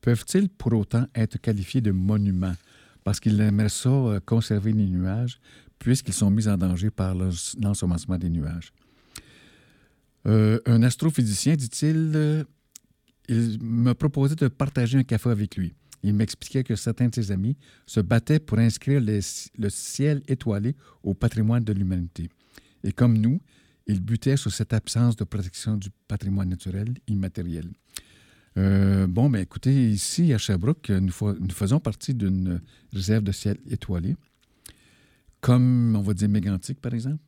peuvent-ils 0.00 0.48
pour 0.48 0.72
autant 0.74 1.06
être 1.14 1.38
qualifiés 1.40 1.80
de 1.80 1.90
monuments? 1.90 2.56
Parce 3.04 3.20
qu'il 3.20 3.40
aimerait 3.40 3.68
ça 3.68 3.88
euh, 3.88 4.20
conserver 4.20 4.72
les 4.72 4.86
nuages, 4.86 5.40
puisqu'ils 5.78 6.14
sont 6.14 6.30
mis 6.30 6.46
en 6.48 6.58
danger 6.58 6.90
par 6.90 7.14
l'ens- 7.14 7.56
l'ensemencement 7.62 8.18
des 8.18 8.28
nuages. 8.28 8.72
Euh, 10.26 10.60
un 10.66 10.82
astrophysicien, 10.82 11.54
dit-il, 11.56 12.12
euh, 12.14 12.44
il 13.28 13.62
me 13.62 13.94
proposait 13.94 14.34
de 14.34 14.48
partager 14.48 14.98
un 14.98 15.04
café 15.04 15.30
avec 15.30 15.56
lui. 15.56 15.74
Il 16.02 16.14
m'expliquait 16.14 16.64
que 16.64 16.76
certains 16.76 17.08
de 17.08 17.14
ses 17.14 17.32
amis 17.32 17.56
se 17.86 18.00
battaient 18.00 18.38
pour 18.38 18.58
inscrire 18.58 19.00
le 19.00 19.68
ciel 19.70 20.22
étoilé 20.28 20.76
au 21.02 21.14
patrimoine 21.14 21.64
de 21.64 21.72
l'humanité. 21.72 22.28
Et 22.84 22.92
comme 22.92 23.18
nous, 23.18 23.40
il 23.86 24.00
butait 24.00 24.36
sur 24.36 24.52
cette 24.52 24.72
absence 24.72 25.16
de 25.16 25.24
protection 25.24 25.76
du 25.76 25.88
patrimoine 26.06 26.50
naturel 26.50 26.94
immatériel. 27.06 27.70
Euh, 28.58 29.06
bon, 29.06 29.30
ben 29.30 29.40
écoutez, 29.40 29.90
ici 29.90 30.32
à 30.34 30.38
Sherbrooke, 30.38 30.90
nous, 30.90 31.12
fa- 31.12 31.34
nous 31.38 31.50
faisons 31.50 31.78
partie 31.80 32.12
d'une 32.14 32.60
réserve 32.92 33.22
de 33.22 33.32
ciel 33.32 33.56
étoilé, 33.70 34.16
comme 35.40 35.94
on 35.96 36.00
va 36.02 36.12
dire 36.14 36.28
Mégantic, 36.28 36.80
par 36.80 36.92
exemple. 36.92 37.22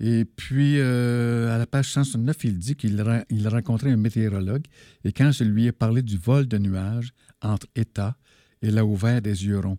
Et 0.00 0.24
puis, 0.24 0.78
euh, 0.78 1.52
à 1.54 1.58
la 1.58 1.66
page 1.66 1.90
169, 1.92 2.44
il 2.44 2.58
dit 2.58 2.76
qu'il 2.76 3.02
il 3.30 3.46
a 3.46 3.50
rencontré 3.50 3.90
un 3.90 3.96
météorologue 3.96 4.64
et 5.04 5.12
quand 5.12 5.32
je 5.32 5.42
lui 5.42 5.66
ai 5.66 5.72
parlé 5.72 6.02
du 6.02 6.16
vol 6.16 6.46
de 6.46 6.58
nuages 6.58 7.12
entre 7.42 7.66
États, 7.74 8.16
il 8.62 8.78
a 8.78 8.84
ouvert 8.84 9.20
des 9.22 9.44
yeux 9.46 9.58
ronds. 9.58 9.78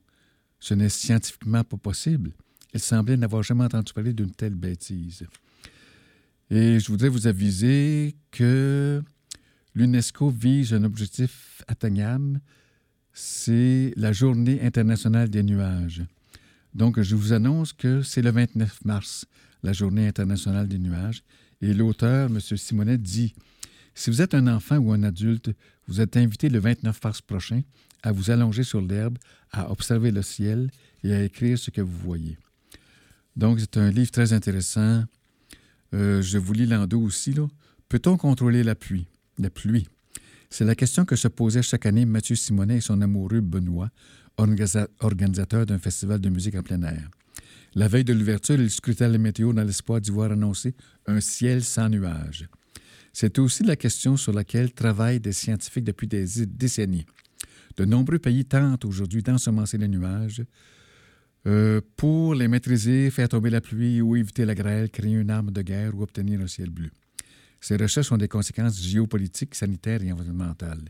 Ce 0.60 0.74
n'est 0.74 0.89
scientifiquement 0.89 1.63
pas 1.63 1.78
possible. 1.78 2.32
Il 2.74 2.82
semblait 2.82 3.15
n'avoir 3.15 3.44
jamais 3.44 3.63
entendu 3.63 3.94
parler 3.94 4.12
d'une 4.13 4.32
telle 4.32 4.56
bêtise. 4.56 5.24
Et 6.50 6.80
je 6.80 6.88
voudrais 6.88 7.10
vous 7.10 7.28
aviser 7.28 8.15
que 8.32 9.02
l'UNESCO 9.80 10.30
vise 10.30 10.74
un 10.74 10.84
objectif 10.84 11.63
atteignable, 11.70 12.42
c'est 13.13 13.94
la 13.96 14.12
Journée 14.12 14.62
internationale 14.62 15.30
des 15.30 15.42
nuages. 15.42 16.04
Donc, 16.74 17.00
je 17.02 17.15
vous 17.15 17.32
annonce 17.32 17.72
que 17.72 18.02
c'est 18.02 18.22
le 18.22 18.30
29 18.30 18.84
mars, 18.84 19.26
la 19.63 19.72
Journée 19.72 20.06
internationale 20.06 20.68
des 20.68 20.80
nuages. 20.80 21.24
Et 21.62 21.74
l'auteur, 21.74 22.30
M. 22.30 22.42
Simonet, 22.42 22.98
dit 22.98 23.34
Si 23.96 24.10
vous 24.10 24.22
êtes 24.22 24.34
un 24.34 24.48
enfant 24.48 24.78
ou 24.80 24.92
un 24.92 25.04
adulte, 25.04 25.50
vous 25.88 26.02
êtes 26.02 26.18
invité 26.18 26.50
le 26.50 26.60
29 26.60 27.02
mars 27.02 27.22
prochain 27.22 27.62
à 28.04 28.12
vous 28.12 28.32
allonger 28.32 28.63
sur 28.63 28.82
l'herbe, 28.82 29.18
à 29.52 29.72
observer 29.72 30.12
le 30.12 30.22
ciel 30.22 30.72
et 31.06 31.13
à 31.13 31.24
écrire 31.24 31.58
ce 31.58 31.72
que 31.72 31.82
vous 31.82 31.98
voyez. 32.00 32.38
Donc, 33.38 33.62
c'est 33.62 33.78
un 33.78 33.92
livre 33.92 34.12
très 34.12 34.34
intéressant. 34.34 35.06
Euh, 35.94 36.22
je 36.22 36.38
vous 36.38 36.52
lis 36.52 36.65
l'endo 36.65 37.00
aussi. 37.00 37.34
Peut-on 37.88 38.18
contrôler 38.18 38.63
la 38.63 38.76
pluie? 38.76 39.08
La 39.39 39.49
pluie. 39.49 39.88
C'est 40.49 40.65
la 40.65 40.75
question 40.75 41.06
que 41.06 41.15
se 41.15 41.30
posait 41.30 41.62
chaque 41.62 41.86
année 41.86 42.06
Mathieu 42.06 42.36
Simonet 42.36 42.78
et 42.78 42.82
son 42.82 43.02
amoureux 43.02 43.39
Benoît, 43.39 43.89
organisa- 44.38 44.89
organisateur 44.99 45.65
d'un 45.65 45.80
festival 45.80 46.19
de 46.19 46.30
musique 46.30 46.56
en 46.56 46.62
plein 46.63 46.82
air. 46.84 47.10
La 47.75 47.88
veille 47.88 48.04
de 48.04 48.13
l'ouverture, 48.13 48.60
il 48.60 48.69
scrutait 48.69 49.08
la 49.08 49.17
météo 49.17 49.54
dans 49.54 49.63
l'espoir 49.63 50.02
d'y 50.02 50.12
voir 50.12 50.32
annoncer 50.32 50.75
un 51.06 51.21
ciel 51.21 51.63
sans 51.63 51.88
nuages. 51.88 52.49
C'est 53.13 53.39
aussi 53.39 53.63
la 53.63 53.75
question 53.75 54.17
sur 54.17 54.34
laquelle 54.34 54.73
travaillent 54.73 55.19
des 55.19 55.34
scientifiques 55.34 55.86
depuis 55.86 56.08
des 56.08 56.25
décennies. 56.45 57.06
De 57.78 57.86
nombreux 57.86 58.19
pays 58.19 58.43
tentent 58.43 58.86
aujourd'hui 58.86 59.23
d'ensemencer 59.23 59.78
les 59.78 59.88
nuages 59.88 60.43
euh, 61.47 61.80
pour 61.95 62.36
les 62.36 62.47
maîtriser, 62.47 63.10
faire 63.10 63.30
tomber 63.30 63.49
la 63.49 63.62
pluie 63.62 64.02
ou 64.02 64.17
éviter 64.17 64.43
la 64.45 64.56
grêle, 64.56 64.89
créer 64.89 65.13
une 65.13 65.30
arme 65.30 65.52
de 65.52 65.62
guerre 65.62 65.95
ou 65.95 66.04
obtenir 66.04 66.41
un 66.41 66.47
ciel 66.47 66.69
bleu. 66.69 66.89
Ces 67.62 67.76
recherches 67.78 68.12
ont 68.12 68.17
des 68.17 68.28
conséquences 68.28 68.82
géopolitiques, 68.82 69.56
sanitaires 69.56 70.02
et 70.02 70.12
environnementales 70.12 70.86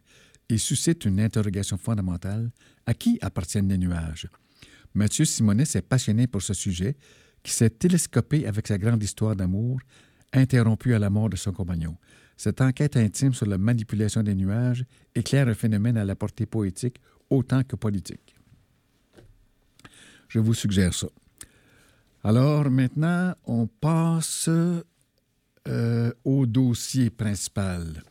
et 0.50 0.58
suscitent 0.58 1.06
une 1.06 1.20
interrogation 1.20 1.78
fondamentale 1.78 2.52
à 2.86 2.94
qui 2.94 3.18
appartiennent 3.22 3.70
les 3.70 3.78
nuages? 3.78 4.28
Mathieu 4.94 5.26
Simonet 5.26 5.66
s'est 5.66 5.82
passionné 5.82 6.28
pour 6.28 6.42
ce 6.42 6.54
sujet, 6.54 6.96
qui 7.44 7.52
s'est 7.52 7.70
télescopé 7.70 8.46
avec 8.48 8.68
sa 8.68 8.78
grande 8.78 9.02
histoire 9.04 9.36
d'amour, 9.36 9.80
interrompue 10.34 10.94
à 10.94 11.00
la 11.00 11.10
mort 11.10 11.30
de 11.30 11.36
son 11.36 11.52
compagnon. 11.52 11.96
Cette 12.38 12.62
enquête 12.62 12.98
intime 12.98 13.34
sur 13.34 13.46
la 13.46 13.58
manipulation 13.58 14.24
des 14.24 14.36
nuages 14.36 14.86
éclaire 15.14 15.48
un 15.48 15.54
phénomène 15.54 15.98
à 15.98 16.06
la 16.06 16.16
portée 16.16 16.46
poétique 16.46 16.98
autant 17.30 17.64
que 17.64 17.76
politique. 17.76 18.36
Je 20.28 20.40
vous 20.40 20.54
suggère 20.54 20.94
ça. 20.94 21.08
Alors 22.24 22.70
maintenant, 22.70 23.34
on 23.46 23.68
passe 23.68 24.50
euh, 25.68 26.12
au 26.24 26.46
dossier 26.46 27.10
principal. 27.10 28.04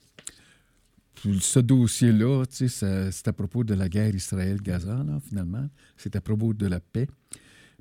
Ce 1.40 1.58
dossier-là, 1.58 2.44
c'est 2.50 3.28
à 3.28 3.32
propos 3.32 3.64
de 3.64 3.74
la 3.74 3.88
guerre 3.88 4.14
Israël-Gaza, 4.14 5.04
finalement. 5.26 5.68
C'est 5.96 6.14
à 6.14 6.20
propos 6.20 6.54
de 6.54 6.66
la 6.66 6.78
paix. 6.78 7.08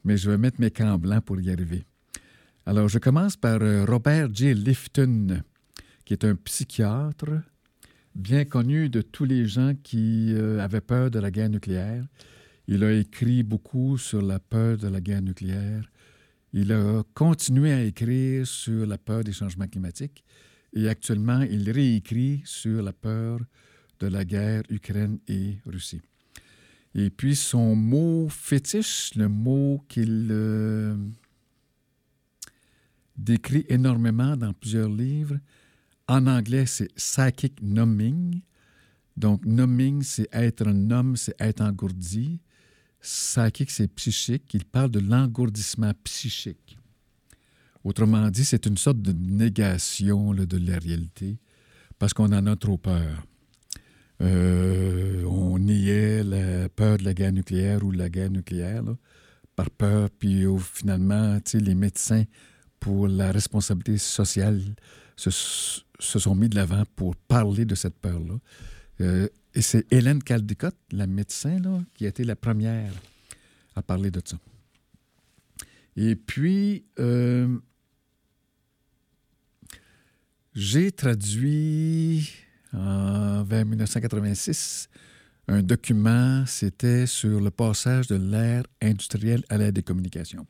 Mais 0.03 0.17
je 0.17 0.29
vais 0.29 0.37
mettre 0.37 0.59
mes 0.59 0.71
camps 0.71 0.97
blancs 0.97 1.23
pour 1.23 1.39
y 1.39 1.51
arriver. 1.51 1.85
Alors, 2.65 2.87
je 2.87 2.97
commence 2.97 3.35
par 3.35 3.61
euh, 3.61 3.85
Robert 3.85 4.33
J. 4.33 4.53
Lifton, 4.53 5.41
qui 6.03 6.13
est 6.13 6.25
un 6.25 6.35
psychiatre 6.35 7.41
bien 8.17 8.45
connu 8.45 8.89
de 8.89 9.01
tous 9.01 9.25
les 9.25 9.45
gens 9.45 9.73
qui 9.83 10.33
euh, 10.33 10.59
avaient 10.59 10.81
peur 10.81 11.11
de 11.11 11.19
la 11.19 11.29
guerre 11.29 11.49
nucléaire. 11.49 12.03
Il 12.67 12.83
a 12.83 12.91
écrit 12.91 13.43
beaucoup 13.43 13.97
sur 13.97 14.21
la 14.21 14.39
peur 14.39 14.77
de 14.77 14.87
la 14.87 14.99
guerre 14.99 15.21
nucléaire. 15.21 15.83
Il 16.59 16.73
a 16.73 17.03
continué 17.13 17.71
à 17.71 17.83
écrire 17.83 18.47
sur 18.47 18.87
la 18.87 18.97
peur 18.97 19.23
des 19.23 19.31
changements 19.31 19.67
climatiques. 19.67 20.23
Et 20.73 20.89
actuellement, 20.89 21.41
il 21.43 21.69
réécrit 21.69 22.41
sur 22.45 22.81
la 22.81 22.93
peur 22.93 23.41
de 23.99 24.07
la 24.07 24.25
guerre 24.25 24.63
Ukraine 24.71 25.19
et 25.27 25.59
Russie. 25.67 26.01
Et 26.95 27.11
puis 27.11 27.35
son 27.35 27.75
mot 27.75 28.27
fétiche, 28.27 29.13
le 29.15 29.29
mot 29.29 29.85
qu'il 29.87 30.29
euh, 30.31 30.97
décrit 33.15 33.65
énormément 33.69 34.35
dans 34.35 34.53
plusieurs 34.53 34.89
livres, 34.89 35.37
en 36.07 36.25
anglais, 36.25 36.65
c'est 36.65 36.91
psychic 36.95 37.61
numbing. 37.61 38.41
Donc, 39.15 39.45
numbing, 39.45 40.01
c'est 40.01 40.27
être 40.33 40.67
un 40.67 40.89
homme, 40.89 41.17
c'est 41.17 41.39
être 41.39 41.61
engourdi. 41.61 42.39
Psychic, 43.01 43.71
c'est 43.71 43.87
psychique. 43.87 44.53
Il 44.53 44.65
parle 44.65 44.91
de 44.91 44.99
l'engourdissement 44.99 45.93
psychique. 46.03 46.77
Autrement 47.83 48.29
dit, 48.29 48.43
c'est 48.43 48.65
une 48.65 48.77
sorte 48.77 49.01
de 49.01 49.13
négation 49.13 50.33
de 50.33 50.57
la 50.57 50.77
réalité 50.77 51.37
parce 51.99 52.13
qu'on 52.13 52.31
en 52.33 52.45
a 52.45 52.55
trop 52.55 52.77
peur. 52.77 53.25
Euh, 54.21 55.23
on 55.25 55.59
niait 55.59 56.23
la 56.23 56.69
peur 56.69 56.97
de 56.97 57.03
la 57.03 57.13
guerre 57.13 57.31
nucléaire 57.31 57.83
ou 57.83 57.91
de 57.91 57.97
la 57.97 58.09
guerre 58.09 58.31
nucléaire 58.31 58.83
par 59.55 59.71
peur, 59.71 60.09
puis 60.11 60.45
oh, 60.45 60.59
finalement, 60.59 61.39
les 61.53 61.75
médecins, 61.75 62.23
pour 62.79 63.07
la 63.07 63.31
responsabilité 63.31 63.97
sociale, 63.97 64.61
se, 65.15 65.31
se 65.31 66.19
sont 66.19 66.35
mis 66.35 66.47
de 66.47 66.55
l'avant 66.55 66.83
pour 66.95 67.15
parler 67.15 67.65
de 67.65 67.73
cette 67.73 67.97
peur-là. 67.97 68.35
Euh, 69.01 69.27
et 69.53 69.61
c'est 69.61 69.91
Hélène 69.91 70.21
Caldicott, 70.21 70.75
la 70.91 71.07
médecin, 71.07 71.59
là, 71.59 71.81
qui 71.93 72.05
a 72.05 72.09
été 72.09 72.23
la 72.23 72.35
première 72.35 72.91
à 73.75 73.81
parler 73.81 74.11
de 74.11 74.21
ça. 74.23 74.37
Et 75.95 76.15
puis, 76.15 76.85
euh, 76.99 77.57
j'ai 80.53 80.91
traduit 80.91 82.31
en, 82.73 83.43
vers 83.43 83.65
1986 83.65 84.89
un 85.47 85.63
document, 85.63 86.45
c'était 86.45 87.05
sur 87.07 87.39
le 87.39 87.51
passage 87.51 88.07
de 88.07 88.15
l'ère 88.15 88.63
industrielle 88.81 89.43
à 89.49 89.57
l'ère 89.57 89.71
des 89.71 89.83
communications. 89.83 90.45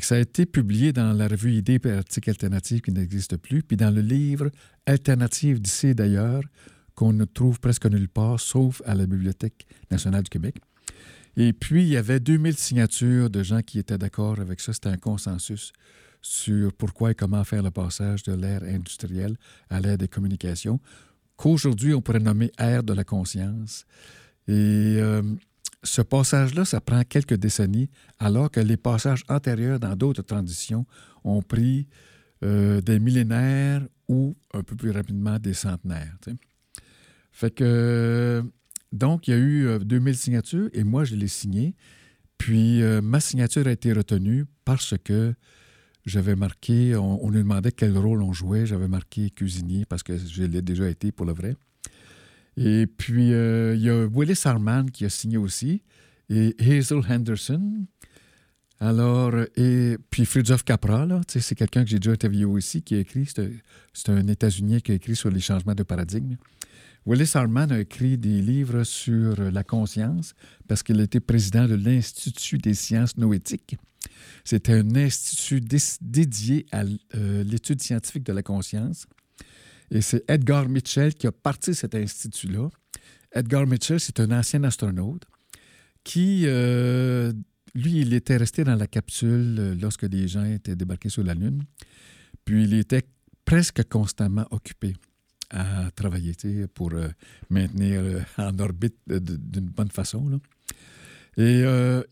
Ça 0.00 0.14
a 0.14 0.18
été 0.18 0.46
publié 0.46 0.92
dans 0.92 1.12
la 1.12 1.26
revue 1.26 1.52
Idées 1.52 1.80
et 1.84 1.90
articles 1.90 2.30
alternatifs 2.30 2.80
qui 2.80 2.92
n'existe 2.92 3.36
plus, 3.36 3.62
puis 3.62 3.76
dans 3.76 3.90
le 3.90 4.00
livre 4.00 4.50
Alternative 4.86 5.60
d'ici 5.60 5.94
d'ailleurs, 5.94 6.42
qu'on 7.00 7.14
ne 7.14 7.24
trouve 7.24 7.58
presque 7.60 7.86
nulle 7.86 8.10
part, 8.10 8.38
sauf 8.38 8.82
à 8.84 8.94
la 8.94 9.06
Bibliothèque 9.06 9.66
nationale 9.90 10.22
du 10.22 10.28
Québec. 10.28 10.56
Et 11.38 11.54
puis, 11.54 11.82
il 11.82 11.88
y 11.88 11.96
avait 11.96 12.20
2000 12.20 12.58
signatures 12.58 13.30
de 13.30 13.42
gens 13.42 13.62
qui 13.62 13.78
étaient 13.78 13.96
d'accord 13.96 14.38
avec 14.38 14.60
ça. 14.60 14.74
C'était 14.74 14.90
un 14.90 14.98
consensus 14.98 15.72
sur 16.20 16.74
pourquoi 16.74 17.12
et 17.12 17.14
comment 17.14 17.42
faire 17.42 17.62
le 17.62 17.70
passage 17.70 18.22
de 18.24 18.34
l'ère 18.34 18.62
industrielle 18.64 19.38
à 19.70 19.80
l'ère 19.80 19.96
des 19.96 20.08
communications, 20.08 20.78
qu'aujourd'hui, 21.36 21.94
on 21.94 22.02
pourrait 22.02 22.20
nommer 22.20 22.52
ère 22.58 22.82
de 22.82 22.92
la 22.92 23.04
conscience. 23.04 23.86
Et 24.46 24.98
euh, 24.98 25.22
ce 25.82 26.02
passage-là, 26.02 26.66
ça 26.66 26.82
prend 26.82 27.02
quelques 27.04 27.36
décennies, 27.36 27.88
alors 28.18 28.50
que 28.50 28.60
les 28.60 28.76
passages 28.76 29.24
antérieurs 29.30 29.80
dans 29.80 29.96
d'autres 29.96 30.20
transitions 30.20 30.84
ont 31.24 31.40
pris 31.40 31.88
euh, 32.44 32.82
des 32.82 33.00
millénaires 33.00 33.88
ou 34.06 34.36
un 34.52 34.62
peu 34.62 34.76
plus 34.76 34.90
rapidement 34.90 35.38
des 35.38 35.54
centenaires. 35.54 36.18
Fait 37.32 37.50
que, 37.50 38.42
donc, 38.92 39.28
il 39.28 39.30
y 39.30 39.34
a 39.34 39.38
eu 39.38 39.78
2000 39.80 40.14
euh, 40.14 40.16
signatures 40.16 40.68
et 40.72 40.84
moi, 40.84 41.04
je 41.04 41.14
l'ai 41.14 41.28
signé. 41.28 41.74
Puis, 42.38 42.82
euh, 42.82 43.00
ma 43.00 43.20
signature 43.20 43.66
a 43.66 43.70
été 43.70 43.92
retenue 43.92 44.46
parce 44.64 44.94
que 45.02 45.34
j'avais 46.06 46.34
marqué, 46.34 46.96
on, 46.96 47.24
on, 47.24 47.30
nous 47.30 47.38
demandait 47.38 47.72
quel 47.72 47.96
rôle 47.96 48.22
on 48.22 48.32
jouait. 48.32 48.66
J'avais 48.66 48.88
marqué 48.88 49.30
cuisinier 49.30 49.84
parce 49.84 50.02
que 50.02 50.16
je 50.16 50.44
l'ai 50.44 50.62
déjà 50.62 50.88
été 50.88 51.12
pour 51.12 51.26
le 51.26 51.32
vrai. 51.32 51.54
Et 52.56 52.86
puis, 52.86 53.32
euh, 53.32 53.74
il 53.74 53.82
y 53.82 53.90
a 53.90 54.06
Willis 54.06 54.40
Harman 54.44 54.90
qui 54.90 55.04
a 55.04 55.08
signé 55.08 55.36
aussi, 55.36 55.82
et 56.28 56.54
Hazel 56.60 57.00
Henderson. 57.08 57.86
Alors, 58.80 59.34
et 59.56 59.98
puis 60.10 60.24
Fridtjof 60.24 60.64
Capra, 60.64 61.06
c'est 61.28 61.54
quelqu'un 61.54 61.84
que 61.84 61.90
j'ai 61.90 61.98
déjà 61.98 62.12
interviewé 62.12 62.50
aussi, 62.50 62.82
qui 62.82 62.94
a 62.94 62.98
écrit, 62.98 63.28
c'est 63.92 64.08
un 64.08 64.26
États-Unien 64.26 64.80
qui 64.80 64.92
a 64.92 64.94
écrit 64.94 65.16
sur 65.16 65.30
les 65.30 65.40
changements 65.40 65.74
de 65.74 65.82
paradigme. 65.82 66.36
Willis 67.06 67.32
Harman 67.34 67.72
a 67.72 67.80
écrit 67.80 68.18
des 68.18 68.42
livres 68.42 68.84
sur 68.84 69.50
la 69.50 69.64
conscience 69.64 70.34
parce 70.68 70.82
qu'il 70.82 71.00
était 71.00 71.20
président 71.20 71.66
de 71.66 71.74
l'Institut 71.74 72.58
des 72.58 72.74
sciences 72.74 73.16
noétiques. 73.16 73.76
C'était 74.44 74.74
un 74.74 74.96
institut 74.96 75.60
dédié 76.00 76.66
à 76.72 76.84
euh, 77.14 77.44
l'étude 77.44 77.82
scientifique 77.82 78.24
de 78.24 78.32
la 78.32 78.42
conscience. 78.42 79.06
Et 79.90 80.02
c'est 80.02 80.28
Edgar 80.28 80.68
Mitchell 80.68 81.14
qui 81.14 81.26
a 81.26 81.32
parti 81.32 81.74
cet 81.74 81.94
institut-là. 81.94 82.68
Edgar 83.32 83.66
Mitchell, 83.66 84.00
c'est 84.00 84.20
un 84.20 84.30
ancien 84.32 84.62
astronaute 84.64 85.24
qui, 86.04 86.42
euh, 86.46 87.32
lui, 87.74 88.00
il 88.00 88.14
était 88.14 88.36
resté 88.36 88.64
dans 88.64 88.76
la 88.76 88.86
capsule 88.86 89.56
euh, 89.58 89.74
lorsque 89.80 90.06
des 90.06 90.28
gens 90.28 90.44
étaient 90.44 90.76
débarqués 90.76 91.08
sur 91.08 91.24
la 91.24 91.34
Lune. 91.34 91.62
Puis 92.44 92.64
il 92.64 92.74
était 92.74 93.04
presque 93.44 93.88
constamment 93.88 94.46
occupé 94.50 94.94
à 95.50 95.90
travailler 95.92 96.34
pour 96.74 96.92
euh, 96.92 97.08
maintenir 97.48 98.02
en 98.38 98.58
orbite 98.58 98.96
d'une 99.06 99.68
bonne 99.68 99.90
façon. 99.90 100.40
Et 101.36 101.62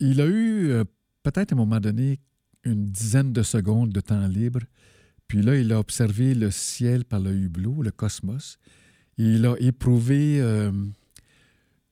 il 0.01 0.21
a 0.21 0.27
eu 0.27 0.85
peut-être 1.23 1.53
à 1.53 1.55
un 1.55 1.59
moment 1.59 1.81
donné 1.81 2.21
une 2.65 2.87
dizaine 2.87 3.33
de 3.33 3.43
secondes 3.43 3.91
de 3.91 4.01
temps 4.01 4.27
libre 4.27 4.61
puis 5.29 5.43
là, 5.43 5.57
il 5.57 5.71
a 5.73 5.79
observé 5.79 6.35
le 6.35 6.51
ciel 6.51 7.05
par 7.05 7.21
le 7.21 7.33
hublot, 7.33 7.83
le 7.83 7.91
cosmos. 7.91 8.59
il 9.19 9.45
a 9.45 9.57
éprouvé 9.61 10.41
euh, 10.41 10.73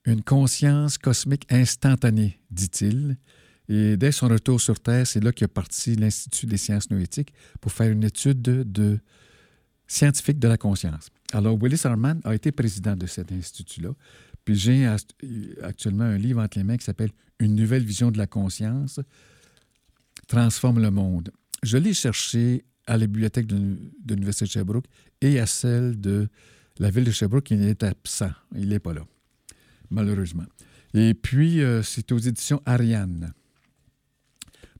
une 0.07 0.23
conscience 0.23 0.97
cosmique 0.97 1.47
instantanée, 1.53 2.41
dit-il. 2.51 3.19
Et 3.69 3.99
dès 3.99 4.13
son 4.13 4.29
retour 4.29 4.61
sur 4.61 4.81
Terre, 4.81 5.07
c'est 5.07 5.23
là 5.23 5.33
qu'il 5.33 5.45
a 5.45 5.49
parti 5.49 5.97
l'Institut 5.97 6.47
des 6.47 6.57
sciences 6.57 6.91
noétiques 6.91 7.33
pour 7.61 7.73
faire 7.73 7.91
une 7.91 8.05
étude 8.05 8.41
de, 8.41 9.01
scientifique 9.87 10.39
de 10.39 10.49
la 10.49 10.57
conscience. 10.57 11.11
Alors, 11.33 11.61
Willis 11.61 11.81
Harman 11.85 12.21
a 12.25 12.35
été 12.35 12.53
président 12.53 12.97
de 12.97 13.07
cet 13.07 13.33
institut-là. 13.33 13.91
Puis 14.45 14.55
j'ai 14.55 14.87
actuellement 15.63 16.05
un 16.05 16.19
livre 16.19 16.41
entre 16.41 16.59
les 16.59 16.65
mains 16.65 16.77
qui 16.77 16.85
s'appelle 16.85 17.11
Une 17.41 17.57
nouvelle 17.57 17.85
vision 17.85 18.11
de 18.11 18.19
la 18.19 18.27
conscience 18.27 19.01
transforme 20.29 20.81
le 20.81 20.91
monde. 20.91 21.31
Je 21.63 21.77
l'ai 21.79 21.95
cherché 21.95 22.65
à 22.87 22.97
la 22.97 23.07
bibliothèque 23.07 23.47
de, 23.47 23.77
l'Université 24.09 24.45
de 24.45 24.51
Sherbrooke 24.51 24.87
et 25.21 25.41
à 25.41 25.47
celle 25.47 26.01
de 26.01 26.29
la 26.79 26.91
ville 26.91 27.05
de 27.05 27.11
Sherbrooke, 27.11 27.51
il 27.51 27.63
est 27.63 27.83
absent. 27.83 28.31
Il 28.55 28.69
n'est 28.69 28.79
pas 28.79 28.95
là, 28.95 29.03
malheureusement. 29.91 30.45
Et 30.95 31.15
puis, 31.15 31.63
euh, 31.63 31.83
c'est 31.83 32.13
aux 32.13 32.19
éditions 32.19 32.63
Ariane. 32.65 33.33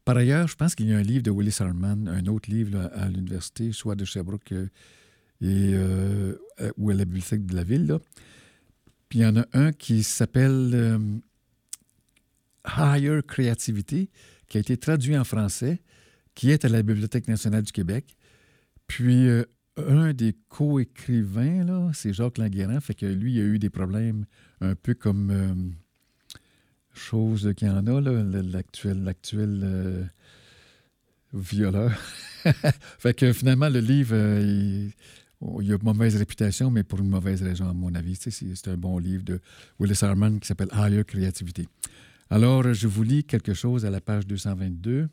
Par 0.05 0.17
ailleurs, 0.17 0.47
je 0.47 0.55
pense 0.55 0.77
qu'il 0.77 0.89
y 0.89 0.95
a 0.95 0.99
un 0.99 1.03
livre 1.03 1.25
de 1.25 1.33
Willis 1.33 1.57
Harman, 1.59 2.07
un 2.07 2.27
autre 2.27 2.49
livre 2.49 2.91
à 2.95 3.09
l'université, 3.09 3.73
soit 3.73 3.97
de 3.97 4.05
Sherbrooke 4.05 4.55
et, 5.41 5.73
euh, 5.75 6.37
ou 6.77 6.91
à 6.91 6.95
la 6.95 7.05
bibliothèque 7.05 7.47
de 7.47 7.55
la 7.55 7.65
ville. 7.65 7.87
Là? 7.87 7.99
Puis 9.09 9.21
il 9.21 9.23
y 9.23 9.27
en 9.27 9.37
a 9.37 9.47
un 9.53 9.73
qui 9.73 10.03
s'appelle 10.03 11.01
Higher 12.67 13.21
Creativity, 13.27 14.11
qui 14.49 14.57
a 14.59 14.61
été 14.61 14.77
traduit 14.77 15.17
en 15.17 15.25
français 15.25 15.81
qui 16.37 16.51
est 16.51 16.65
à 16.65 16.69
la 16.69 16.83
Bibliothèque 16.83 17.27
nationale 17.27 17.63
du 17.63 17.73
Québec. 17.73 18.15
Puis, 18.87 19.27
euh, 19.27 19.43
un 19.77 20.13
des 20.13 20.37
co-écrivains, 20.49 21.91
c'est 21.93 22.13
Jacques 22.13 22.39
Languérand, 22.39 22.81
fait 22.81 22.95
que 22.95 23.07
lui, 23.07 23.35
il 23.35 23.41
a 23.41 23.45
eu 23.45 23.59
des 23.59 23.71
problèmes 23.71 24.27
un 24.61 24.75
peu 24.75 24.95
comme 24.95 25.31
euh, 25.31 25.55
chose 26.93 27.53
qu'il 27.57 27.69
y 27.69 27.71
en 27.71 27.87
a, 27.87 28.01
l'actuel, 28.01 29.03
l'actuel 29.03 29.61
euh, 29.65 30.05
violeur. 31.33 31.93
fait 32.99 33.15
que 33.15 33.33
finalement, 33.33 33.71
le 33.71 33.81
livre, 33.81 34.15
il, 35.61 35.73
a 35.73 35.77
une 35.77 35.83
mauvaise 35.83 36.17
réputation, 36.17 36.71
mais 36.71 36.83
pour 36.83 37.01
une 37.01 37.09
mauvaise 37.09 37.43
raison, 37.43 37.69
à 37.69 37.73
mon 37.73 37.95
avis. 37.95 38.17
C'est 38.17 38.69
un 38.69 38.77
bon 38.77 38.99
livre 38.99 39.25
de 39.25 39.41
Willis 39.79 39.99
Harman 40.03 40.39
qui 40.41 40.47
s'appelle 40.47 40.71
Higher 40.73 41.05
Creativity. 41.05 41.69
Alors, 42.31 42.73
je 42.73 42.89
vous 42.89 43.03
lis 43.03 43.25
quelque 43.25 43.55
chose 43.55 43.85
à 43.85 43.91
la 43.91 44.01
page 44.01 44.27
222 44.27 45.09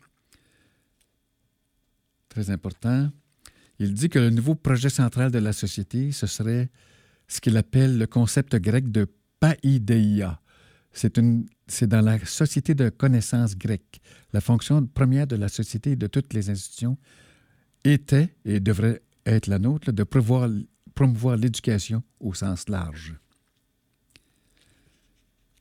très 2.33 2.49
important. 2.49 3.11
Il 3.79 3.93
dit 3.93 4.09
que 4.09 4.19
le 4.19 4.29
nouveau 4.29 4.55
projet 4.55 4.89
central 4.89 5.31
de 5.31 5.39
la 5.39 5.53
société, 5.53 6.11
ce 6.11 6.27
serait 6.27 6.69
ce 7.27 7.39
qu'il 7.39 7.57
appelle 7.57 7.97
le 7.97 8.07
concept 8.07 8.55
grec 8.55 8.91
de 8.91 9.07
paideia. 9.39 10.39
C'est, 10.91 11.17
dans 11.17 12.01
la 12.01 12.23
société 12.25 12.75
de 12.75 12.89
connaissance 12.89 13.57
grecque. 13.57 13.99
La 14.31 14.41
fonction 14.41 14.85
première 14.85 15.25
de 15.25 15.35
la 15.35 15.47
société 15.47 15.91
et 15.91 15.95
de 15.95 16.07
toutes 16.07 16.33
les 16.33 16.49
institutions 16.49 16.97
était 17.83 18.35
et 18.45 18.59
devrait 18.59 19.01
être 19.25 19.47
la 19.47 19.59
nôtre 19.59 19.91
de 19.91 20.03
promouvoir 20.03 21.37
l'éducation 21.37 22.03
au 22.19 22.33
sens 22.33 22.69
large. 22.69 23.15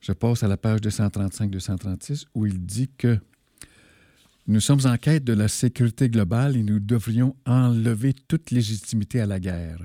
Je 0.01 0.12
passe 0.12 0.42
à 0.42 0.48
la 0.48 0.57
page 0.57 0.81
235-236 0.81 2.27
où 2.35 2.46
il 2.46 2.64
dit 2.64 2.90
que 2.98 3.18
nous 4.48 4.61
sommes 4.61 4.85
en 4.87 4.96
quête 4.96 5.22
de 5.22 5.33
la 5.33 5.46
sécurité 5.46 6.09
globale 6.09 6.57
et 6.57 6.64
nous 6.64 6.81
devrions 6.81 7.37
enlever 7.46 8.12
toute 8.12 8.51
légitimité 8.51 9.20
à 9.20 9.27
la 9.27 9.38
guerre. 9.38 9.79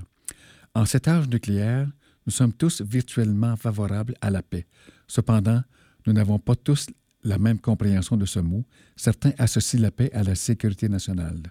En 0.74 0.86
cet 0.86 1.08
âge 1.08 1.28
nucléaire, 1.28 1.88
nous 2.26 2.32
sommes 2.32 2.54
tous 2.54 2.82
virtuellement 2.82 3.56
favorables 3.56 4.16
à 4.22 4.32
la 4.32 4.42
paix. 4.42 4.66
Cependant, 5.08 5.62
nous 6.08 6.13
n'avons 6.13 6.40
pas 6.40 6.56
tous 6.56 6.88
la 7.24 7.38
même 7.38 7.60
compréhension 7.60 8.18
de 8.18 8.26
ce 8.26 8.40
mot. 8.40 8.66
Certains 8.96 9.34
associent 9.38 9.82
la 9.82 9.92
paix 9.92 10.10
à 10.13 10.24
la 10.24 10.34
sécurité 10.34 10.90
nationale. 10.90 11.44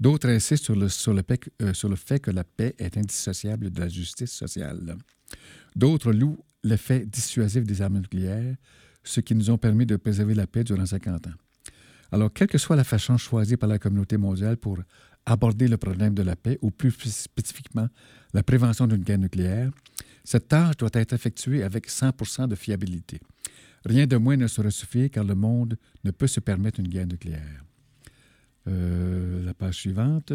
D'autres 0.00 0.30
insistent 0.30 0.64
sur 0.64 0.76
le, 0.76 0.86
euh, 0.86 1.74
sur 1.74 1.88
le 1.90 1.96
fait 1.96 2.20
que 2.20 2.30
la 2.30 2.42
paix 2.42 2.74
est 2.78 2.96
indissociable 2.96 3.70
de 3.70 3.80
la 3.80 3.88
justice 3.88 4.32
sociale. 4.32 4.96
D'autres 5.76 6.12
louent 6.12 6.42
l'effet 6.64 7.04
dissuasif 7.04 7.64
des 7.64 7.82
armes 7.82 7.98
nucléaires, 7.98 8.56
ce 9.04 9.20
qui 9.20 9.34
nous 9.34 9.50
ont 9.50 9.58
permis 9.58 9.84
de 9.86 9.96
préserver 9.96 10.34
la 10.34 10.46
paix 10.46 10.64
durant 10.64 10.86
50 10.86 11.26
ans. 11.26 11.34
Alors, 12.12 12.32
quelle 12.32 12.48
que 12.48 12.58
soit 12.58 12.76
la 12.76 12.84
façon 12.84 13.16
choisie 13.18 13.56
par 13.56 13.68
la 13.68 13.78
communauté 13.78 14.16
mondiale 14.16 14.56
pour 14.56 14.78
aborder 15.26 15.68
le 15.68 15.76
problème 15.76 16.14
de 16.14 16.22
la 16.22 16.34
paix, 16.34 16.58
ou 16.62 16.70
plus 16.70 16.90
spécifiquement 16.90 17.88
la 18.32 18.42
prévention 18.42 18.86
d'une 18.86 19.02
guerre 19.02 19.18
nucléaire, 19.18 19.70
cette 20.24 20.48
tâche 20.48 20.76
doit 20.78 20.90
être 20.94 21.12
effectuée 21.12 21.62
avec 21.62 21.88
100% 21.88 22.48
de 22.48 22.54
fiabilité. 22.54 23.20
Rien 23.84 24.06
de 24.06 24.16
moins 24.16 24.36
ne 24.36 24.46
saurait 24.46 24.70
suffire 24.70 25.10
car 25.10 25.24
le 25.24 25.34
monde 25.34 25.76
ne 26.04 26.10
peut 26.10 26.26
se 26.26 26.40
permettre 26.40 26.80
une 26.80 26.88
guerre 26.88 27.06
nucléaire. 27.06 27.64
Euh, 28.68 29.42
la 29.44 29.54
page 29.54 29.76
suivante. 29.76 30.32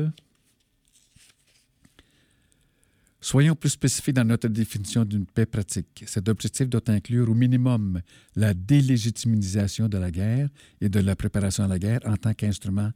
Soyons 3.21 3.55
plus 3.55 3.69
spécifiques 3.69 4.15
dans 4.15 4.23
notre 4.23 4.47
définition 4.47 5.05
d'une 5.05 5.25
paix 5.25 5.45
pratique. 5.45 6.03
Cet 6.07 6.27
objectif 6.29 6.69
doit 6.69 6.87
inclure 6.87 7.29
au 7.29 7.33
minimum 7.33 8.01
la 8.35 8.53
délégitimisation 8.53 9.87
de 9.87 9.97
la 9.97 10.11
guerre 10.11 10.49
et 10.81 10.89
de 10.89 10.99
la 10.99 11.15
préparation 11.15 11.63
à 11.63 11.67
la 11.67 11.79
guerre 11.79 12.01
en 12.05 12.17
tant 12.17 12.33
qu'instrument 12.33 12.91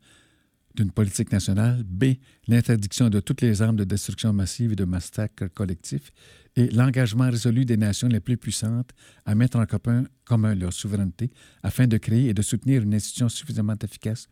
d'une 0.75 0.91
politique 0.91 1.31
nationale. 1.31 1.83
B. 1.83 2.15
L'interdiction 2.47 3.09
de 3.09 3.19
toutes 3.19 3.41
les 3.41 3.61
armes 3.61 3.75
de 3.75 3.83
destruction 3.83 4.33
massive 4.33 4.71
et 4.71 4.75
de 4.75 4.85
massacre 4.85 5.47
collectif. 5.47 6.11
Et 6.55 6.69
l'engagement 6.69 7.29
résolu 7.29 7.65
des 7.65 7.77
nations 7.77 8.07
les 8.07 8.19
plus 8.19 8.37
puissantes 8.37 8.91
à 9.25 9.35
mettre 9.35 9.57
en 9.57 9.65
commun, 9.65 10.05
commun 10.25 10.55
leur 10.55 10.73
souveraineté 10.73 11.31
afin 11.63 11.87
de 11.87 11.97
créer 11.97 12.29
et 12.29 12.33
de 12.33 12.41
soutenir 12.41 12.81
une 12.83 12.93
institution 12.93 13.29
suffisamment 13.29 13.75
efficace 13.81 14.27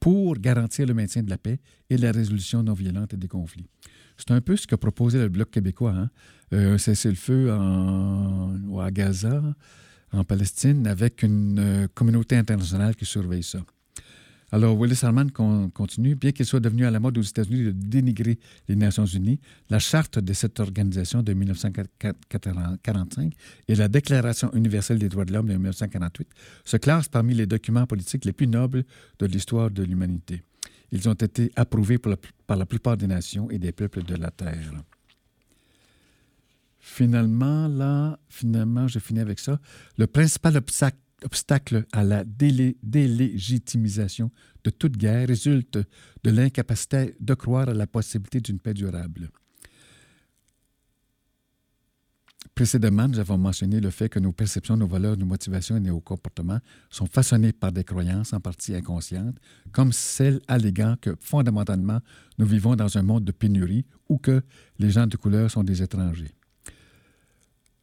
pour 0.00 0.36
garantir 0.36 0.86
le 0.86 0.94
maintien 0.94 1.22
de 1.22 1.30
la 1.30 1.38
paix 1.38 1.60
et 1.90 1.96
la 1.96 2.12
résolution 2.12 2.62
non 2.62 2.74
violente 2.74 3.14
des 3.14 3.28
conflits. 3.28 3.66
C'est 4.16 4.32
un 4.32 4.40
peu 4.40 4.56
ce 4.56 4.66
que 4.66 4.74
proposait 4.74 5.18
le 5.18 5.28
Bloc 5.28 5.50
québécois. 5.50 5.92
Hein? 5.92 6.10
Euh, 6.52 6.74
un 6.74 6.78
cessez-le-feu 6.78 7.50
à 7.52 8.90
Gaza, 8.90 9.42
en 10.12 10.24
Palestine, 10.24 10.86
avec 10.86 11.22
une 11.22 11.58
euh, 11.58 11.88
communauté 11.94 12.36
internationale 12.36 12.96
qui 12.96 13.04
surveille 13.04 13.42
ça. 13.42 13.60
Alors, 14.50 14.78
Willis 14.80 15.00
Harman 15.04 15.30
con- 15.30 15.68
continue. 15.70 16.14
Bien 16.14 16.32
qu'il 16.32 16.46
soit 16.46 16.60
devenu 16.60 16.86
à 16.86 16.90
la 16.90 17.00
mode 17.00 17.18
aux 17.18 17.22
États-Unis 17.22 17.64
de 17.64 17.70
dénigrer 17.72 18.38
les 18.68 18.76
Nations 18.76 19.04
Unies, 19.04 19.40
la 19.68 19.78
charte 19.78 20.18
de 20.18 20.32
cette 20.32 20.58
organisation 20.58 21.22
de 21.22 21.34
1945 21.34 23.32
et 23.68 23.74
la 23.74 23.88
Déclaration 23.88 24.50
universelle 24.54 24.98
des 24.98 25.08
droits 25.10 25.26
de 25.26 25.32
l'homme 25.34 25.48
de 25.48 25.52
1948 25.54 26.28
se 26.64 26.76
classent 26.78 27.08
parmi 27.08 27.34
les 27.34 27.46
documents 27.46 27.86
politiques 27.86 28.24
les 28.24 28.32
plus 28.32 28.46
nobles 28.46 28.84
de 29.18 29.26
l'histoire 29.26 29.70
de 29.70 29.82
l'humanité. 29.82 30.42
Ils 30.92 31.06
ont 31.08 31.14
été 31.14 31.52
approuvés 31.54 31.98
par 31.98 32.56
la 32.56 32.64
plupart 32.64 32.96
des 32.96 33.06
nations 33.06 33.50
et 33.50 33.58
des 33.58 33.72
peuples 33.72 34.02
de 34.02 34.14
la 34.14 34.30
Terre. 34.30 34.72
Finalement, 36.78 37.68
là, 37.68 38.18
finalement, 38.30 38.88
je 38.88 38.98
finis 38.98 39.20
avec 39.20 39.38
ça. 39.40 39.60
Le 39.98 40.06
principal 40.06 40.56
obstacle, 40.56 40.96
obstacle 41.24 41.86
à 41.92 42.04
la 42.04 42.24
délé- 42.24 42.76
délégitimisation 42.82 44.30
de 44.64 44.70
toute 44.70 44.96
guerre 44.96 45.28
résulte 45.28 45.78
de 46.24 46.30
l'incapacité 46.30 47.14
de 47.20 47.34
croire 47.34 47.68
à 47.68 47.74
la 47.74 47.86
possibilité 47.86 48.40
d'une 48.40 48.58
paix 48.58 48.74
durable. 48.74 49.30
Précédemment, 52.54 53.06
nous 53.06 53.18
avons 53.20 53.38
mentionné 53.38 53.80
le 53.80 53.90
fait 53.90 54.08
que 54.08 54.18
nos 54.18 54.32
perceptions, 54.32 54.76
nos 54.76 54.88
valeurs, 54.88 55.16
nos 55.16 55.26
motivations 55.26 55.76
et 55.76 55.80
nos 55.80 56.00
comportements 56.00 56.58
sont 56.90 57.06
façonnés 57.06 57.52
par 57.52 57.70
des 57.70 57.84
croyances 57.84 58.32
en 58.32 58.40
partie 58.40 58.74
inconscientes, 58.74 59.36
comme 59.70 59.92
celle 59.92 60.40
alléguant 60.48 60.96
que 61.00 61.14
fondamentalement, 61.20 62.00
nous 62.36 62.46
vivons 62.46 62.74
dans 62.74 62.98
un 62.98 63.02
monde 63.02 63.24
de 63.24 63.32
pénurie 63.32 63.84
ou 64.08 64.18
que 64.18 64.42
les 64.78 64.90
gens 64.90 65.06
de 65.06 65.16
couleur 65.16 65.50
sont 65.50 65.62
des 65.62 65.82
étrangers. 65.82 66.32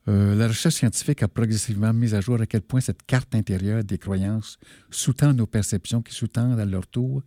Euh, 0.08 0.36
la 0.36 0.48
recherche 0.48 0.76
scientifique 0.76 1.24
a 1.24 1.28
progressivement 1.28 1.92
mis 1.92 2.14
à 2.14 2.22
jour 2.22 2.40
à 2.40 2.46
quel 2.46 2.62
point 2.62 2.80
cette 2.80 3.04
carte 3.04 3.34
intérieure 3.34 3.84
des 3.84 3.98
croyances 3.98 4.58
sous-tend 4.92 5.34
nos 5.34 5.48
perceptions 5.48 6.02
qui 6.02 6.14
sous-tendent 6.14 6.60
à 6.60 6.66
leur 6.66 6.86
tour 6.86 7.24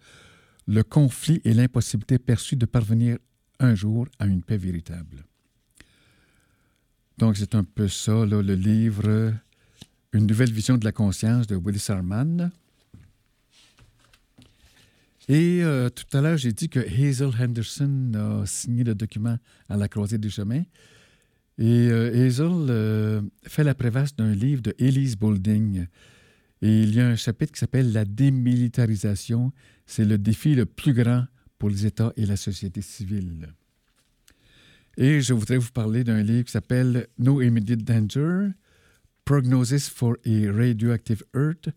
le 0.68 0.82
conflit 0.82 1.40
et 1.44 1.54
l'impossibilité 1.54 2.18
perçue 2.18 2.54
de 2.54 2.66
parvenir 2.66 3.18
un 3.58 3.74
jour 3.74 4.06
à 4.18 4.26
une 4.26 4.42
paix 4.42 4.58
véritable. 4.58 5.24
Donc, 7.16 7.36
c'est 7.36 7.54
un 7.54 7.64
peu 7.64 7.88
ça, 7.88 8.26
là, 8.26 8.42
le 8.42 8.54
livre 8.54 9.32
Une 10.12 10.26
nouvelle 10.26 10.52
vision 10.52 10.76
de 10.76 10.84
la 10.84 10.92
conscience 10.92 11.46
de 11.46 11.56
Willis 11.56 11.86
Harman. 11.88 12.50
Et 15.28 15.62
euh, 15.62 15.88
tout 15.90 16.16
à 16.16 16.20
l'heure, 16.20 16.36
j'ai 16.36 16.52
dit 16.52 16.68
que 16.68 16.80
Hazel 16.80 17.30
Henderson 17.38 18.12
a 18.14 18.46
signé 18.46 18.84
le 18.84 18.94
document 18.94 19.38
à 19.68 19.76
la 19.76 19.88
croisée 19.88 20.18
des 20.18 20.30
chemins. 20.30 20.64
Et 21.58 21.88
euh, 21.90 22.26
Hazel 22.26 22.66
euh, 22.70 23.20
fait 23.42 23.64
la 23.64 23.74
préface 23.74 24.14
d'un 24.14 24.32
livre 24.32 24.62
de 24.62 24.74
Elise 24.78 25.16
Boulding. 25.16 25.86
Et 26.62 26.82
il 26.82 26.94
y 26.94 27.00
a 27.00 27.08
un 27.08 27.16
chapitre 27.16 27.52
qui 27.52 27.58
s'appelle 27.58 27.92
La 27.92 28.04
démilitarisation. 28.04 29.52
C'est 29.86 30.04
le 30.04 30.18
défi 30.18 30.54
le 30.54 30.66
plus 30.66 30.92
grand 30.92 31.26
pour 31.58 31.68
les 31.68 31.86
États 31.86 32.12
et 32.16 32.26
la 32.26 32.36
société 32.36 32.80
civile. 32.80 33.48
Et 34.96 35.20
je 35.20 35.32
voudrais 35.32 35.58
vous 35.58 35.70
parler 35.70 36.04
d'un 36.04 36.22
livre 36.22 36.44
qui 36.44 36.52
s'appelle 36.52 37.06
No 37.18 37.40
Immediate 37.40 37.82
Danger, 37.82 38.50
Prognosis 39.24 39.88
for 39.88 40.16
a 40.26 40.52
Radioactive 40.52 41.24
Earth. 41.34 41.68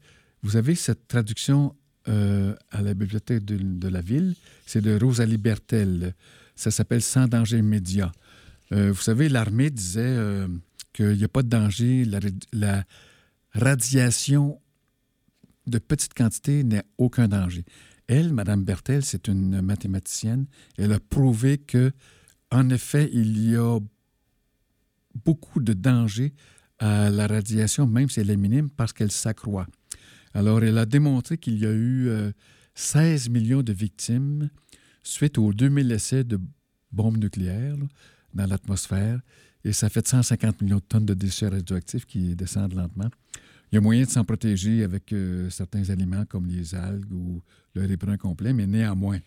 Vous 0.44 0.58
avez 0.58 0.76
cette 0.76 1.08
traduction 1.08 1.76
euh, 2.08 2.56
à 2.72 2.82
la 2.82 2.94
bibliothèque 2.94 3.46
de, 3.46 3.58
de 3.58 3.88
la 3.88 4.02
ville. 4.02 4.36
C'est 4.66 4.82
de 4.82 4.98
Rosalie 5.00 5.38
Bertel. 5.38 6.16
Ça 6.56 6.72
s'appelle 6.72 7.02
Sans 7.02 7.28
danger 7.28 7.58
immédiat. 7.60 8.12
Euh, 8.72 8.92
vous 8.92 9.02
savez, 9.02 9.30
l'armée 9.30 9.70
disait 9.70 10.02
euh, 10.02 10.48
qu'il 10.94 11.18
n'y 11.18 11.24
a 11.24 11.28
pas 11.28 11.44
de 11.44 11.50
danger. 11.50 12.06
La, 12.54 12.84
radiation 13.54 14.62
de 15.68 15.78
petite 15.78 16.14
quantité 16.14 16.64
n'a 16.64 16.84
aucun 16.98 17.28
danger. 17.28 17.66
Elle, 18.08 18.32
Mme 18.32 18.64
Bertel, 18.64 19.04
c'est 19.04 19.28
une 19.28 19.62
mathématicienne. 19.62 20.46
Elle 20.78 20.94
a 20.94 21.00
prouvé 21.02 21.58
que, 21.58 21.92
en 22.50 22.70
effet, 22.70 23.10
il 23.12 23.50
y 23.50 23.58
a 23.58 23.78
beaucoup 25.26 25.60
de 25.60 25.74
danger 25.74 26.34
à 26.80 27.10
la 27.10 27.28
radiation, 27.28 27.88
même 27.88 28.10
si 28.10 28.22
elle 28.22 28.30
est 28.30 28.38
minime, 28.38 28.70
parce 28.70 28.94
qu'elle 28.94 29.12
s'accroît. 29.12 29.68
Alors, 30.34 30.64
elle 30.64 30.78
a 30.78 30.86
démontré 30.86 31.38
qu'il 31.38 31.60
y 31.60 31.66
a 31.66 31.72
eu 31.72 32.08
euh, 32.08 32.32
16 32.76 33.30
millions 33.30 33.64
de 33.64 33.74
victimes 33.74 34.50
suite 35.04 35.38
aux 35.38 35.52
2000 35.52 35.92
essais 35.92 36.24
de 36.24 36.40
bombes 36.92 37.18
nucléaires 37.18 37.76
dans 38.34 38.46
l'atmosphère, 38.46 39.20
et 39.64 39.74
ça 39.74 39.90
fait 39.90 40.08
150 40.08 40.62
millions 40.62 40.78
de 40.78 40.82
tonnes 40.82 41.06
de 41.06 41.14
déchets 41.14 41.48
radioactifs 41.48 42.06
qui 42.06 42.36
descendent 42.36 42.74
lentement. 42.74 43.10
Il 43.72 43.76
y 43.76 43.78
a 43.78 43.82
moyen 43.82 44.04
de 44.04 44.10
s'en 44.10 44.26
protéger 44.26 44.84
avec 44.84 45.14
euh, 45.14 45.50
certains 45.50 45.90
aliments 45.90 46.26
comme 46.26 46.48
les 46.48 46.76
algues 46.76 47.12
ou 47.12 47.42
le 47.74 47.86
riz 47.86 47.96
brun 47.96 48.18
complet, 48.18 48.54
mais 48.54 48.68
néanmoins, 48.68 49.20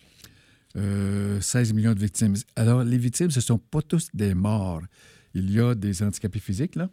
euh, 0.76 1.40
16 1.40 1.72
millions 1.72 1.94
de 1.94 2.00
victimes. 2.00 2.34
Alors, 2.56 2.84
les 2.84 2.98
victimes, 2.98 3.30
ce 3.30 3.38
ne 3.38 3.42
sont 3.42 3.58
pas 3.58 3.80
tous 3.80 4.08
des 4.12 4.34
morts. 4.34 4.82
Il 5.34 5.50
y 5.50 5.60
a 5.60 5.74
des 5.74 6.02
handicapés 6.02 6.40
physiques, 6.40 6.76
là. 6.76 6.90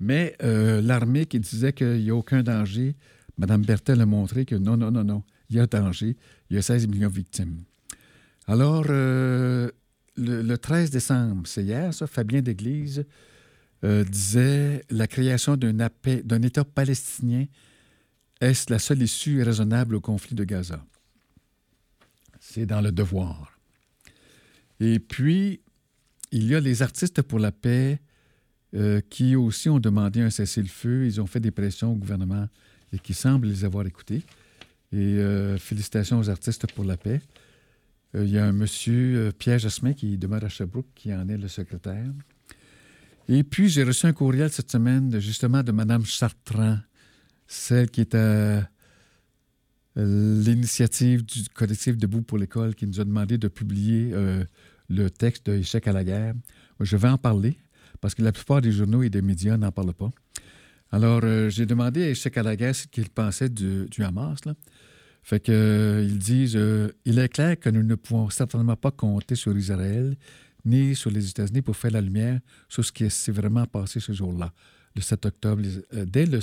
Mais 0.00 0.34
euh, 0.42 0.80
l'armée 0.80 1.26
qui 1.26 1.38
disait 1.38 1.72
qu'il 1.72 2.02
n'y 2.02 2.10
a 2.10 2.14
aucun 2.14 2.42
danger, 2.42 2.96
Mme 3.38 3.64
Bertel 3.64 4.00
a 4.00 4.06
montré 4.06 4.44
que 4.44 4.54
non, 4.54 4.76
non, 4.76 4.90
non, 4.90 5.04
non, 5.04 5.22
il 5.48 5.56
y 5.56 5.60
a 5.60 5.66
danger. 5.66 6.16
Il 6.50 6.56
y 6.56 6.58
a 6.58 6.62
16 6.62 6.88
millions 6.88 7.08
de 7.08 7.14
victimes. 7.14 7.58
Alors, 8.46 8.86
euh, 8.88 9.70
le, 10.16 10.42
le, 10.42 10.58
13 10.58 10.90
décembre, 10.90 11.46
c'est 11.46 11.62
hier, 11.62 11.92
ça, 11.94 12.06
Fabien 12.06 12.42
d'Église 12.42 13.04
euh, 13.84 14.04
disait 14.04 14.84
la 14.90 15.06
création 15.06 15.56
d'un 15.56 16.42
État 16.42 16.64
palestinien 16.64 17.46
est 18.40 18.70
la 18.70 18.78
seule 18.78 19.02
issue 19.02 19.42
raisonnable 19.42 19.94
au 19.96 20.00
conflit 20.00 20.34
de 20.34 20.44
Gaza? 20.44 20.84
C'est 22.40 22.66
dans 22.66 22.80
le 22.80 22.92
devoir. 22.92 23.58
Et 24.80 24.98
puis, 24.98 25.60
il 26.32 26.46
y 26.46 26.54
a 26.54 26.60
les 26.60 26.82
artistes 26.82 27.22
pour 27.22 27.38
la 27.38 27.52
paix 27.52 28.00
euh, 28.74 29.00
qui 29.10 29.36
aussi 29.36 29.68
ont 29.68 29.78
demandé 29.78 30.20
un 30.20 30.30
cessez-le-feu. 30.30 31.06
Ils 31.06 31.20
ont 31.20 31.26
fait 31.26 31.40
des 31.40 31.50
pressions 31.50 31.92
au 31.92 31.96
gouvernement 31.96 32.48
et 32.92 32.98
qui 32.98 33.14
semblent 33.14 33.46
les 33.46 33.64
avoir 33.64 33.86
écoutés. 33.86 34.22
Et 34.92 34.96
euh, 34.96 35.58
félicitations 35.58 36.18
aux 36.18 36.30
artistes 36.30 36.66
pour 36.72 36.84
la 36.84 36.96
paix. 36.96 37.20
Euh, 38.14 38.24
il 38.24 38.30
y 38.30 38.38
a 38.38 38.44
un 38.44 38.52
monsieur, 38.52 39.32
Pierre 39.38 39.58
Jasmin, 39.58 39.92
qui 39.92 40.18
demeure 40.18 40.44
à 40.44 40.48
Sherbrooke, 40.48 40.86
qui 40.94 41.12
en 41.12 41.28
est 41.28 41.38
le 41.38 41.48
secrétaire. 41.48 42.12
Et 43.28 43.44
puis, 43.44 43.68
j'ai 43.68 43.84
reçu 43.84 44.06
un 44.06 44.12
courriel 44.12 44.50
cette 44.50 44.70
semaine, 44.70 45.18
justement, 45.20 45.62
de 45.62 45.72
Mme 45.72 46.04
Chartrand, 46.04 46.78
celle 47.46 47.90
qui 47.90 48.00
est 48.00 48.14
à 48.14 48.68
l'initiative 49.96 51.24
du 51.24 51.44
collectif 51.54 51.96
Debout 51.96 52.22
pour 52.22 52.38
l'école, 52.38 52.74
qui 52.74 52.86
nous 52.86 53.00
a 53.00 53.04
demandé 53.04 53.38
de 53.38 53.48
publier 53.48 54.10
euh, 54.12 54.44
le 54.88 55.10
texte 55.10 55.46
de 55.46 55.54
Échec 55.54 55.86
à 55.86 55.92
la 55.92 56.04
guerre. 56.04 56.34
Je 56.80 56.96
vais 56.96 57.08
en 57.08 57.18
parler, 57.18 57.58
parce 58.00 58.14
que 58.14 58.22
la 58.22 58.32
plupart 58.32 58.60
des 58.60 58.72
journaux 58.72 59.02
et 59.02 59.10
des 59.10 59.22
médias 59.22 59.56
n'en 59.56 59.70
parlent 59.70 59.94
pas. 59.94 60.10
Alors, 60.90 61.20
euh, 61.24 61.48
j'ai 61.48 61.66
demandé 61.66 62.02
à 62.04 62.08
Échec 62.10 62.36
à 62.36 62.42
la 62.42 62.56
guerre 62.56 62.74
ce 62.74 62.86
qu'il 62.86 63.08
pensait 63.08 63.48
du, 63.48 63.88
Hamas. 64.00 64.40
Fait 65.22 65.40
que, 65.40 65.52
euh, 65.52 66.02
ils 66.04 66.18
disent 66.18 66.56
euh, 66.56 66.88
Il 67.04 67.18
est 67.18 67.28
clair 67.28 67.58
que 67.58 67.70
nous 67.70 67.82
ne 67.82 67.94
pouvons 67.94 68.28
certainement 68.30 68.76
pas 68.76 68.90
compter 68.90 69.34
sur 69.36 69.56
Israël 69.56 70.16
ni 70.64 70.94
sur 70.94 71.10
les 71.10 71.28
États-Unis 71.28 71.62
pour 71.62 71.76
faire 71.76 71.90
la 71.92 72.00
lumière 72.00 72.40
sur 72.68 72.84
ce 72.84 72.92
qui 72.92 73.08
s'est 73.10 73.32
vraiment 73.32 73.66
passé 73.66 73.98
ce 74.00 74.12
jour-là, 74.12 74.52
le 74.94 75.00
7 75.02 75.26
octobre. 75.26 75.62
Euh, 75.94 76.04
dès 76.06 76.26
le- 76.26 76.38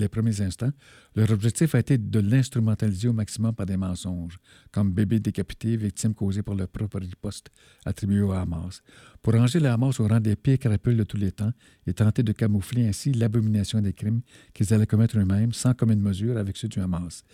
les 0.00 0.08
premiers 0.08 0.40
instants, 0.40 0.72
leur 1.14 1.30
objectif 1.30 1.74
a 1.74 1.78
été 1.78 1.98
de 1.98 2.20
l'instrumentaliser 2.20 3.08
au 3.08 3.12
maximum 3.12 3.54
par 3.54 3.66
des 3.66 3.76
mensonges, 3.76 4.38
comme 4.72 4.92
bébés 4.92 5.20
décapités, 5.20 5.76
victimes 5.76 6.14
causées 6.14 6.42
par 6.42 6.54
leur 6.54 6.68
propre 6.68 6.98
riposte 6.98 7.50
attribuée 7.84 8.22
au 8.22 8.32
Hamas. 8.32 8.82
Pour 9.22 9.34
ranger 9.34 9.60
le 9.60 9.68
Hamas 9.68 10.00
au 10.00 10.08
rang 10.08 10.20
des 10.20 10.36
pires 10.36 10.58
crapules 10.58 10.96
de 10.96 11.04
tous 11.04 11.16
les 11.16 11.32
temps 11.32 11.52
et 11.86 11.92
tenter 11.92 12.22
de 12.22 12.32
camoufler 12.32 12.88
ainsi 12.88 13.12
l'abomination 13.12 13.80
des 13.80 13.92
crimes 13.92 14.22
qu'ils 14.54 14.72
allaient 14.74 14.86
commettre 14.86 15.18
eux-mêmes 15.18 15.52
sans 15.52 15.74
commune 15.74 16.00
mesure 16.00 16.36
avec 16.36 16.56
ceux 16.56 16.68
du 16.68 16.80
Hamas. 16.80 17.24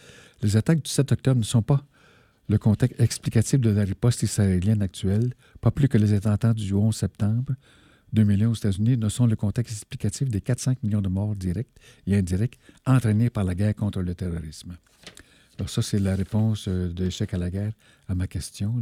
Les 0.43 0.57
attaques 0.57 0.83
du 0.83 0.91
7 0.91 1.13
octobre 1.13 1.39
ne 1.39 1.45
sont 1.45 1.63
pas 1.63 1.87
le 2.49 2.59
contexte 2.59 3.01
explicatif 3.01 3.61
de 3.61 3.71
la 3.71 3.83
riposte 3.83 4.23
israélienne 4.23 4.83
actuelle, 4.83 5.35
pas 5.61 5.71
plus 5.71 5.89
que 5.89 5.99
les 5.99 6.13
attentats 6.13 6.55
du 6.55 6.73
11 6.75 6.95
septembre 6.95 7.55
2001 8.13 8.49
aux 8.49 8.55
États-Unis 8.55 8.97
ne 8.97 9.09
sont 9.09 9.27
le 9.27 9.37
contexte 9.37 9.73
explicatif 9.73 10.29
des 10.29 10.41
4-5 10.41 10.77
millions 10.83 11.03
de 11.03 11.09
morts 11.09 11.37
directs 11.37 11.75
et 12.07 12.17
indirects 12.17 12.59
entraînés 12.87 13.31
par 13.31 13.45
la 13.45 13.55
guerre 13.55 13.75
contre 13.75 14.01
le 14.01 14.15
terrorisme. 14.15 14.77
Alors 15.59 15.71
ça, 15.71 15.83
c'est 15.83 15.99
la 15.99 16.15
réponse 16.15 16.69
euh, 16.69 16.93
de 16.93 17.05
l'échec 17.05 17.33
à 17.35 17.39
la 17.39 17.51
guerre 17.51 17.73
à 18.09 18.15
ma 18.15 18.27
question. 18.27 18.75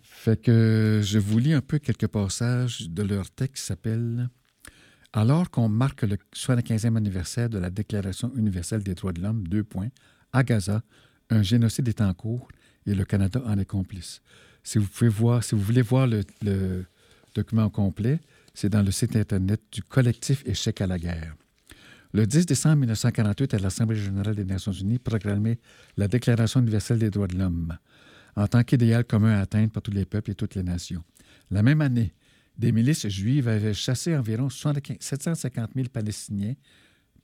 Fait 0.00 0.40
que 0.40 1.00
je 1.02 1.18
vous 1.18 1.38
lis 1.38 1.52
un 1.52 1.60
peu 1.60 1.78
quelques 1.78 2.06
passages 2.06 2.88
de 2.88 3.02
leur 3.02 3.30
texte 3.30 3.62
qui 3.62 3.66
s'appelle 3.66 4.28
Alors 5.12 5.50
qu'on 5.50 5.68
marque 5.68 6.02
le 6.02 6.16
75e 6.34 6.96
anniversaire 6.96 7.48
de 7.48 7.58
la 7.58 7.70
Déclaration 7.70 8.32
universelle 8.36 8.82
des 8.82 8.94
droits 8.94 9.12
de 9.12 9.20
l'homme, 9.20 9.46
deux 9.48 9.64
points, 9.64 9.88
à 10.32 10.44
Gaza, 10.44 10.82
un 11.30 11.42
génocide 11.42 11.88
est 11.88 12.00
en 12.00 12.14
cours 12.14 12.48
et 12.86 12.94
le 12.94 13.04
Canada 13.04 13.42
en 13.44 13.58
est 13.58 13.64
complice. 13.64 14.22
Si 14.62 14.78
vous 14.78 14.86
pouvez 14.86 15.10
voir, 15.10 15.42
si 15.42 15.54
vous 15.54 15.62
voulez 15.62 15.82
voir 15.82 16.06
le, 16.06 16.22
le 16.42 16.86
document 17.34 17.68
complet, 17.70 18.20
c'est 18.54 18.68
dans 18.68 18.82
le 18.82 18.90
site 18.90 19.16
Internet 19.16 19.60
du 19.72 19.82
collectif 19.82 20.42
Échec 20.46 20.80
à 20.80 20.86
la 20.86 20.98
guerre. 20.98 21.34
Le 22.12 22.26
10 22.26 22.46
décembre 22.46 22.76
1948, 22.76 23.54
à 23.54 23.58
l'Assemblée 23.58 23.96
générale 23.96 24.34
des 24.34 24.44
Nations 24.44 24.72
unies, 24.72 24.98
proclamait 24.98 25.58
la 25.96 26.08
Déclaration 26.08 26.60
universelle 26.60 26.98
des 26.98 27.10
droits 27.10 27.26
de 27.26 27.38
l'homme 27.38 27.76
en 28.36 28.46
tant 28.46 28.62
qu'idéal 28.62 29.04
commun 29.04 29.38
à 29.38 29.40
atteindre 29.40 29.70
par 29.70 29.82
tous 29.82 29.90
les 29.90 30.04
peuples 30.04 30.30
et 30.30 30.34
toutes 30.34 30.54
les 30.54 30.62
nations. 30.62 31.02
La 31.50 31.62
même 31.62 31.80
année, 31.80 32.14
des 32.56 32.72
milices 32.72 33.08
juives 33.08 33.48
avaient 33.48 33.74
chassé 33.74 34.16
environ 34.16 34.48
75 34.48 34.98
750 35.00 35.70
000 35.74 35.88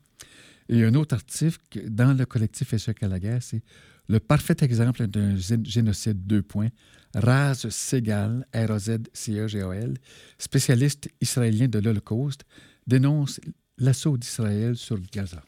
Et 0.69 0.85
un 0.85 0.95
autre 0.95 1.15
article 1.15 1.89
dans 1.89 2.17
le 2.17 2.27
collectif 2.27 2.73
Échec 2.73 3.03
à 3.03 3.09
la 3.09 3.19
guerre, 3.19 3.43
c'est 3.43 3.63
le 4.09 4.21
parfait 4.21 4.57
exemple 4.63 5.07
d'un 5.07 5.35
gé- 5.37 5.65
génocide 5.65 6.27
deux 6.27 6.43
points. 6.43 6.69
Raz 7.15 7.67
Segal, 7.71 8.47
R-A-Z-C-E-G-A-L, 8.55 9.97
spécialiste 10.39 11.09
israélien 11.21 11.69
de 11.69 11.79
l'Holocauste, 11.79 12.45
dénonce 12.87 13.41
l'assaut 13.79 14.17
d'Israël 14.17 14.77
sur 14.77 14.99
Gaza. 15.13 15.43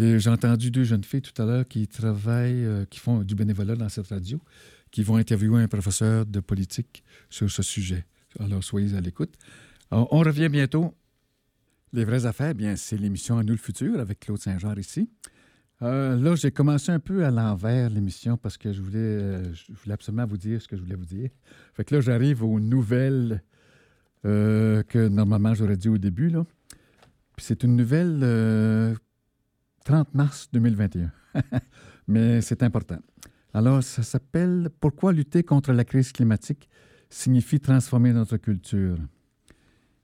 J'ai 0.00 0.30
entendu 0.30 0.70
deux 0.70 0.84
jeunes 0.84 1.04
filles 1.04 1.20
tout 1.20 1.42
à 1.42 1.44
l'heure 1.44 1.68
qui 1.68 1.86
travaillent, 1.86 2.64
euh, 2.64 2.86
qui 2.86 2.98
font 2.98 3.22
du 3.22 3.34
bénévolat 3.34 3.76
dans 3.76 3.90
cette 3.90 4.06
radio, 4.06 4.40
qui 4.90 5.02
vont 5.02 5.16
interviewer 5.16 5.62
un 5.62 5.68
professeur 5.68 6.24
de 6.24 6.40
politique 6.40 7.04
sur 7.28 7.50
ce 7.50 7.62
sujet. 7.62 8.06
Alors, 8.38 8.64
soyez 8.64 8.96
à 8.96 9.02
l'écoute. 9.02 9.34
On 9.90 10.20
revient 10.20 10.48
bientôt. 10.48 10.94
Les 11.92 12.06
vraies 12.06 12.24
affaires, 12.24 12.54
bien, 12.54 12.76
c'est 12.76 12.96
l'émission 12.96 13.36
À 13.36 13.42
nous 13.42 13.52
le 13.52 13.58
futur 13.58 14.00
avec 14.00 14.20
Claude 14.20 14.40
Saint-Jean 14.40 14.74
ici. 14.76 15.10
Euh, 15.82 16.16
là, 16.16 16.34
j'ai 16.34 16.50
commencé 16.50 16.90
un 16.92 17.00
peu 17.00 17.26
à 17.26 17.30
l'envers 17.30 17.90
l'émission 17.90 18.38
parce 18.38 18.56
que 18.56 18.72
je 18.72 18.80
voulais, 18.80 18.98
euh, 18.98 19.52
je 19.52 19.72
voulais 19.82 19.94
absolument 19.94 20.24
vous 20.24 20.38
dire 20.38 20.62
ce 20.62 20.68
que 20.68 20.76
je 20.76 20.80
voulais 20.80 20.96
vous 20.96 21.04
dire. 21.04 21.28
Fait 21.74 21.84
que 21.84 21.94
là, 21.94 22.00
j'arrive 22.00 22.42
aux 22.42 22.58
nouvelles 22.58 23.42
que 24.22 25.08
normalement 25.08 25.54
j'aurais 25.54 25.78
dit 25.78 25.88
au 25.88 25.98
début. 25.98 26.28
Là. 26.30 26.44
Puis 27.36 27.44
c'est 27.46 27.64
une 27.64 27.74
nouvelle 27.74 28.22
30 29.84 30.14
mars 30.14 30.48
2021. 30.52 31.12
Mais 32.08 32.40
c'est 32.40 32.62
important. 32.62 32.98
Alors, 33.52 33.82
ça 33.82 34.02
s'appelle 34.02 34.70
Pourquoi 34.80 35.12
lutter 35.12 35.42
contre 35.42 35.72
la 35.72 35.84
crise 35.84 36.12
climatique 36.12 36.68
signifie 37.08 37.60
transformer 37.60 38.12
notre 38.12 38.36
culture? 38.36 38.96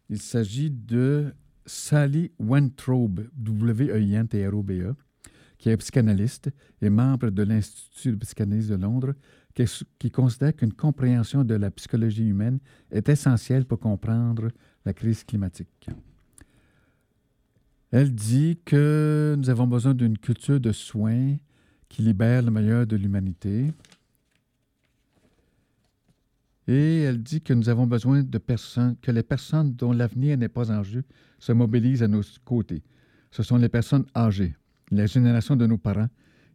Il 0.09 0.21
s'agit 0.21 0.71
de 0.71 1.35
Sally 1.65 2.31
Weintraub, 2.39 3.29
W-E-I-N-T-R-O-B-E, 3.37 4.95
qui 5.59 5.69
est 5.69 5.77
psychanalyste 5.77 6.51
et 6.81 6.91
membre 6.91 7.31
de 7.31 7.43
l'Institut 7.43 8.13
de 8.13 8.17
psychanalyse 8.17 8.69
de 8.69 8.77
Londres, 8.77 9.15
qui 9.99 10.11
considère 10.11 10.55
qu'une 10.55 10.73
compréhension 10.73 11.43
de 11.43 11.55
la 11.55 11.71
psychologie 11.71 12.29
humaine 12.29 12.59
est 12.91 13.09
essentielle 13.09 13.65
pour 13.65 13.81
comprendre 13.81 14.51
la 14.85 14.93
crise 14.93 15.25
climatique. 15.25 15.89
Elle 17.99 18.15
dit 18.15 18.59
que 18.63 19.37
nous 19.39 19.49
avons 19.49 19.67
besoin 19.67 19.95
d'une 19.95 20.19
culture 20.19 20.61
de 20.61 20.71
soins 20.71 21.37
qui 21.89 22.03
libère 22.03 22.43
le 22.43 22.51
meilleur 22.51 22.87
de 22.87 22.95
l'humanité. 22.95 23.73
Et 26.69 27.01
elle 27.01 27.23
dit 27.23 27.41
que 27.41 27.55
nous 27.55 27.71
avons 27.71 27.87
besoin 27.87 28.23
de 28.23 28.37
personnes, 28.37 28.97
que 29.01 29.11
les 29.11 29.23
personnes 29.23 29.73
dont 29.73 29.95
l'avenir 29.95 30.37
n'est 30.37 30.51
pas 30.51 30.71
en 30.71 30.83
jeu 30.83 31.05
se 31.39 31.53
mobilisent 31.53 32.03
à 32.03 32.09
nos 32.09 32.21
côtés. 32.45 32.83
Ce 33.31 33.43
sont 33.43 33.57
les 33.57 33.71
personnes 33.71 34.05
âgées, 34.15 34.55
la 34.91 35.07
génération 35.07 35.57
de 35.57 35.67
nos 35.67 35.79
parents 35.79 36.11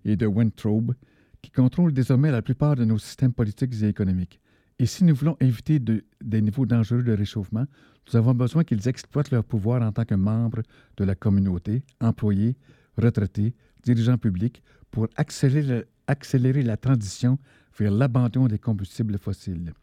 et 0.06 0.16
de 0.16 0.28
Wentrobe, 0.28 0.94
qui 1.42 1.50
contrôlent 1.50 1.92
désormais 1.92 2.30
la 2.30 2.44
plupart 2.44 2.76
de 2.76 2.86
nos 2.86 3.00
systèmes 3.00 3.34
politiques 3.34 3.74
et 3.82 3.88
économiques. 3.88 4.40
Et 4.80 4.86
si 4.86 5.04
nous 5.04 5.14
voulons 5.16 5.38
éviter 5.40 5.80
de- 5.80 6.04
des 6.24 6.42
niveaux 6.42 6.66
dangereux 6.66 7.04
de 7.04 7.12
réchauffement, 7.12 7.66
nous 8.08 8.16
avons 8.18 8.34
besoin 8.34 8.64
qu'ils 8.64 8.88
exploitent 8.88 9.32
leur 9.32 9.44
pouvoir 9.44 9.82
en 9.82 9.92
tant 9.92 10.06
que 10.06 10.16
membres 10.16 10.64
de 10.98 11.04
la 11.04 11.16
communauté, 11.16 11.84
employés, 12.00 12.56
retraités, 12.98 13.54
dirigeants 13.84 14.18
publics, 14.18 14.64
pour 14.90 15.08
accélérer, 15.16 15.86
accélérer 16.08 16.64
la 16.64 16.78
transition 16.78 17.38
vers 17.78 17.92
l'abandon 17.92 18.48
des 18.48 18.60
combustibles 18.60 19.18
fossiles. 19.18 19.74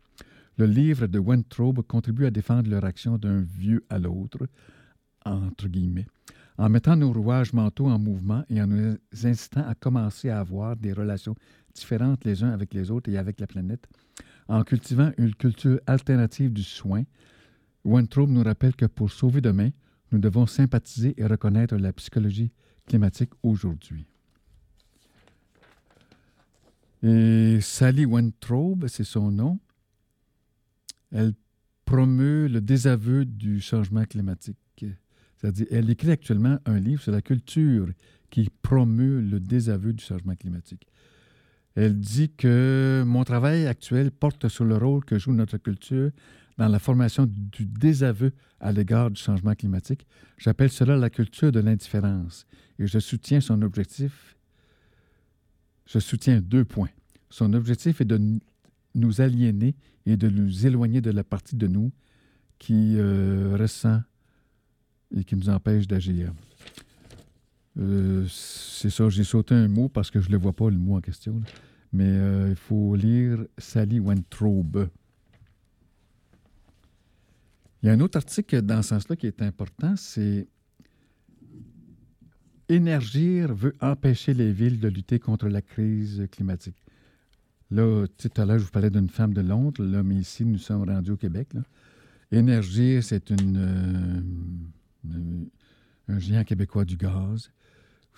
Le 0.58 0.66
livre 0.66 1.06
de 1.06 1.18
Wentrobe 1.20 1.82
contribue 1.82 2.26
à 2.26 2.30
défendre 2.30 2.68
leur 2.68 2.84
action 2.84 3.16
d'un 3.16 3.40
vieux 3.40 3.84
à 3.88 3.98
l'autre, 3.98 4.46
entre 5.24 5.68
guillemets, 5.68 6.06
en 6.58 6.68
mettant 6.68 6.96
nos 6.96 7.12
rouages 7.12 7.52
mentaux 7.52 7.86
en 7.86 7.98
mouvement 7.98 8.44
et 8.50 8.60
en 8.60 8.66
nous 8.66 8.96
incitant 9.24 9.66
à 9.66 9.74
commencer 9.76 10.28
à 10.28 10.40
avoir 10.40 10.76
des 10.76 10.92
relations 10.92 11.36
différentes 11.72 12.24
les 12.24 12.42
uns 12.42 12.50
avec 12.50 12.74
les 12.74 12.90
autres 12.90 13.08
et 13.08 13.16
avec 13.16 13.38
la 13.38 13.46
planète, 13.46 13.86
en 14.48 14.64
cultivant 14.64 15.12
une 15.18 15.34
culture 15.34 15.78
alternative 15.86 16.52
du 16.52 16.62
soin. 16.62 17.04
Wentrobe 17.84 18.30
nous 18.30 18.42
rappelle 18.42 18.74
que 18.74 18.86
pour 18.86 19.10
sauver 19.10 19.40
demain, 19.40 19.70
nous 20.10 20.18
devons 20.18 20.46
sympathiser 20.46 21.14
et 21.18 21.26
reconnaître 21.26 21.76
la 21.76 21.92
psychologie 21.92 22.50
climatique 22.86 23.30
aujourd'hui. 23.42 24.06
Et 27.02 27.60
Sally 27.60 28.06
Wentrobe, 28.06 28.88
c'est 28.88 29.04
son 29.04 29.30
nom. 29.30 29.58
Elle 31.12 31.34
promeut 31.84 32.48
le 32.48 32.60
désaveu 32.60 33.24
du 33.24 33.60
changement 33.60 34.04
climatique. 34.04 34.58
C'est-à-dire, 35.36 35.66
elle 35.70 35.88
écrit 35.88 36.10
actuellement 36.10 36.58
un 36.66 36.80
livre 36.80 37.00
sur 37.00 37.12
la 37.12 37.22
culture 37.22 37.88
qui 38.30 38.50
promeut 38.62 39.20
le 39.20 39.38
désaveu 39.38 39.92
du 39.92 40.04
changement 40.04 40.34
climatique. 40.34 40.86
Elle 41.80 41.96
dit 41.96 42.28
que 42.30 43.04
mon 43.06 43.22
travail 43.22 43.68
actuel 43.68 44.10
porte 44.10 44.48
sur 44.48 44.64
le 44.64 44.76
rôle 44.76 45.04
que 45.04 45.16
joue 45.16 45.32
notre 45.32 45.58
culture 45.58 46.10
dans 46.56 46.66
la 46.66 46.80
formation 46.80 47.24
du 47.24 47.66
désaveu 47.66 48.32
à 48.58 48.72
l'égard 48.72 49.12
du 49.12 49.20
changement 49.20 49.54
climatique. 49.54 50.04
J'appelle 50.38 50.70
cela 50.70 50.96
la 50.96 51.08
culture 51.08 51.52
de 51.52 51.60
l'indifférence 51.60 52.48
et 52.80 52.88
je 52.88 52.98
soutiens 52.98 53.40
son 53.40 53.62
objectif. 53.62 54.36
Je 55.86 56.00
soutiens 56.00 56.40
deux 56.40 56.64
points. 56.64 56.90
Son 57.30 57.52
objectif 57.52 58.00
est 58.00 58.06
de 58.06 58.20
nous 58.96 59.20
aliéner 59.20 59.76
et 60.04 60.16
de 60.16 60.28
nous 60.28 60.66
éloigner 60.66 61.00
de 61.00 61.12
la 61.12 61.22
partie 61.22 61.54
de 61.54 61.68
nous 61.68 61.92
qui 62.58 62.94
euh, 62.96 63.56
ressent 63.56 64.02
et 65.16 65.22
qui 65.22 65.36
nous 65.36 65.48
empêche 65.48 65.86
d'agir. 65.86 66.32
Euh, 67.78 68.26
c'est 68.28 68.90
ça, 68.90 69.08
j'ai 69.08 69.24
sauté 69.24 69.54
un 69.54 69.68
mot 69.68 69.88
parce 69.88 70.10
que 70.10 70.20
je 70.20 70.28
ne 70.28 70.32
le 70.32 70.38
vois 70.38 70.52
pas, 70.52 70.68
le 70.70 70.76
mot 70.76 70.96
en 70.96 71.00
question. 71.00 71.40
Mais 71.92 72.04
euh, 72.08 72.48
il 72.50 72.56
faut 72.56 72.94
lire 72.96 73.44
Sally 73.56 74.00
Wentrobe. 74.00 74.88
Il 77.82 77.86
y 77.86 77.88
a 77.90 77.92
un 77.92 78.00
autre 78.00 78.16
article 78.16 78.62
dans 78.62 78.82
ce 78.82 78.88
sens-là 78.90 79.16
qui 79.16 79.26
est 79.26 79.42
important, 79.42 79.94
c'est 79.96 80.48
Énergir 82.70 83.54
veut 83.54 83.74
empêcher 83.80 84.34
les 84.34 84.52
villes 84.52 84.78
de 84.78 84.88
lutter 84.88 85.18
contre 85.18 85.48
la 85.48 85.62
crise 85.62 86.26
climatique. 86.30 86.76
Là, 87.70 88.06
tout 88.18 88.30
à 88.36 88.44
l'heure, 88.44 88.58
je 88.58 88.64
vous 88.64 88.70
parlais 88.70 88.90
d'une 88.90 89.08
femme 89.08 89.32
de 89.32 89.40
Londres, 89.40 89.82
là, 89.82 90.02
mais 90.02 90.16
ici, 90.16 90.44
nous 90.44 90.58
sommes 90.58 90.82
rendus 90.86 91.12
au 91.12 91.16
Québec. 91.16 91.48
Énergir, 92.30 93.02
c'est 93.02 93.30
une, 93.30 93.56
euh, 93.56 94.20
une- 95.04 95.48
un 96.08 96.18
géant 96.18 96.44
québécois 96.44 96.84
du 96.84 96.96
gaz. 96.98 97.50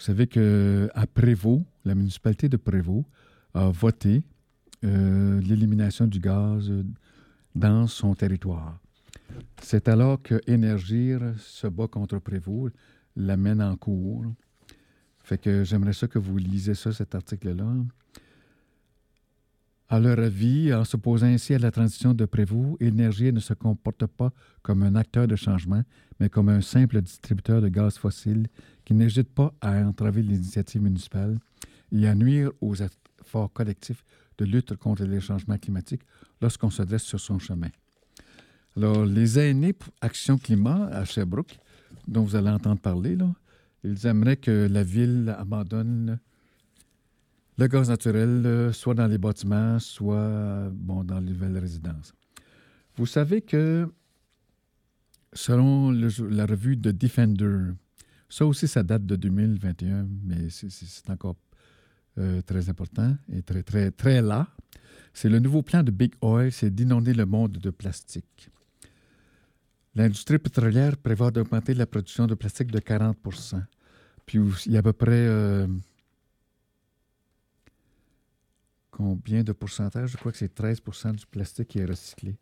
Vous 0.01 0.07
savez 0.07 0.27
qu'à 0.27 1.07
Prévost, 1.13 1.63
la 1.85 1.95
municipalité 1.95 2.49
de 2.49 2.57
Prévost 2.57 3.05
a 3.53 3.69
voté 3.69 4.23
euh, 4.83 5.39
l'élimination 5.43 6.07
du 6.07 6.19
gaz 6.19 6.71
euh, 6.71 6.85
dans 7.55 7.87
son 7.87 8.15
territoire. 8.15 8.81
C'est 9.61 9.89
alors 9.89 10.23
que 10.23 10.41
Énergir 10.47 11.21
se 11.37 11.67
bat 11.67 11.87
contre 11.87 12.19
Prévost, 12.19 12.75
l'amène 13.15 13.61
en 13.61 13.77
cours. 13.77 14.25
Fait 15.23 15.37
que 15.37 15.65
j'aimerais 15.65 15.93
ça 15.93 16.09
que 16.09 16.19
vous 16.19 16.39
lisez 16.39 16.73
ça, 16.73 16.93
cet 16.93 17.15
article-là. 17.15 17.71
À 19.91 20.01
leur 20.01 20.19
avis, 20.19 20.73
en 20.73 20.85
s'opposant 20.85 21.27
ainsi 21.27 21.53
à 21.53 21.59
la 21.59 21.71
transition 21.71 22.15
de 22.15 22.25
Prévost, 22.25 22.81
Énergie 22.81 23.35
ne 23.35 23.41
se 23.41 23.53
comporte 23.53 24.07
pas 24.07 24.33
comme 24.63 24.83
un 24.83 24.95
acteur 24.95 25.29
de 25.29 25.37
changement, 25.37 25.83
mais 26.19 26.31
comme 26.31 26.49
un 26.49 26.63
simple 26.63 27.03
distributeur 27.03 27.61
de 27.61 27.69
gaz 27.69 27.99
fossile 27.99 28.47
qui 28.91 28.95
n'hésite 28.95 29.33
pas 29.33 29.55
à 29.61 29.71
entraver 29.87 30.21
l'initiative 30.21 30.83
municipale 30.83 31.39
et 31.93 32.09
à 32.09 32.15
nuire 32.17 32.51
aux 32.61 32.75
efforts 32.75 33.53
collectifs 33.53 34.05
de 34.37 34.45
lutte 34.45 34.75
contre 34.75 35.05
les 35.05 35.21
changements 35.21 35.59
climatiques 35.59 36.03
lorsqu'on 36.43 36.71
se 36.71 36.83
dresse 36.83 37.05
sur 37.05 37.21
son 37.21 37.39
chemin. 37.39 37.69
Alors, 38.77 39.05
les 39.05 39.39
aînés 39.39 39.75
pour 39.75 39.95
Action 40.01 40.39
Climat 40.39 40.87
à 40.87 41.05
Sherbrooke, 41.05 41.57
dont 42.09 42.25
vous 42.25 42.35
allez 42.35 42.51
entendre 42.51 42.81
parler, 42.81 43.15
là, 43.15 43.33
ils 43.85 44.05
aimeraient 44.09 44.39
que 44.39 44.67
la 44.69 44.83
ville 44.83 45.37
abandonne 45.39 46.19
le 47.59 47.67
gaz 47.69 47.91
naturel, 47.91 48.43
euh, 48.45 48.73
soit 48.73 48.95
dans 48.95 49.07
les 49.07 49.19
bâtiments, 49.19 49.79
soit 49.79 50.69
bon, 50.73 51.05
dans 51.05 51.21
les 51.21 51.31
nouvelles 51.31 51.59
résidences. 51.59 52.13
Vous 52.97 53.07
savez 53.07 53.41
que, 53.41 53.89
selon 55.33 55.93
la 55.93 56.45
revue 56.45 56.77
de 56.77 56.91
Defender, 56.91 57.75
ça 58.31 58.47
aussi, 58.47 58.67
ça 58.69 58.83
date 58.83 59.05
de 59.05 59.17
2021, 59.17 60.07
mais 60.25 60.49
c'est- 60.51 61.11
encore 61.11 61.37
euh, 62.19 62.41
très 62.43 62.69
important 62.69 63.17
et 63.33 63.43
très, 63.43 63.63
très, 63.63 63.91
très 63.91 64.23
là. 64.23 64.49
C'est 65.13 65.29
le 65.29 65.39
nouveau 65.39 65.63
plan 65.63 65.83
de 65.83 65.91
Big 65.91 66.15
Oil, 66.23 66.51
c'est 66.53 66.71
d'inonder 66.75 67.13
le 67.15 67.27
monde 67.27 67.53
de 67.59 67.71
plastique. 67.71 68.49
L'industrie 69.95 70.39
pétrolière 70.39 70.97
prévoit 70.97 71.31
d'augmenter 71.31 71.75
la 71.75 71.87
production 71.87 72.27
de 72.27 72.35
plastique 72.35 72.71
de 72.71 72.79
40% 72.79 73.63
Puis 74.27 74.39
il 74.67 74.73
y 74.73 74.77
a 74.77 74.81
à 74.81 74.83
peu 74.83 74.93
près 74.93 75.11
euh, 75.27 75.67
combien 78.91 79.43
de 79.43 79.53
pourcentage? 79.53 80.11
Je 80.13 80.17
crois 80.17 80.33
que 80.33 80.39
c'est 80.39 80.55
13% 80.55 81.15
du 81.17 81.27
plastique 81.27 81.69
qui 81.69 81.79
est 81.81 81.85
recyclé. 81.85 82.37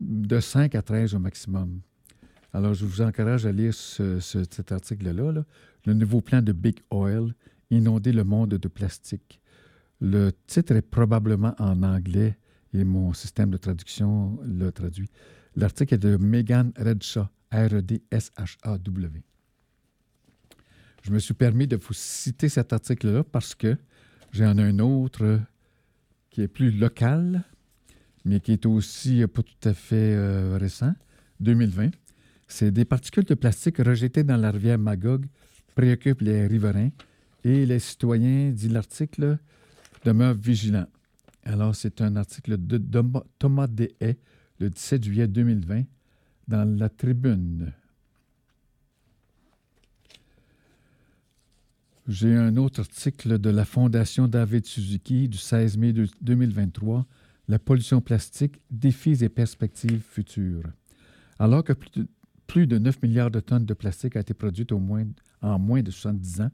De 0.00 0.38
5 0.40 0.74
à 0.74 0.82
13 0.82 1.14
au 1.14 1.18
maximum. 1.18 1.80
Alors, 2.52 2.74
je 2.74 2.84
vous 2.84 3.00
encourage 3.00 3.46
à 3.46 3.52
lire 3.52 3.72
ce- 3.74 4.18
ce- 4.20 4.44
cet 4.50 4.72
article-là. 4.72 5.32
là. 5.32 5.44
Le 5.86 5.94
nouveau 5.94 6.20
plan 6.20 6.42
de 6.42 6.52
Big 6.52 6.80
Oil, 6.90 7.34
inonder 7.70 8.12
le 8.12 8.24
monde 8.24 8.50
de 8.54 8.68
plastique. 8.68 9.40
Le 10.00 10.30
titre 10.46 10.72
est 10.74 10.82
probablement 10.82 11.54
en 11.58 11.82
anglais 11.82 12.36
et 12.72 12.84
mon 12.84 13.12
système 13.12 13.50
de 13.50 13.56
traduction 13.56 14.38
le 14.44 14.70
traduit. 14.72 15.08
L'article 15.56 15.94
est 15.94 15.98
de 15.98 16.16
Megan 16.16 16.72
Redshaw, 16.76 17.26
R-E-D-S-H-A-W. 17.52 19.22
Je 21.02 21.10
me 21.12 21.18
suis 21.18 21.34
permis 21.34 21.66
de 21.66 21.76
vous 21.76 21.92
citer 21.94 22.48
cet 22.48 22.72
article-là 22.72 23.24
parce 23.24 23.54
que 23.54 23.76
j'en 24.32 24.58
ai 24.58 24.62
un 24.62 24.78
autre 24.80 25.40
qui 26.30 26.42
est 26.42 26.48
plus 26.48 26.70
local, 26.70 27.42
mais 28.24 28.40
qui 28.40 28.52
est 28.52 28.66
aussi 28.66 29.26
pas 29.26 29.42
tout 29.42 29.68
à 29.68 29.74
fait 29.74 30.14
euh, 30.14 30.56
récent, 30.60 30.94
2020. 31.40 31.90
C'est 32.52 32.72
des 32.72 32.84
particules 32.84 33.24
de 33.24 33.34
plastique 33.34 33.78
rejetées 33.78 34.24
dans 34.24 34.36
la 34.36 34.50
rivière 34.50 34.76
Magog 34.76 35.24
préoccupent 35.76 36.20
les 36.22 36.48
riverains 36.48 36.90
et 37.44 37.64
les 37.64 37.78
citoyens, 37.78 38.50
dit 38.50 38.68
l'article, 38.68 39.38
demeurent 40.04 40.34
vigilants. 40.34 40.88
Alors, 41.44 41.74
c'est 41.76 42.00
un 42.00 42.16
article 42.16 42.56
de 42.58 42.82
Thomas 43.38 43.68
Deshaies, 43.68 44.18
le 44.58 44.68
17 44.68 45.04
juillet 45.04 45.28
2020, 45.28 45.84
dans 46.48 46.64
la 46.76 46.88
tribune. 46.88 47.72
J'ai 52.08 52.34
un 52.34 52.56
autre 52.56 52.80
article 52.80 53.38
de 53.38 53.50
la 53.50 53.64
Fondation 53.64 54.26
David 54.26 54.66
Suzuki 54.66 55.28
du 55.28 55.38
16 55.38 55.76
mai 55.78 55.92
de- 55.92 56.08
2023, 56.20 57.06
La 57.48 57.58
pollution 57.58 58.00
plastique, 58.00 58.60
défis 58.70 59.24
et 59.24 59.28
perspectives 59.28 60.02
futures. 60.02 60.62
Alors 61.38 61.64
que 61.64 61.72
plus 61.72 61.90
de, 61.96 62.06
plus 62.50 62.66
de 62.66 62.78
9 62.78 63.02
milliards 63.02 63.30
de 63.30 63.38
tonnes 63.38 63.64
de 63.64 63.74
plastique 63.74 64.16
a 64.16 64.20
été 64.20 64.34
produite 64.34 64.72
en 64.72 64.80
moins 64.80 65.82
de 65.82 65.90
70 65.90 66.40
ans, 66.40 66.50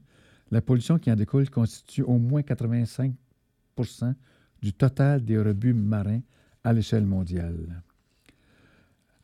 la 0.51 0.61
pollution 0.61 0.99
qui 0.99 1.11
en 1.11 1.15
découle 1.15 1.49
constitue 1.49 2.03
au 2.03 2.19
moins 2.19 2.41
85% 2.41 3.13
du 4.61 4.73
total 4.73 5.25
des 5.25 5.39
rebuts 5.39 5.73
marins 5.73 6.21
à 6.63 6.71
l'échelle 6.71 7.05
mondiale. 7.05 7.81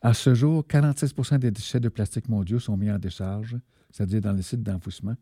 À 0.02 0.14
ce 0.14 0.34
jour, 0.34 0.66
46% 0.68 1.38
des 1.38 1.52
déchets 1.52 1.78
de 1.78 1.88
plastique 1.88 2.28
mondiaux 2.28 2.58
sont 2.58 2.76
mis 2.76 2.90
en 2.90 2.98
décharge, 2.98 3.56
c'est-à-dire 3.92 4.22
dans 4.22 4.32
les 4.32 4.42
sites 4.42 4.64
d'enfouissement, 4.64 5.14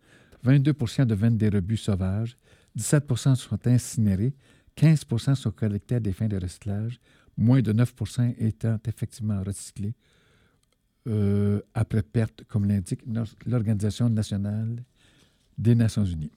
22% 0.46 1.04
deviennent 1.04 1.36
des 1.36 1.50
rebuts 1.50 1.76
sauvages, 1.76 2.34
17% 2.78 3.34
sont 3.34 3.66
incinérés, 3.66 4.32
15% 4.78 5.34
sont 5.34 5.50
collectés 5.50 5.96
à 5.96 6.00
des 6.00 6.14
fins 6.14 6.28
de 6.28 6.38
recyclage, 6.38 6.98
moins 7.36 7.60
de 7.60 7.74
9% 7.74 8.36
étant 8.38 8.78
effectivement 8.88 9.42
recyclés 9.42 9.94
euh, 11.08 11.60
après 11.74 12.02
perte, 12.02 12.44
comme 12.48 12.66
l'indique 12.66 13.00
l'Organisation 13.46 14.08
nationale 14.08 14.82
des 15.58 15.74
Nations 15.74 16.04
unies. 16.04 16.30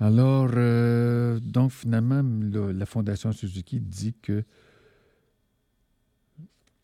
Alors, 0.00 0.50
euh, 0.54 1.38
donc 1.40 1.70
finalement, 1.72 2.22
le- 2.22 2.72
la 2.72 2.86
Fondation 2.86 3.32
Suzuki 3.32 3.80
dit 3.80 4.14
que 4.20 4.42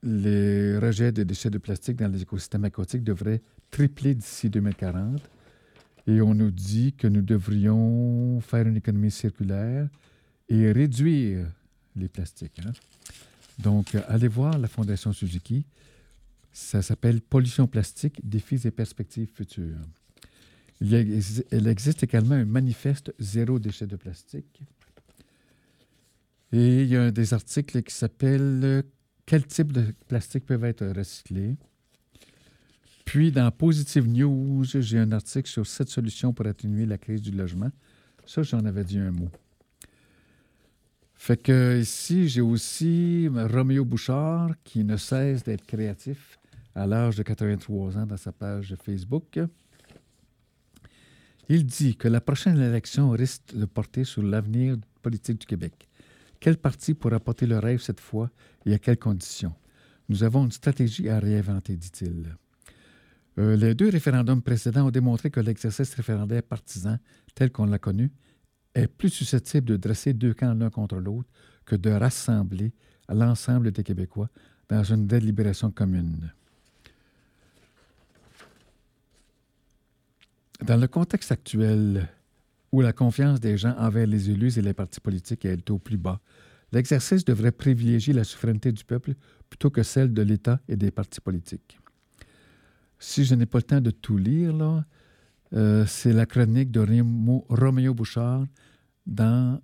les 0.02 0.78
rejets 0.78 1.10
de 1.12 1.24
déchets 1.24 1.50
de 1.50 1.58
plastique 1.58 1.96
dans 1.96 2.08
les 2.08 2.22
écosystèmes 2.22 2.64
aquatiques 2.64 3.02
devraient 3.02 3.42
tripler 3.70 4.14
d'ici 4.14 4.48
2040. 4.48 5.20
Et 6.06 6.20
on 6.22 6.34
nous 6.34 6.50
dit 6.50 6.92
que 6.94 7.06
nous 7.08 7.20
devrions 7.22 8.40
faire 8.40 8.66
une 8.66 8.76
économie 8.76 9.10
circulaire 9.10 9.88
et 10.48 10.72
réduire 10.72 11.46
les 11.96 12.08
plastiques. 12.08 12.60
hein. 12.64 12.72
Donc, 13.58 13.94
allez 14.06 14.28
voir 14.28 14.56
la 14.56 14.68
Fondation 14.68 15.12
Suzuki. 15.12 15.64
Ça 16.52 16.82
s'appelle 16.82 17.20
Pollution 17.20 17.66
plastique, 17.66 18.20
défis 18.28 18.60
et 18.64 18.70
perspectives 18.70 19.30
futures. 19.32 19.78
Il 20.80 20.94
existe 21.66 22.02
également 22.02 22.36
un 22.36 22.44
manifeste 22.44 23.12
zéro 23.18 23.58
déchet 23.58 23.86
de 23.86 23.96
plastique. 23.96 24.62
Et 26.52 26.82
il 26.82 26.88
y 26.88 26.96
a 26.96 27.10
des 27.10 27.34
articles 27.34 27.82
qui 27.82 27.94
s'appelle 27.94 28.60
euh, 28.64 28.82
Quels 29.26 29.46
types 29.46 29.72
de 29.72 29.94
plastique 30.06 30.46
peuvent 30.46 30.64
être 30.64 30.86
recyclés? 30.86 31.56
Puis, 33.04 33.32
dans 33.32 33.50
Positive 33.50 34.06
News, 34.08 34.64
j'ai 34.64 34.98
un 34.98 35.12
article 35.12 35.48
sur 35.48 35.66
sept 35.66 35.88
solutions 35.88 36.32
pour 36.32 36.46
atténuer 36.46 36.86
la 36.86 36.98
crise 36.98 37.22
du 37.22 37.32
logement. 37.32 37.70
Ça, 38.26 38.42
j'en 38.42 38.64
avais 38.64 38.84
dit 38.84 38.98
un 38.98 39.10
mot. 39.10 39.30
Fait 41.14 41.36
que 41.36 41.80
ici, 41.80 42.28
j'ai 42.28 42.40
aussi 42.40 43.28
Roméo 43.28 43.84
Bouchard 43.84 44.50
qui 44.62 44.84
ne 44.84 44.96
cesse 44.96 45.42
d'être 45.42 45.66
créatif 45.66 46.37
à 46.78 46.86
l'âge 46.86 47.16
de 47.16 47.24
83 47.24 47.98
ans 47.98 48.06
dans 48.06 48.16
sa 48.16 48.30
page 48.30 48.76
Facebook. 48.80 49.40
Il 51.48 51.66
dit 51.66 51.96
que 51.96 52.06
la 52.06 52.20
prochaine 52.20 52.60
élection 52.60 53.10
risque 53.10 53.54
de 53.54 53.64
porter 53.64 54.04
sur 54.04 54.22
l'avenir 54.22 54.76
politique 55.02 55.40
du 55.40 55.46
Québec. 55.46 55.88
Quel 56.38 56.56
parti 56.56 56.94
pourra 56.94 57.18
porter 57.18 57.46
le 57.46 57.58
rêve 57.58 57.80
cette 57.80 57.98
fois 57.98 58.30
et 58.64 58.74
à 58.74 58.78
quelles 58.78 58.98
conditions? 58.98 59.54
Nous 60.08 60.22
avons 60.22 60.44
une 60.44 60.52
stratégie 60.52 61.08
à 61.08 61.18
réinventer, 61.18 61.76
dit-il. 61.76 62.36
Euh, 63.38 63.56
les 63.56 63.74
deux 63.74 63.88
référendums 63.88 64.42
précédents 64.42 64.86
ont 64.86 64.90
démontré 64.90 65.30
que 65.30 65.40
l'exercice 65.40 65.94
référendaire 65.94 66.44
partisan, 66.44 66.98
tel 67.34 67.50
qu'on 67.50 67.66
l'a 67.66 67.78
connu, 67.78 68.12
est 68.74 68.86
plus 68.86 69.10
susceptible 69.10 69.66
de 69.66 69.76
dresser 69.76 70.12
deux 70.12 70.34
camps 70.34 70.54
l'un 70.54 70.70
contre 70.70 70.96
l'autre 70.96 71.28
que 71.64 71.74
de 71.74 71.90
rassembler 71.90 72.72
l'ensemble 73.08 73.72
des 73.72 73.82
Québécois 73.82 74.28
dans 74.68 74.84
une 74.84 75.06
délibération 75.06 75.70
commune. 75.72 76.30
Dans 80.64 80.76
le 80.76 80.88
contexte 80.88 81.30
actuel, 81.30 82.08
où 82.72 82.80
la 82.80 82.92
confiance 82.92 83.40
des 83.40 83.56
gens 83.56 83.74
envers 83.78 84.06
les 84.06 84.30
élus 84.30 84.58
et 84.58 84.62
les 84.62 84.74
partis 84.74 85.00
politiques 85.00 85.44
est 85.44 85.70
au 85.70 85.78
plus 85.78 85.96
bas, 85.96 86.20
l'exercice 86.72 87.24
devrait 87.24 87.52
privilégier 87.52 88.12
la 88.12 88.24
souveraineté 88.24 88.72
du 88.72 88.84
peuple 88.84 89.14
plutôt 89.48 89.70
que 89.70 89.82
celle 89.82 90.12
de 90.12 90.22
l'État 90.22 90.60
et 90.68 90.76
des 90.76 90.90
partis 90.90 91.20
politiques. 91.20 91.78
Si 92.98 93.24
je 93.24 93.36
n'ai 93.36 93.46
pas 93.46 93.58
le 93.58 93.62
temps 93.62 93.80
de 93.80 93.92
tout 93.92 94.18
lire, 94.18 94.84
euh, 95.52 95.86
c'est 95.86 96.12
la 96.12 96.26
chronique 96.26 96.72
de 96.72 96.80
Roméo 97.48 97.94
Bouchard 97.94 98.44
dans 99.06 99.60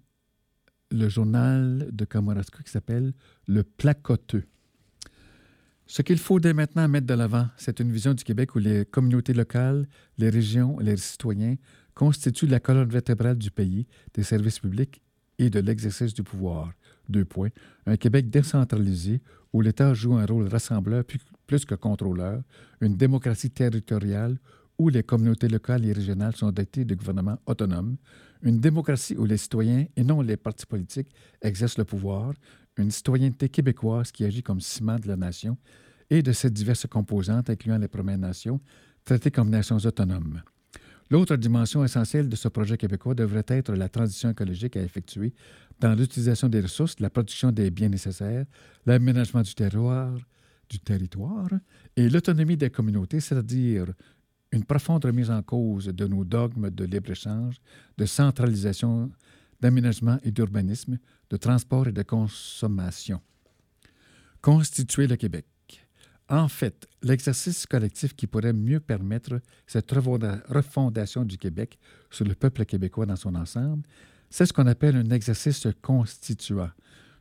le 0.93 1.09
journal 1.09 1.89
de 1.91 2.05
Kamouraska 2.05 2.63
qui 2.63 2.71
s'appelle 2.71 3.13
Le 3.49 3.65
Placoteux. 3.65 4.45
Ce 5.87 6.01
qu'il 6.01 6.19
faut 6.19 6.41
dès 6.41 6.55
maintenant 6.55 6.89
mettre 6.89 7.07
de 7.07 7.15
l'avant, 7.15 7.47
c'est 7.57 7.79
une 7.79 7.93
vision 7.93 8.15
du 8.15 8.25
Québec 8.25 8.55
où 8.55 8.59
les 8.59 8.87
communautés 8.87 9.35
locales, 9.35 9.87
les 10.17 10.31
régions, 10.31 10.79
les 10.79 10.97
citoyens 10.97 11.57
constituent 11.95 12.47
la 12.47 12.59
colonne 12.59 12.89
vertébrale 12.89 13.37
du 13.37 13.51
pays, 13.51 13.87
des 14.15 14.23
services 14.23 14.61
publics 14.61 15.03
et 15.39 15.51
de 15.51 15.61
l'exercice 15.61 16.15
du 16.15 16.23
pouvoir. 16.23 16.73
Deux 17.09 17.27
points. 17.27 17.51
Un 17.87 17.97
Québec 17.97 18.31
décentralisé 18.31 19.21
où 19.53 19.61
l'État 19.61 19.93
joue 19.93 20.15
un 20.15 20.25
rôle 20.25 20.49
rassembleur 20.49 21.05
plus, 21.05 21.65
que 21.67 21.75
contrôleur, 21.75 22.43
une 22.81 22.97
démocratie 22.97 23.51
territoriale 23.51 24.39
où 24.79 24.89
les 24.89 25.03
communautés 25.03 25.49
locales 25.49 25.85
et 25.85 25.93
régionales 25.93 26.35
sont 26.35 26.51
dotées 26.51 26.85
de 26.85 26.95
gouvernements 26.95 27.39
autonomes, 27.47 27.97
une 28.43 28.59
démocratie 28.59 29.17
où 29.17 29.25
les 29.25 29.37
citoyens 29.37 29.87
et 29.97 30.03
non 30.03 30.23
les 30.23 30.37
partis 30.37 30.67
politiques 30.67 31.15
exercent 31.43 31.79
le 31.79 31.85
pouvoir, 31.85 32.33
une 32.77 32.91
citoyenneté 32.91 33.49
québécoise 33.49 34.11
qui 34.11 34.25
agit 34.25 34.43
comme 34.43 34.61
ciment 34.61 34.99
de 34.99 35.09
la 35.09 35.17
nation 35.17 35.57
et 36.11 36.23
de 36.23 36.33
ses 36.33 36.51
diverses 36.51 36.87
composantes, 36.87 37.51
incluant 37.51 37.79
les 37.79 37.89
Premières 37.89 38.19
Nations, 38.19 38.61
traitées 39.05 39.31
comme 39.31 39.51
nations 39.51 39.79
autonomes. 39.79 40.43
L'autre 41.11 41.37
dimension 41.37 41.85
essentielle 41.85 42.29
de 42.29 42.37
ce 42.37 42.49
projet 42.49 42.77
québécois 42.77 43.15
devrait 43.15 43.45
être 43.49 43.73
la 43.75 43.89
transition 43.89 44.31
écologique 44.31 44.77
à 44.77 44.83
effectuer 44.83 45.35
dans 45.81 45.95
l'utilisation 45.95 46.49
des 46.49 46.61
ressources, 46.61 46.99
la 47.01 47.11
production 47.11 47.53
des 47.53 47.71
biens 47.71 47.89
nécessaires, 47.89 48.47
l'aménagement 48.87 49.43
du 49.43 49.53
du 50.71 50.79
territoire 50.81 51.51
et 51.95 52.09
l'autonomie 52.09 52.57
des 52.57 52.71
communautés, 52.71 53.21
c'est-à-dire 53.21 53.93
une 54.51 54.65
profonde 54.65 55.05
remise 55.05 55.31
en 55.31 55.43
cause 55.43 55.87
de 55.87 56.07
nos 56.07 56.25
dogmes 56.25 56.71
de 56.71 56.85
libre-échange, 56.85 57.57
de 57.99 58.07
centralisation, 58.07 59.11
d'aménagement 59.65 60.19
et 60.23 60.31
d'urbanisme, 60.31 60.99
de 61.31 61.37
transport 61.39 61.89
et 61.89 61.93
de 61.93 62.03
consommation. 62.03 63.23
Constituer 64.43 65.07
le 65.07 65.17
Québec. 65.17 65.47
En 66.29 66.49
fait, 66.49 66.87
l'exercice 67.03 67.65
collectif 67.65 68.15
qui 68.15 68.27
pourrait 68.27 68.53
mieux 68.53 68.81
permettre 68.81 69.41
cette 69.67 69.91
refonda- 69.91 70.43
refondation 70.49 71.25
du 71.25 71.39
Québec 71.39 71.79
sur 72.11 72.27
le 72.27 72.35
peuple 72.35 72.67
québécois 72.67 73.07
dans 73.07 73.17
son 73.17 73.35
ensemble, 73.35 73.85
c'est 74.29 74.45
ce 74.45 74.53
qu'on 74.53 74.67
appelle 74.67 74.97
un 74.97 75.11
exercice 75.11 75.67
constituant, 75.81 76.71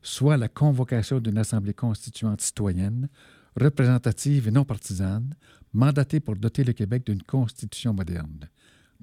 soit 0.02 0.36
la 0.36 0.50
convocation 0.50 1.22
d'une 1.22 1.38
assemblée 1.38 1.74
constituante 1.74 2.42
citoyenne, 2.42 3.08
représentative 3.56 4.50
et 4.50 4.52
non 4.52 4.66
partisane, 4.66 5.34
mandatée 5.72 6.20
pour 6.20 6.36
doter 6.36 6.66
le 6.66 6.74
Québec 6.74 7.06
d'une 7.06 7.24
constitution 7.24 7.94
moderne. 7.94 8.50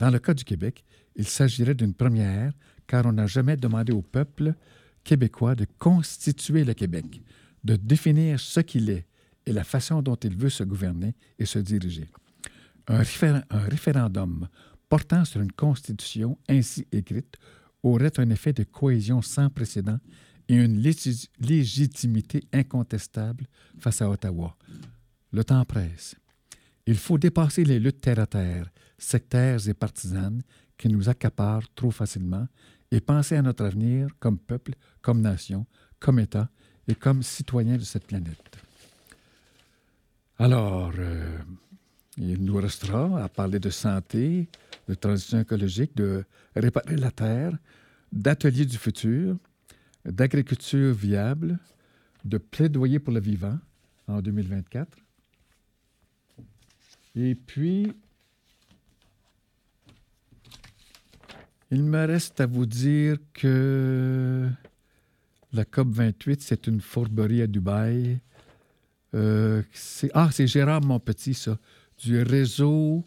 Dans 0.00 0.10
le 0.10 0.18
cas 0.18 0.34
du 0.34 0.44
Québec, 0.44 0.82
il 1.14 1.26
s'agirait 1.28 1.74
d'une 1.74 1.94
première, 1.94 2.52
car 2.86 3.06
on 3.06 3.12
n'a 3.12 3.26
jamais 3.26 3.56
demandé 3.56 3.92
au 3.92 4.02
peuple 4.02 4.54
québécois 5.04 5.54
de 5.54 5.66
constituer 5.78 6.64
le 6.64 6.74
Québec, 6.74 7.22
de 7.64 7.76
définir 7.76 8.40
ce 8.40 8.60
qu'il 8.60 8.90
est 8.90 9.06
et 9.46 9.52
la 9.52 9.62
façon 9.64 10.02
dont 10.02 10.16
il 10.16 10.36
veut 10.36 10.48
se 10.50 10.64
gouverner 10.64 11.14
et 11.38 11.44
se 11.46 11.58
diriger. 11.58 12.08
Un, 12.88 13.02
réfé- 13.02 13.42
un 13.50 13.58
référendum 13.60 14.48
portant 14.88 15.24
sur 15.24 15.40
une 15.40 15.52
constitution 15.52 16.36
ainsi 16.48 16.86
écrite 16.92 17.36
aurait 17.82 18.18
un 18.18 18.30
effet 18.30 18.52
de 18.52 18.64
cohésion 18.64 19.22
sans 19.22 19.48
précédent 19.50 19.98
et 20.48 20.54
une 20.54 20.82
légitimité 21.38 22.42
incontestable 22.52 23.46
face 23.78 24.02
à 24.02 24.10
Ottawa. 24.10 24.56
Le 25.32 25.44
temps 25.44 25.64
presse. 25.64 26.16
Il 26.86 26.96
faut 26.96 27.18
dépasser 27.18 27.64
les 27.64 27.78
luttes 27.78 28.00
terre-à-terre, 28.00 28.70
sectaires 28.98 29.68
et 29.68 29.74
partisanes 29.74 30.42
qui 30.76 30.88
nous 30.88 31.08
accaparent 31.08 31.68
trop 31.74 31.90
facilement 31.90 32.46
et 32.90 33.00
penser 33.00 33.36
à 33.36 33.42
notre 33.42 33.64
avenir 33.64 34.08
comme 34.18 34.38
peuple, 34.38 34.72
comme 35.02 35.20
nation, 35.20 35.66
comme 35.98 36.18
État 36.18 36.48
et 36.88 36.94
comme 36.94 37.22
citoyen 37.22 37.76
de 37.76 37.82
cette 37.82 38.06
planète. 38.06 38.58
Alors, 40.38 40.92
euh, 40.98 41.38
il 42.16 42.44
nous 42.44 42.56
restera 42.56 43.22
à 43.22 43.28
parler 43.28 43.58
de 43.58 43.70
santé, 43.70 44.48
de 44.88 44.94
transition 44.94 45.40
écologique, 45.40 45.94
de 45.94 46.24
réparer 46.56 46.96
la 46.96 47.10
terre, 47.10 47.56
d'ateliers 48.10 48.64
du 48.64 48.78
futur, 48.78 49.36
d'agriculture 50.04 50.94
viable, 50.94 51.58
de 52.24 52.38
plaidoyer 52.38 52.98
pour 52.98 53.12
le 53.12 53.20
vivant 53.20 53.58
en 54.08 54.20
2024. 54.20 54.96
Et 57.16 57.34
puis, 57.34 57.92
il 61.70 61.82
me 61.84 62.06
reste 62.06 62.40
à 62.40 62.46
vous 62.46 62.66
dire 62.66 63.16
que 63.32 64.48
la 65.52 65.64
COP28, 65.64 66.38
c'est 66.40 66.66
une 66.66 66.80
fourberie 66.80 67.42
à 67.42 67.46
Dubaï. 67.46 68.20
Euh, 69.14 69.62
ah, 70.14 70.30
c'est 70.32 70.46
Gérard 70.46 70.82
Monpetit, 70.82 71.34
ça, 71.34 71.58
du 71.98 72.22
réseau 72.22 73.04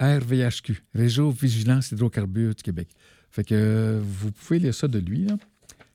RVHQ, 0.00 0.82
Réseau 0.94 1.30
Vigilance 1.30 1.92
Hydrocarbures 1.92 2.54
du 2.54 2.62
Québec. 2.62 2.88
Fait 3.30 3.44
que 3.44 3.54
euh, 3.54 4.00
vous 4.02 4.32
pouvez 4.32 4.58
lire 4.58 4.74
ça 4.74 4.88
de 4.88 4.98
lui. 4.98 5.26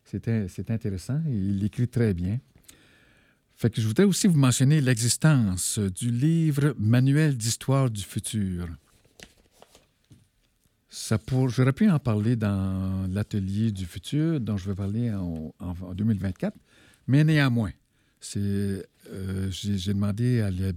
c'est 0.05 0.71
intéressant. 0.71 1.21
Il 1.27 1.63
écrit 1.63 1.87
très 1.87 2.13
bien. 2.13 2.39
Fait 3.57 3.71
que 3.71 3.81
je 3.81 3.87
voudrais 3.87 4.03
aussi 4.03 4.27
vous 4.27 4.37
mentionner 4.37 4.81
l'existence 4.81 5.79
du 5.79 6.11
livre 6.11 6.75
Manuel 6.77 7.35
d'histoire 7.35 7.89
du 7.89 8.03
futur. 8.03 8.67
Ça 10.89 11.17
j'aurais 11.47 11.73
pu 11.73 11.89
en 11.89 11.97
parler 11.97 12.35
dans 12.35 13.07
l'atelier 13.11 13.71
du 13.71 13.85
futur 13.85 14.39
dont 14.39 14.57
je 14.57 14.69
vais 14.69 14.75
parler 14.75 15.11
en, 15.11 15.53
en- 15.59 15.75
en 15.81 15.93
2024, 15.95 16.55
Mais 17.07 17.23
néanmoins, 17.23 17.71
c'est, 18.19 18.39
euh, 18.39 19.49
j'ai, 19.49 19.93
demandé 19.93 20.41
à 20.41 20.51
la 20.51 20.71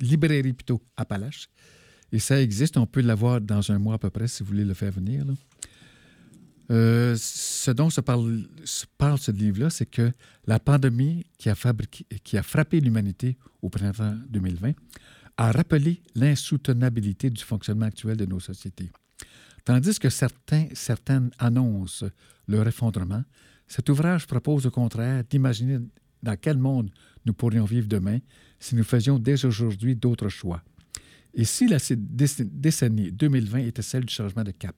librairie 0.00 0.52
plutôt 0.52 0.82
Appalache, 0.96 1.48
et 2.10 2.18
ça 2.18 2.40
existe. 2.42 2.76
On 2.76 2.86
peut 2.86 3.02
l'avoir 3.02 3.40
dans 3.40 3.70
un 3.70 3.78
mois 3.78 3.94
à 3.94 3.98
peu 3.98 4.10
près 4.10 4.26
si 4.26 4.42
vous 4.42 4.48
voulez 4.48 4.64
le 4.64 4.74
faire 4.74 4.90
venir. 4.92 5.24
Euh, 6.70 7.16
ce 7.18 7.70
dont 7.70 7.90
se 7.90 8.00
parle, 8.00 8.46
ce 8.64 9.30
livre-là, 9.30 9.70
c'est 9.70 9.86
que 9.86 10.12
la 10.46 10.58
pandémie 10.58 11.24
qui 11.38 11.48
a, 11.48 12.42
frappé 12.42 12.80
l'humanité 12.80 13.36
au 13.60 13.68
printemps 13.68 14.16
2020 14.28 14.72
a 15.36 15.52
rappelé 15.52 16.02
l'insoutenabilité 16.14 17.30
du 17.30 17.42
fonctionnement 17.42 17.86
actuel 17.86 18.16
de 18.16 18.26
nos 18.26 18.40
sociétés. 18.40 18.90
Tandis 19.64 19.98
que 19.98 20.08
certains, 20.10 20.68
certaines 20.74 21.30
annoncent 21.38 22.06
leur 22.48 22.66
effondrement, 22.66 23.24
cet 23.66 23.88
ouvrage 23.88 24.26
propose 24.26 24.66
au 24.66 24.70
contraire 24.70 25.24
d'imaginer 25.28 25.78
dans 26.22 26.36
quel 26.36 26.58
monde 26.58 26.90
nous 27.24 27.32
pourrions 27.32 27.64
vivre 27.64 27.86
demain 27.88 28.18
si 28.58 28.74
nous 28.74 28.84
faisions 28.84 29.18
dès 29.18 29.44
aujourd'hui 29.44 29.96
d'autres 29.96 30.28
choix. 30.28 30.62
Et 31.34 31.44
si 31.44 31.66
la 31.66 31.78
déc- 31.78 32.42
décennie 32.52 33.10
2020 33.10 33.58
était 33.60 33.82
celle 33.82 34.04
du 34.04 34.12
changement 34.12 34.44
de 34.44 34.50
cap, 34.50 34.76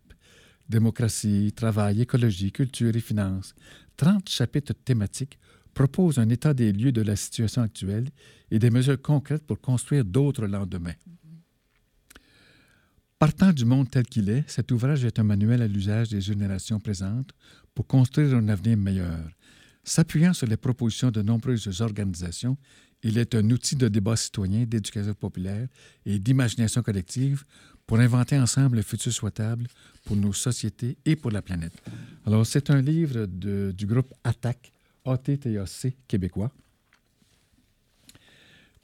démocratie, 0.68 1.52
travail, 1.54 2.00
écologie, 2.02 2.52
culture 2.52 2.94
et 2.94 3.00
finances, 3.00 3.54
30 3.96 4.28
chapitres 4.28 4.74
thématiques 4.84 5.38
proposent 5.74 6.18
un 6.18 6.28
état 6.28 6.54
des 6.54 6.72
lieux 6.72 6.92
de 6.92 7.02
la 7.02 7.16
situation 7.16 7.62
actuelle 7.62 8.08
et 8.50 8.58
des 8.58 8.70
mesures 8.70 9.00
concrètes 9.00 9.44
pour 9.44 9.60
construire 9.60 10.04
d'autres 10.04 10.46
lendemains. 10.46 10.94
Partant 13.18 13.52
du 13.52 13.64
monde 13.64 13.90
tel 13.90 14.04
qu'il 14.04 14.28
est, 14.28 14.44
cet 14.48 14.70
ouvrage 14.70 15.04
est 15.04 15.18
un 15.18 15.24
manuel 15.24 15.62
à 15.62 15.68
l'usage 15.68 16.10
des 16.10 16.20
générations 16.20 16.80
présentes 16.80 17.30
pour 17.74 17.86
construire 17.86 18.34
un 18.34 18.48
avenir 18.48 18.76
meilleur. 18.76 19.18
S'appuyant 19.82 20.32
sur 20.32 20.46
les 20.46 20.56
propositions 20.56 21.10
de 21.10 21.22
nombreuses 21.22 21.80
organisations, 21.80 22.56
il 23.02 23.18
est 23.18 23.34
un 23.34 23.50
outil 23.50 23.76
de 23.76 23.88
débat 23.88 24.16
citoyen, 24.16 24.64
d'éducation 24.64 25.12
populaire 25.14 25.68
et 26.06 26.18
d'imagination 26.18 26.82
collective 26.82 27.44
pour 27.86 27.98
inventer 27.98 28.38
ensemble 28.38 28.76
le 28.76 28.82
futur 28.82 29.12
souhaitable 29.12 29.66
pour 30.04 30.16
nos 30.16 30.32
sociétés 30.32 30.96
et 31.04 31.16
pour 31.16 31.30
la 31.30 31.42
planète. 31.42 31.74
Alors, 32.26 32.46
c'est 32.46 32.70
un 32.70 32.80
livre 32.80 33.26
du 33.26 33.86
groupe 33.86 34.12
ATTAC, 34.24 34.72
ATTAC 35.04 35.94
québécois. 36.08 36.50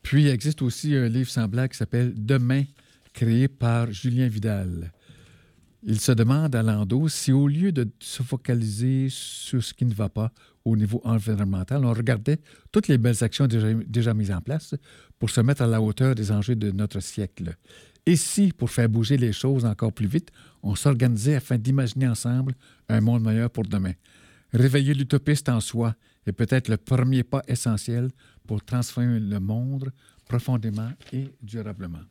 Puis, 0.03 0.22
il 0.22 0.28
existe 0.28 0.62
aussi 0.62 0.94
un 0.94 1.09
livre 1.09 1.30
semblable 1.30 1.70
qui 1.70 1.78
s'appelle 1.78 2.12
Demain, 2.16 2.64
créé 3.12 3.48
par 3.48 3.90
Julien 3.92 4.28
Vidal. 4.28 4.92
Il 5.82 5.98
se 5.98 6.12
demande 6.12 6.55
à 6.55 6.62
Lando 6.62 7.09
si, 7.09 7.32
au 7.32 7.48
lieu 7.48 7.72
de 7.72 7.88
se 8.01 8.22
focaliser 8.22 9.09
sur 9.09 9.64
ce 9.64 9.72
qui 9.72 9.86
ne 9.86 9.94
va 9.94 10.11
pas 10.11 10.30
au 10.64 10.76
niveau 10.76 11.01
environnemental, 11.05 11.84
on 11.86 11.92
regardait 11.92 12.38
toutes 12.70 12.88
les 12.88 12.98
belles 12.98 13.24
actions 13.24 13.46
déjà 13.46 14.12
mises 14.12 14.30
en 14.30 14.42
place 14.42 14.74
pour 15.18 15.30
se 15.30 15.40
mettre 15.40 15.62
à 15.62 15.66
la 15.66 15.80
hauteur 15.80 16.14
des 16.14 16.30
enjeux 16.32 16.55
de 16.55 16.70
notre 16.70 17.01
siècle. 17.01 17.57
Et 18.11 18.16
si, 18.16 18.50
pour 18.50 18.70
faire 18.70 18.88
bouger 18.88 19.16
les 19.16 19.32
choses 19.32 19.64
encore 19.64 19.92
plus 19.92 20.08
vite, 20.08 20.32
on 20.64 20.74
s'organisait 20.74 21.36
afin 21.36 21.56
d'imaginer 21.56 22.08
ensemble 22.08 22.56
un 22.88 23.00
monde 23.00 23.22
meilleur 23.22 23.50
pour 23.50 23.62
demain. 23.62 23.92
Réveiller 24.52 24.94
l'utopiste 24.94 25.48
en 25.48 25.61
soi 25.61 25.94
est 26.26 26.32
peut-être 26.32 26.66
le 26.66 26.76
premier 26.76 27.22
pas 27.22 27.40
essentiel 27.46 28.11
pour 28.48 28.64
transformer 28.64 29.20
le 29.20 29.38
monde 29.38 29.92
profondément 30.26 30.90
et 31.12 31.28
durablement. 31.40 32.02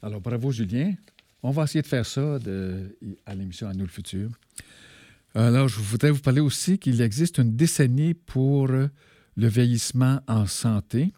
Alors, 0.00 0.22
bravo 0.22 0.50
Julien. 0.52 0.94
On 1.42 1.50
va 1.50 1.64
essayer 1.64 1.82
de 1.82 1.86
faire 1.86 2.06
ça 2.06 2.38
à 3.26 3.34
l'émission 3.34 3.68
À 3.68 3.74
nous 3.74 3.84
le 3.84 3.90
futur. 3.90 4.30
Alors, 5.34 5.68
je 5.68 5.80
voudrais 5.80 6.12
vous 6.12 6.22
parler 6.22 6.40
aussi 6.40 6.78
qu'il 6.78 7.02
existe 7.02 7.36
une 7.36 7.54
décennie 7.54 8.14
pour 8.14 8.68
le 8.68 8.88
vieillissement 9.36 10.22
en 10.26 10.46
santé. 10.46 11.12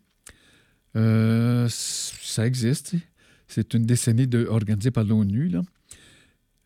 Euh, 0.97 1.69
ça 1.71 2.49
existe. 2.49 2.97
C'est 3.51 3.75
une 3.75 3.85
décennie 3.85 4.29
organisée 4.49 4.93
par 4.93 5.03
l'ONU. 5.03 5.51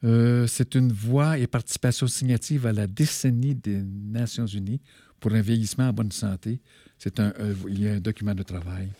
Euh, 0.04 0.46
c'est 0.46 0.74
une 0.74 0.92
voix 0.92 1.38
et 1.38 1.46
participation 1.46 2.06
signative 2.06 2.66
à 2.66 2.72
la 2.72 2.86
décennie 2.86 3.54
des 3.54 3.82
Nations 3.82 4.46
Unies 4.46 4.82
pour 5.18 5.32
un 5.32 5.40
vieillissement 5.40 5.88
en 5.88 5.92
bonne 5.94 6.12
santé. 6.12 6.60
C'est 6.98 7.20
un, 7.20 7.32
euh, 7.40 7.54
il 7.68 7.82
y 7.82 7.88
a 7.88 7.94
un 7.94 8.00
document 8.00 8.34
de 8.34 8.42
travail. 8.42 8.90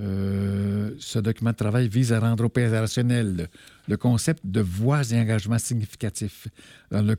Euh, 0.00 0.90
ce 0.98 1.18
document 1.20 1.50
de 1.50 1.56
travail 1.56 1.88
vise 1.88 2.12
à 2.12 2.18
rendre 2.18 2.44
opérationnel 2.44 3.48
le, 3.86 3.96
concept 3.96 4.44
de 4.44 4.60
voix 4.60 5.02
et 5.10 5.20
engagement 5.20 5.58
significatifs 5.58 6.48
dans 6.90 7.02
le 7.02 7.16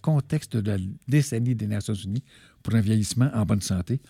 contexte 0.00 0.56
de 0.56 0.70
la 0.70 0.78
décennie 1.08 1.54
des 1.54 1.66
Nations 1.66 1.94
Unies 1.94 2.22
pour 2.62 2.74
un 2.74 2.80
vieillissement 2.80 3.30
en 3.34 3.44
bonne 3.44 3.62
santé, 3.62 4.00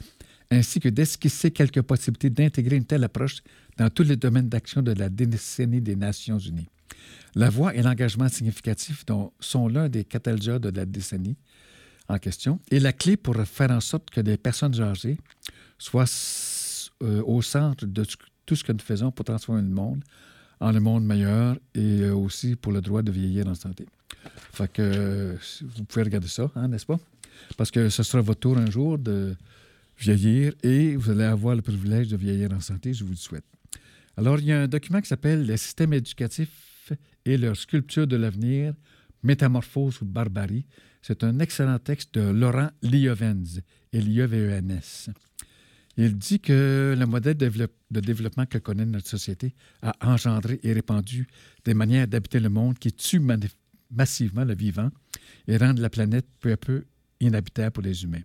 ainsi 0.51 0.81
que 0.81 0.89
d'esquisser 0.89 1.51
quelques 1.51 1.83
possibilités 1.83 2.31
d'intégrer 2.31 2.77
une 2.77 2.85
telle 2.85 3.05
approche 3.05 3.39
dans 3.77 3.91
tous 3.91 4.05
les 4.05 4.17
domaines 4.17 4.49
d'action 4.49 4.83
de 4.83 4.93
la 4.93 5.09
décennie 5.09 5.81
des 5.81 5.97
Nations 5.97 6.39
Unies. 6.39 6.69
La 7.35 7.51
voix 7.51 7.75
et 7.75 7.83
l'engagement 7.83 8.29
significatif 8.29 9.05
sont 9.41 9.69
l'un 9.69 9.89
des 9.89 10.05
catalyseurs 10.05 10.61
de 10.61 10.71
la 10.71 10.87
décennie 10.87 11.37
en 12.09 12.19
question 12.19 12.61
et 12.71 12.81
la 12.81 12.93
clé 12.93 13.17
pour 13.17 13.37
faire 13.45 13.71
en 13.71 13.81
sorte 13.81 14.11
que 14.11 14.21
les 14.21 14.37
personnes 14.37 14.81
âgées 14.81 15.19
soient 15.79 16.07
euh, 17.03 17.23
au 17.27 17.43
centre 17.43 17.85
de 17.85 18.07
tout 18.47 18.57
ce 18.57 18.65
que 18.65 18.73
nous 18.73 18.79
faisons 18.79 19.11
pour 19.11 19.25
transformer 19.25 19.63
le 19.63 19.69
monde 19.69 20.03
en 20.61 20.75
un 20.75 20.81
monde 20.81 21.05
meilleur 21.05 21.57
et 21.75 22.01
euh, 22.01 22.15
aussi 22.15 22.57
pour 22.57 22.73
le 22.73 22.81
droit 22.81 23.03
de 23.03 23.11
vieillir 23.13 23.47
en 23.49 23.55
santé. 23.55 23.87
Fait 24.53 24.73
que 24.73 24.83
euh, 24.83 25.37
vous 25.77 25.85
pouvez 25.85 26.05
regarder 26.05 26.29
ça, 26.29 26.51
hein, 26.55 26.69
n'est-ce 26.69 26.87
pas? 26.87 26.99
Parce 27.57 27.71
que 27.71 27.91
ce 27.91 28.03
sera 28.03 28.23
votre 28.23 28.41
tour 28.41 28.57
un 28.57 28.71
jour 28.71 28.99
de 28.99 29.37
vieillir 29.99 30.53
et 30.63 30.97
vous 30.97 31.11
allez 31.11 31.25
avoir 31.25 31.55
le 31.57 31.63
privilège 31.63 32.09
de 32.09 32.17
vieillir 32.17 32.53
en 32.53 32.61
santé, 32.61 32.93
je 32.93 33.05
vous 33.05 33.11
le 33.11 33.17
souhaite. 33.17 33.45
Alors, 34.17 34.39
il 34.39 34.47
y 34.47 34.53
a 34.53 34.63
un 34.63 34.69
document 34.69 35.01
qui 35.01 35.09
s'appelle 35.09 35.45
Les 35.45 35.57
systèmes 35.57 35.93
éducatifs 35.93 36.93
et 37.25 37.37
leur 37.37 37.57
sculpture 37.57 38.07
de 38.07 38.17
l'avenir, 38.17 38.75
Métamorphose 39.23 40.01
ou 40.03 40.05
barbarie. 40.05 40.67
C'est 41.03 41.25
un 41.25 41.39
excellent 41.41 41.79
texte 41.79 42.15
de 42.15 42.21
Laurent 42.21 42.71
Liovens, 42.83 43.61
L-I-E-V-E-N-S. 43.93 45.11
Il 45.97 46.17
dit 46.17 46.41
que 46.41 46.95
le 46.99 47.07
modèle 47.07 47.35
de 47.37 47.47
développe- 47.47 47.73
de 47.91 48.01
développement 48.01 48.47
que 48.47 48.59
connaît 48.59 48.85
notre 48.85 49.09
société 49.09 49.55
a 49.83 49.95
engendré 50.03 50.61
et 50.63 50.73
répandu 50.73 51.27
des 51.65 51.75
manières 51.75 52.07
d'habiter 52.07 52.39
le 52.39 52.51
monde 52.51 52.79
qui 52.79 52.93
tuent 52.93 53.23
massivement 53.91 54.45
le 54.45 54.55
vivant 54.55 54.91
et 55.49 55.57
rendent 55.57 55.79
la 55.79 55.91
planète 55.91 56.27
peu 56.41 56.53
à 56.53 56.57
peu 56.57 56.85
inhabitable 57.21 57.73
pour 57.73 57.83
les 57.83 58.05
humains. 58.05 58.23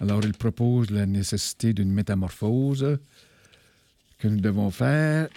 Alors, 0.00 0.24
il 0.24 0.32
propose 0.32 0.90
la 0.90 1.04
nécessité 1.04 1.74
d'une 1.74 1.92
métamorphose 1.92 2.98
que 4.18 4.28
nous 4.28 4.40
devons 4.40 4.70
faire. 4.70 5.28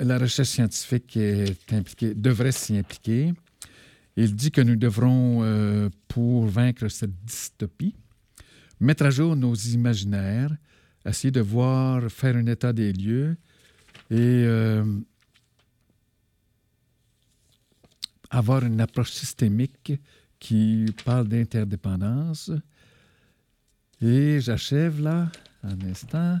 La 0.00 0.18
recherche 0.18 0.48
scientifique 0.48 1.14
est 1.18 1.72
impliquée, 1.72 2.14
devrait 2.14 2.52
s'y 2.52 2.78
impliquer. 2.78 3.34
Il 4.16 4.34
dit 4.34 4.50
que 4.50 4.62
nous 4.62 4.76
devrons, 4.76 5.40
euh, 5.42 5.90
pour 6.08 6.46
vaincre 6.46 6.88
cette 6.88 7.22
dystopie, 7.24 7.94
mettre 8.80 9.04
à 9.04 9.10
jour 9.10 9.36
nos 9.36 9.54
imaginaires, 9.54 10.56
essayer 11.04 11.30
de 11.30 11.40
voir, 11.40 12.10
faire 12.10 12.34
un 12.36 12.46
état 12.46 12.72
des 12.72 12.92
lieux 12.94 13.36
et 14.10 14.16
euh, 14.16 14.84
avoir 18.30 18.64
une 18.64 18.80
approche 18.80 19.12
systémique 19.12 19.92
qui 20.40 20.86
parle 21.04 21.28
d'interdépendance. 21.28 22.50
Et 24.00 24.40
j'achève 24.40 25.00
là, 25.00 25.30
un 25.62 25.80
instant. 25.82 26.38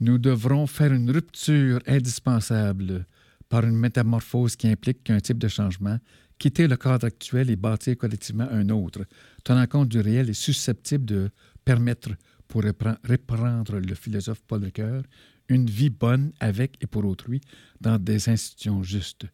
Nous 0.00 0.18
devrons 0.18 0.66
faire 0.66 0.92
une 0.92 1.10
rupture 1.10 1.80
indispensable 1.86 3.06
par 3.48 3.64
une 3.64 3.76
métamorphose 3.76 4.56
qui 4.56 4.68
implique 4.68 5.04
qu'un 5.04 5.20
type 5.20 5.38
de 5.38 5.48
changement, 5.48 5.98
quitter 6.38 6.66
le 6.66 6.76
cadre 6.76 7.06
actuel 7.06 7.50
et 7.50 7.56
bâtir 7.56 7.96
collectivement 7.96 8.48
un 8.50 8.68
autre, 8.70 9.04
tenant 9.44 9.66
compte 9.66 9.88
du 9.88 10.00
réel 10.00 10.28
et 10.28 10.34
susceptible 10.34 11.04
de 11.04 11.30
permettre, 11.64 12.10
pour 12.48 12.62
repren- 12.62 12.98
reprendre 13.08 13.78
le 13.78 13.94
philosophe 13.94 14.42
Paul 14.46 14.64
Ricoeur, 14.64 15.04
une 15.48 15.66
vie 15.66 15.90
bonne 15.90 16.32
avec 16.40 16.76
et 16.80 16.86
pour 16.86 17.04
autrui 17.04 17.40
dans 17.80 17.98
des 17.98 18.28
institutions 18.28 18.82
justes. 18.82 19.26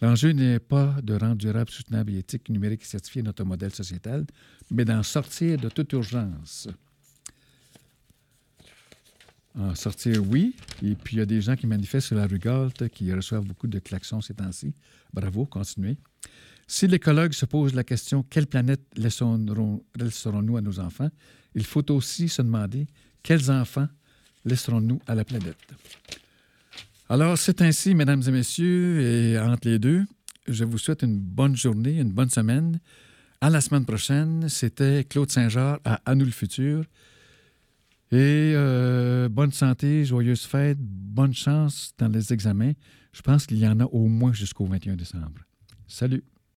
L'enjeu 0.00 0.30
n'est 0.30 0.60
pas 0.60 0.96
de 1.02 1.14
rendre 1.14 1.36
durable, 1.36 1.70
soutenable 1.70 2.12
et 2.12 2.18
éthique, 2.18 2.48
numérique 2.48 2.82
et 2.82 2.86
certifié 2.86 3.22
notre 3.22 3.44
modèle 3.44 3.74
sociétal, 3.74 4.26
mais 4.70 4.84
d'en 4.84 5.02
sortir 5.02 5.58
de 5.58 5.68
toute 5.68 5.92
urgence. 5.92 6.68
En 9.58 9.74
sortir, 9.74 10.22
oui. 10.24 10.54
Et 10.84 10.94
puis, 10.94 11.16
il 11.16 11.18
y 11.18 11.22
a 11.22 11.26
des 11.26 11.40
gens 11.40 11.56
qui 11.56 11.66
manifestent 11.66 12.08
sur 12.08 12.16
la 12.16 12.26
rue 12.28 12.38
Galte, 12.38 12.88
qui 12.90 13.12
reçoivent 13.12 13.44
beaucoup 13.44 13.66
de 13.66 13.80
klaxons 13.80 14.20
ces 14.20 14.34
temps-ci. 14.34 14.72
Bravo, 15.12 15.46
continuez. 15.46 15.96
Si 16.68 16.86
l'écologue 16.86 17.32
se 17.32 17.46
pose 17.46 17.74
la 17.74 17.82
question 17.82 18.22
quelle 18.22 18.46
planète 18.46 18.82
laisserons- 18.94 19.82
laisserons-nous 19.96 20.58
à 20.58 20.60
nos 20.60 20.78
enfants, 20.78 21.10
il 21.54 21.64
faut 21.64 21.90
aussi 21.90 22.28
se 22.28 22.42
demander 22.42 22.86
quels 23.22 23.50
enfants 23.50 23.88
laisserons-nous 24.44 25.00
à 25.06 25.14
la 25.14 25.24
planète? 25.24 25.56
Alors, 27.10 27.38
c'est 27.38 27.62
ainsi, 27.62 27.94
mesdames 27.94 28.22
et 28.26 28.30
messieurs, 28.30 29.00
et 29.00 29.38
entre 29.38 29.66
les 29.66 29.78
deux, 29.78 30.04
je 30.46 30.64
vous 30.64 30.76
souhaite 30.76 31.02
une 31.02 31.18
bonne 31.18 31.56
journée, 31.56 31.98
une 31.98 32.12
bonne 32.12 32.28
semaine. 32.28 32.80
À 33.40 33.48
la 33.48 33.62
semaine 33.62 33.86
prochaine, 33.86 34.46
c'était 34.50 35.04
Claude 35.04 35.30
Saint-Jean 35.30 35.78
à 35.86 36.00
À 36.04 36.14
nous 36.14 36.26
le 36.26 36.30
futur. 36.30 36.84
Et 38.10 38.52
euh, 38.54 39.30
bonne 39.30 39.52
santé, 39.52 40.04
joyeuse 40.04 40.42
fête, 40.42 40.78
bonne 40.78 41.32
chance 41.32 41.94
dans 41.96 42.08
les 42.08 42.30
examens. 42.32 42.72
Je 43.12 43.22
pense 43.22 43.46
qu'il 43.46 43.58
y 43.58 43.66
en 43.66 43.80
a 43.80 43.84
au 43.84 44.06
moins 44.06 44.34
jusqu'au 44.34 44.66
21 44.66 44.96
décembre. 44.96 45.40
Salut! 45.86 46.24